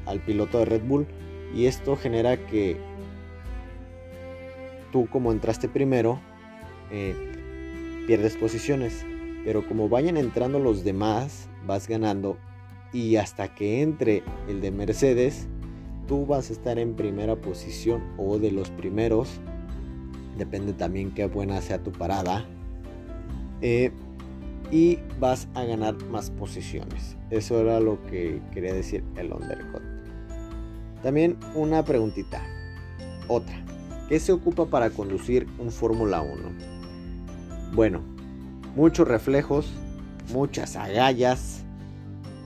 al 0.07 0.21
piloto 0.25 0.59
de 0.59 0.65
Red 0.65 0.83
Bull. 0.87 1.07
Y 1.55 1.67
esto 1.67 1.97
genera 1.97 2.37
que 2.47 2.77
tú 4.93 5.09
como 5.11 5.33
entraste 5.33 5.69
primero 5.69 6.21
eh, 6.91 7.15
pierdes 8.07 8.37
posiciones. 8.37 9.05
Pero 9.45 9.67
como 9.67 9.89
vayan 9.89 10.17
entrando 10.17 10.59
los 10.59 10.85
demás 10.85 11.49
vas 11.67 11.89
ganando. 11.89 12.37
Y 12.93 13.17
hasta 13.17 13.55
que 13.55 13.83
entre 13.83 14.23
el 14.49 14.61
de 14.61 14.71
Mercedes 14.71 15.47
tú 16.07 16.27
vas 16.27 16.51
a 16.51 16.53
estar 16.55 16.79
en 16.79 16.95
primera 16.95 17.37
posición 17.37 18.03
o 18.17 18.39
de 18.39 18.51
los 18.51 18.71
primeros 18.71 19.41
depende 20.39 20.73
también 20.73 21.11
qué 21.11 21.27
buena 21.27 21.61
sea 21.61 21.83
tu 21.83 21.93
parada. 21.93 22.47
Eh, 23.61 23.93
y 24.71 24.99
vas 25.19 25.49
a 25.55 25.65
ganar 25.65 25.97
más 26.07 26.31
posiciones. 26.31 27.17
Eso 27.31 27.61
era 27.61 27.81
lo 27.81 28.03
que 28.05 28.41
quería 28.53 28.73
decir 28.73 29.03
el 29.17 29.33
undercut. 29.33 29.83
También 31.03 31.37
una 31.55 31.85
preguntita. 31.85 32.43
Otra. 33.29 33.65
¿Qué 34.09 34.19
se 34.21 34.33
ocupa 34.33 34.67
para 34.67 34.91
conducir 34.91 35.47
un 35.59 35.71
Fórmula 35.71 36.23
1? 36.23 36.33
Bueno, 37.75 38.01
muchos 38.75 39.07
reflejos, 39.07 39.71
muchas 40.33 40.77
agallas 40.77 41.63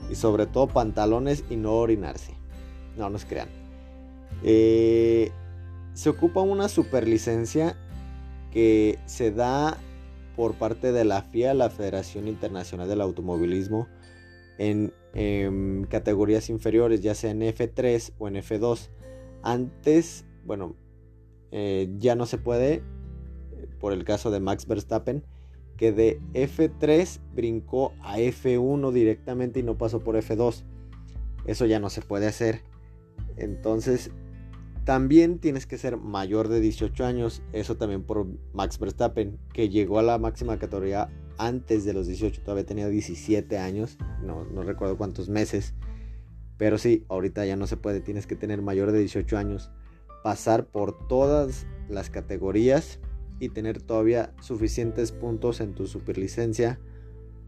y 0.09 0.15
sobre 0.15 0.45
todo 0.45 0.67
pantalones 0.67 1.45
y 1.49 1.55
no 1.55 1.73
orinarse. 1.73 2.33
No 2.97 3.09
nos 3.09 3.25
crean. 3.25 3.47
Eh, 4.43 5.31
se 5.93 6.09
ocupa 6.09 6.41
una 6.41 6.67
superlicencia 6.67 7.77
que 8.53 8.99
se 9.07 9.31
da 9.31 9.77
por 10.35 10.53
parte 10.53 10.91
de 10.91 11.03
la 11.05 11.23
FIA, 11.23 11.55
la 11.55 11.71
Federación 11.71 12.27
Internacional 12.27 12.87
del 12.87 13.01
Automovilismo, 13.01 13.87
en, 14.59 14.93
categorías 15.89 16.49
inferiores, 16.49 17.01
ya 17.01 17.15
sea 17.15 17.31
en 17.31 17.41
F3 17.41 18.13
o 18.19 18.27
en 18.27 18.35
F2. 18.35 18.89
Antes, 19.41 20.25
bueno, 20.45 20.75
eh, 21.51 21.91
ya 21.97 22.15
no 22.15 22.25
se 22.25 22.37
puede, 22.37 22.75
eh, 22.75 22.83
por 23.79 23.93
el 23.93 24.03
caso 24.05 24.31
de 24.31 24.39
Max 24.39 24.67
Verstappen, 24.67 25.23
que 25.77 25.91
de 25.91 26.19
F3 26.33 27.19
brincó 27.33 27.93
a 28.01 28.19
F1 28.19 28.91
directamente 28.91 29.59
y 29.59 29.63
no 29.63 29.77
pasó 29.77 29.99
por 29.99 30.15
F2. 30.15 30.63
Eso 31.45 31.65
ya 31.65 31.79
no 31.79 31.89
se 31.89 32.01
puede 32.01 32.27
hacer. 32.27 32.61
Entonces 33.37 34.11
también 34.85 35.39
tienes 35.39 35.65
que 35.65 35.77
ser 35.77 35.97
mayor 35.97 36.49
de 36.49 36.59
18 36.59 37.05
años, 37.05 37.41
eso 37.53 37.77
también 37.77 38.03
por 38.03 38.27
Max 38.53 38.79
Verstappen, 38.79 39.39
que 39.53 39.69
llegó 39.69 39.99
a 39.99 40.03
la 40.03 40.17
máxima 40.17 40.57
categoría 40.57 41.09
antes 41.37 41.85
de 41.85 41.93
los 41.93 42.07
18, 42.07 42.41
todavía 42.41 42.65
tenía 42.65 42.89
17 42.89 43.57
años, 43.57 43.97
no, 44.21 44.43
no 44.45 44.63
recuerdo 44.63 44.97
cuántos 44.97 45.29
meses, 45.29 45.73
pero 46.57 46.77
sí, 46.77 47.05
ahorita 47.07 47.45
ya 47.45 47.55
no 47.55 47.65
se 47.65 47.77
puede, 47.77 48.01
tienes 48.01 48.27
que 48.27 48.35
tener 48.35 48.61
mayor 48.61 48.91
de 48.91 48.99
18 48.99 49.37
años, 49.37 49.71
pasar 50.23 50.67
por 50.67 51.07
todas 51.07 51.65
las 51.89 52.09
categorías 52.09 52.99
y 53.39 53.49
tener 53.49 53.81
todavía 53.81 54.33
suficientes 54.41 55.11
puntos 55.11 55.61
en 55.61 55.75
tu 55.75 55.87
superlicencia, 55.87 56.79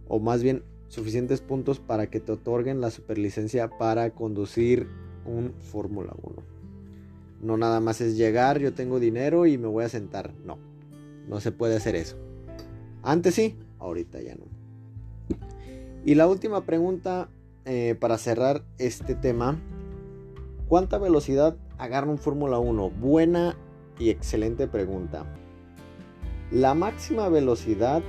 o 0.08 0.20
más 0.20 0.42
bien 0.42 0.64
suficientes 0.88 1.42
puntos 1.42 1.80
para 1.80 2.10
que 2.10 2.20
te 2.20 2.32
otorguen 2.32 2.80
la 2.80 2.92
superlicencia 2.92 3.70
para 3.70 4.12
conducir 4.12 4.88
un 5.26 5.54
Fórmula 5.62 6.14
1. 6.22 6.55
No 7.46 7.58
nada 7.58 7.80
más 7.80 8.02
es 8.02 8.18
llegar, 8.18 8.58
yo 8.58 8.74
tengo 8.74 9.00
dinero 9.00 9.46
y 9.46 9.60
me 9.60 9.68
voy 9.68 9.84
a 9.84 9.90
sentar. 9.90 10.34
No, 10.44 10.58
no 11.28 11.40
se 11.40 11.52
puede 11.52 11.76
hacer 11.76 11.96
eso. 11.96 12.18
Antes 13.04 13.36
sí, 13.36 13.56
ahorita 13.78 14.20
ya 14.20 14.34
no. 14.34 14.46
Y 16.04 16.16
la 16.16 16.28
última 16.28 16.66
pregunta 16.66 17.30
eh, 17.66 17.96
para 18.00 18.18
cerrar 18.18 18.64
este 18.80 19.14
tema. 19.14 19.60
¿Cuánta 20.68 20.98
velocidad 20.98 21.56
agarra 21.78 22.10
un 22.10 22.18
Fórmula 22.18 22.58
1? 22.58 22.90
Buena 22.90 23.56
y 24.00 24.10
excelente 24.10 24.68
pregunta. 24.68 25.26
La 26.52 26.74
máxima 26.74 27.30
velocidad 27.30 28.02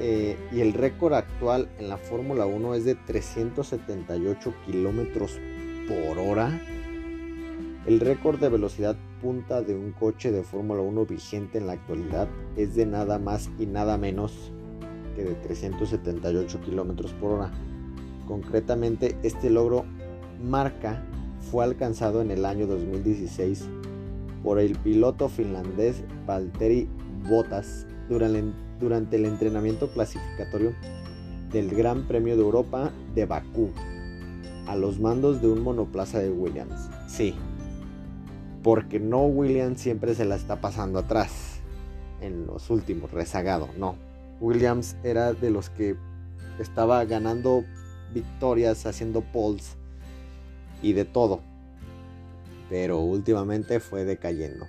eh, 0.00 0.36
y 0.50 0.62
el 0.62 0.72
récord 0.72 1.14
actual 1.14 1.68
en 1.78 1.88
la 1.88 1.96
Fórmula 1.96 2.44
1 2.46 2.74
es 2.74 2.84
de 2.84 2.96
378 2.96 4.52
kilómetros 4.66 5.38
por 5.86 6.18
hora 6.18 6.60
el 7.86 8.00
récord 8.00 8.38
de 8.38 8.48
velocidad 8.48 8.96
punta 9.22 9.62
de 9.62 9.74
un 9.74 9.92
coche 9.92 10.30
de 10.32 10.42
Fórmula 10.42 10.82
1 10.82 11.06
vigente 11.06 11.58
en 11.58 11.66
la 11.66 11.74
actualidad 11.74 12.28
es 12.56 12.74
de 12.74 12.86
nada 12.86 13.18
más 13.18 13.50
y 13.58 13.66
nada 13.66 13.96
menos 13.96 14.52
arranque 15.10 15.24
de 15.24 15.34
378 15.34 16.60
kilómetros 16.60 17.12
por 17.14 17.32
hora. 17.32 17.50
Concretamente, 18.26 19.16
este 19.22 19.50
logro 19.50 19.84
marca 20.42 21.02
fue 21.50 21.64
alcanzado 21.64 22.22
en 22.22 22.30
el 22.30 22.44
año 22.44 22.66
2016 22.66 23.68
por 24.42 24.58
el 24.58 24.76
piloto 24.78 25.28
finlandés 25.28 26.02
Valtteri 26.26 26.88
Bottas 27.28 27.86
durante 28.08 29.16
el 29.16 29.24
entrenamiento 29.26 29.88
clasificatorio 29.88 30.72
del 31.52 31.70
Gran 31.70 32.06
Premio 32.06 32.36
de 32.36 32.42
Europa 32.42 32.92
de 33.14 33.26
Bakú 33.26 33.70
a 34.66 34.76
los 34.76 35.00
mandos 35.00 35.42
de 35.42 35.48
un 35.48 35.62
monoplaza 35.62 36.20
de 36.20 36.30
Williams. 36.30 36.88
Sí, 37.08 37.34
porque 38.62 39.00
no 39.00 39.24
Williams 39.24 39.80
siempre 39.80 40.14
se 40.14 40.24
la 40.24 40.36
está 40.36 40.60
pasando 40.60 40.98
atrás 40.98 41.60
en 42.20 42.46
los 42.46 42.70
últimos, 42.70 43.10
rezagado, 43.10 43.68
no. 43.78 43.96
Williams 44.40 44.96
era 45.02 45.32
de 45.32 45.50
los 45.50 45.70
que 45.70 45.96
estaba 46.58 47.04
ganando 47.04 47.64
victorias, 48.12 48.86
haciendo 48.86 49.22
polls 49.22 49.76
y 50.82 50.92
de 50.92 51.04
todo. 51.04 51.40
Pero 52.68 53.00
últimamente 53.00 53.80
fue 53.80 54.04
decayendo. 54.04 54.66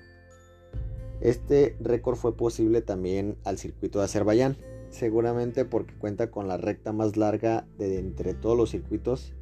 Este 1.20 1.76
récord 1.80 2.16
fue 2.16 2.36
posible 2.36 2.82
también 2.82 3.38
al 3.44 3.58
circuito 3.58 4.00
de 4.00 4.06
Azerbaiyán, 4.06 4.58
seguramente 4.89 5.66
porque 5.66 5.94
cuenta 5.94 6.32
con 6.32 6.48
la 6.48 6.58
recta 6.58 6.94
más 6.94 7.16
larga 7.16 7.68
de 7.78 8.00
entre 8.00 8.34
todos 8.34 8.58
los 8.58 8.72
circuitos 8.72 9.34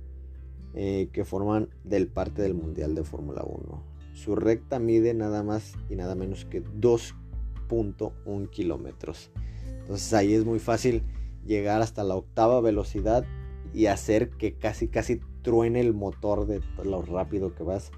eh, 0.76 1.10
que 1.14 1.24
forman 1.24 1.70
del 1.84 2.08
parte 2.08 2.41
del 2.41 2.54
Mundial 2.54 2.95
de 2.95 3.04
Fórmula 3.04 3.43
1. 3.43 3.88
Su 4.24 4.36
recta 4.36 4.80
mide 4.80 5.13
nada 5.13 5.43
más 5.43 5.76
y 5.89 5.95
nada 5.95 6.13
menos 6.13 6.43
que 6.43 6.61
2.1 6.61 8.49
kilómetros. 8.49 9.32
Entonces 9.80 10.13
ahí 10.13 10.34
es 10.34 10.43
muy 10.43 10.59
fácil 10.59 11.03
llegar 11.45 11.82
hasta 11.82 12.03
la 12.03 12.15
octava 12.15 12.59
velocidad 12.59 13.26
y 13.74 13.86
hacer 13.86 14.30
que 14.32 14.57
casi 14.57 14.89
casi 14.89 15.22
truene 15.41 15.80
el 15.80 15.93
motor 15.93 16.47
de 16.47 16.61
lo 16.84 17.01
rápido 17.01 17.55
que 17.55 17.63
vas 17.63 17.91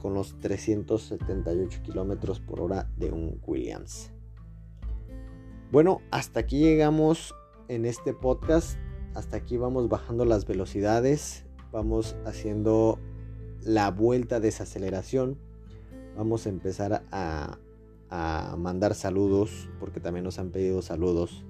con 0.00 0.12
los 0.12 0.36
378 0.40 1.82
kilómetros 1.84 2.40
por 2.40 2.60
hora 2.60 2.90
de 2.96 3.12
un 3.12 3.40
Williams. 3.46 4.10
Bueno, 5.70 6.00
hasta 6.10 6.40
aquí 6.40 6.58
llegamos 6.58 7.32
en 7.68 7.86
este 7.86 8.12
podcast. 8.12 8.76
Hasta 9.14 9.36
aquí 9.36 9.56
vamos 9.56 9.88
bajando 9.88 10.24
las 10.24 10.46
velocidades. 10.46 11.46
Vamos 11.70 12.16
haciendo 12.26 12.98
la 13.64 13.90
vuelta 13.90 14.40
de 14.40 14.48
desaceleración. 14.48 15.38
Vamos 16.16 16.46
a 16.46 16.50
empezar 16.50 17.04
a, 17.10 17.58
a 18.10 18.56
mandar 18.58 18.94
saludos 18.94 19.68
porque 19.80 20.00
también 20.00 20.24
nos 20.24 20.38
han 20.38 20.50
pedido 20.50 20.82
saludos. 20.82 21.44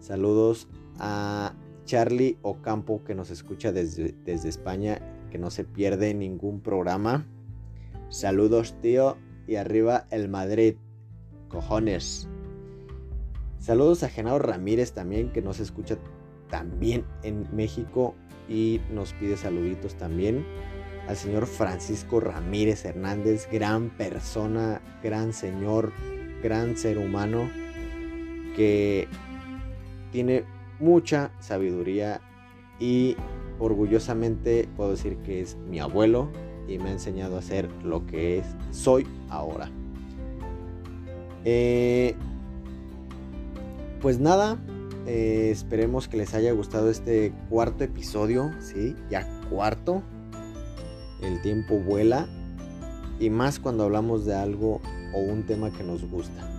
Saludos 0.00 0.68
a 0.98 1.54
Charlie 1.84 2.38
Ocampo 2.42 3.02
que 3.04 3.14
nos 3.14 3.30
escucha 3.30 3.72
desde, 3.72 4.14
desde 4.24 4.48
España, 4.48 5.00
que 5.30 5.38
no 5.38 5.50
se 5.50 5.64
pierde 5.64 6.12
ningún 6.14 6.60
programa. 6.60 7.26
Saludos 8.08 8.74
tío 8.82 9.16
y 9.46 9.56
arriba 9.56 10.06
el 10.10 10.28
Madrid. 10.28 10.74
Cojones. 11.48 12.28
Saludos 13.58 14.02
a 14.02 14.08
Genaro 14.08 14.38
Ramírez 14.38 14.92
también 14.92 15.32
que 15.32 15.42
nos 15.42 15.60
escucha 15.60 15.96
también 16.50 17.04
en 17.22 17.48
México 17.54 18.14
y 18.48 18.80
nos 18.92 19.12
pide 19.14 19.36
saluditos 19.36 19.94
también. 19.96 20.44
Al 21.08 21.16
señor 21.16 21.46
Francisco 21.46 22.20
Ramírez 22.20 22.84
Hernández, 22.84 23.48
gran 23.50 23.90
persona, 23.90 24.80
gran 25.02 25.32
señor, 25.32 25.92
gran 26.42 26.76
ser 26.76 26.98
humano 26.98 27.48
que 28.56 29.06
tiene 30.10 30.44
mucha 30.80 31.30
sabiduría 31.40 32.20
y 32.80 33.16
orgullosamente 33.58 34.68
puedo 34.76 34.90
decir 34.90 35.16
que 35.18 35.40
es 35.40 35.56
mi 35.68 35.78
abuelo 35.78 36.28
y 36.68 36.78
me 36.78 36.88
ha 36.88 36.92
enseñado 36.92 37.38
a 37.38 37.42
ser 37.42 37.70
lo 37.84 38.06
que 38.06 38.38
es, 38.38 38.46
soy 38.70 39.06
ahora. 39.28 39.70
Eh, 41.44 42.16
pues 44.00 44.18
nada, 44.18 44.58
eh, 45.06 45.50
esperemos 45.52 46.08
que 46.08 46.16
les 46.16 46.34
haya 46.34 46.52
gustado 46.52 46.90
este 46.90 47.32
cuarto 47.48 47.84
episodio, 47.84 48.50
¿sí? 48.60 48.96
Ya 49.10 49.28
cuarto. 49.48 50.02
El 51.22 51.40
tiempo 51.42 51.78
vuela 51.78 52.26
y 53.18 53.30
más 53.30 53.58
cuando 53.58 53.84
hablamos 53.84 54.24
de 54.24 54.34
algo 54.34 54.80
o 55.14 55.20
un 55.20 55.44
tema 55.44 55.70
que 55.70 55.82
nos 55.82 56.04
gusta. 56.08 56.50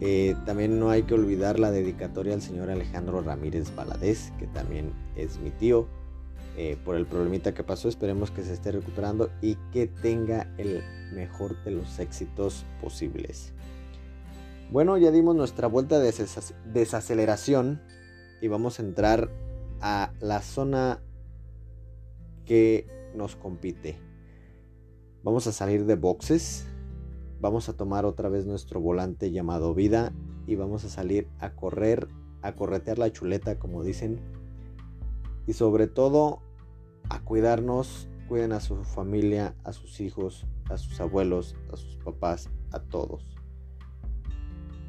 Eh, 0.00 0.36
también 0.44 0.78
no 0.78 0.90
hay 0.90 1.04
que 1.04 1.14
olvidar 1.14 1.58
la 1.58 1.70
dedicatoria 1.70 2.34
al 2.34 2.42
señor 2.42 2.70
Alejandro 2.70 3.22
Ramírez 3.22 3.74
Valadez, 3.74 4.32
que 4.38 4.46
también 4.46 4.92
es 5.16 5.38
mi 5.38 5.50
tío. 5.50 5.86
Eh, 6.58 6.78
por 6.84 6.96
el 6.96 7.04
problemita 7.04 7.52
que 7.52 7.62
pasó, 7.62 7.88
esperemos 7.88 8.30
que 8.30 8.42
se 8.42 8.54
esté 8.54 8.72
recuperando 8.72 9.30
y 9.42 9.56
que 9.72 9.86
tenga 9.86 10.50
el 10.56 10.82
mejor 11.12 11.62
de 11.64 11.72
los 11.72 11.98
éxitos 11.98 12.64
posibles. 12.80 13.52
Bueno, 14.70 14.96
ya 14.96 15.10
dimos 15.10 15.36
nuestra 15.36 15.66
vuelta 15.66 15.98
de 15.98 16.12
desaceleración 16.72 17.82
y 18.40 18.48
vamos 18.48 18.78
a 18.78 18.82
entrar 18.82 19.30
a 19.80 20.12
la 20.20 20.40
zona 20.40 21.00
que 22.46 22.86
nos 23.16 23.36
compite. 23.36 23.98
Vamos 25.22 25.46
a 25.46 25.52
salir 25.52 25.86
de 25.86 25.96
boxes 25.96 26.66
Vamos 27.40 27.68
a 27.68 27.74
tomar 27.74 28.06
otra 28.06 28.28
vez 28.28 28.46
nuestro 28.46 28.80
volante 28.80 29.30
llamado 29.30 29.74
vida 29.74 30.12
y 30.46 30.54
vamos 30.54 30.84
a 30.84 30.88
salir 30.88 31.28
a 31.38 31.50
correr, 31.50 32.08
a 32.40 32.54
corretear 32.54 32.98
la 32.98 33.12
chuleta 33.12 33.58
como 33.58 33.84
dicen. 33.84 34.20
Y 35.46 35.52
sobre 35.52 35.86
todo 35.86 36.40
a 37.10 37.20
cuidarnos, 37.22 38.08
cuiden 38.28 38.52
a 38.52 38.60
su 38.60 38.82
familia, 38.84 39.54
a 39.64 39.72
sus 39.74 40.00
hijos, 40.00 40.46
a 40.70 40.78
sus 40.78 40.98
abuelos, 41.00 41.56
a 41.72 41.76
sus 41.76 41.98
papás, 41.98 42.48
a 42.72 42.80
todos. 42.80 43.36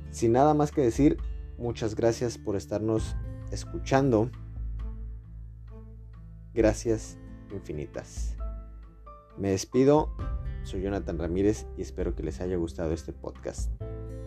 Sin 0.09 0.31
nada 0.31 0.53
más 0.53 0.71
que 0.71 0.81
decir, 0.81 1.17
muchas 1.57 1.95
gracias 1.95 2.37
por 2.37 2.55
estarnos 2.55 3.17
escuchando. 3.51 4.31
Gracias 6.53 7.17
infinitas. 7.55 8.35
Me 9.37 9.51
despido 9.51 10.09
soy 10.67 10.81
Jonathan 10.81 11.17
Ramírez 11.17 11.65
y 11.77 11.81
espero 11.81 12.13
que 12.13 12.23
les 12.23 12.41
haya 12.41 12.57
gustado 12.57 12.91
este 12.91 13.13
podcast, 13.13 13.71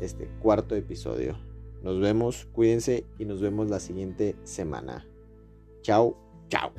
este 0.00 0.26
cuarto 0.40 0.74
episodio. 0.74 1.38
Nos 1.82 2.00
vemos, 2.00 2.48
cuídense 2.52 3.04
y 3.18 3.26
nos 3.26 3.42
vemos 3.42 3.68
la 3.68 3.78
siguiente 3.78 4.36
semana. 4.44 5.06
Chao, 5.82 6.16
chao. 6.48 6.72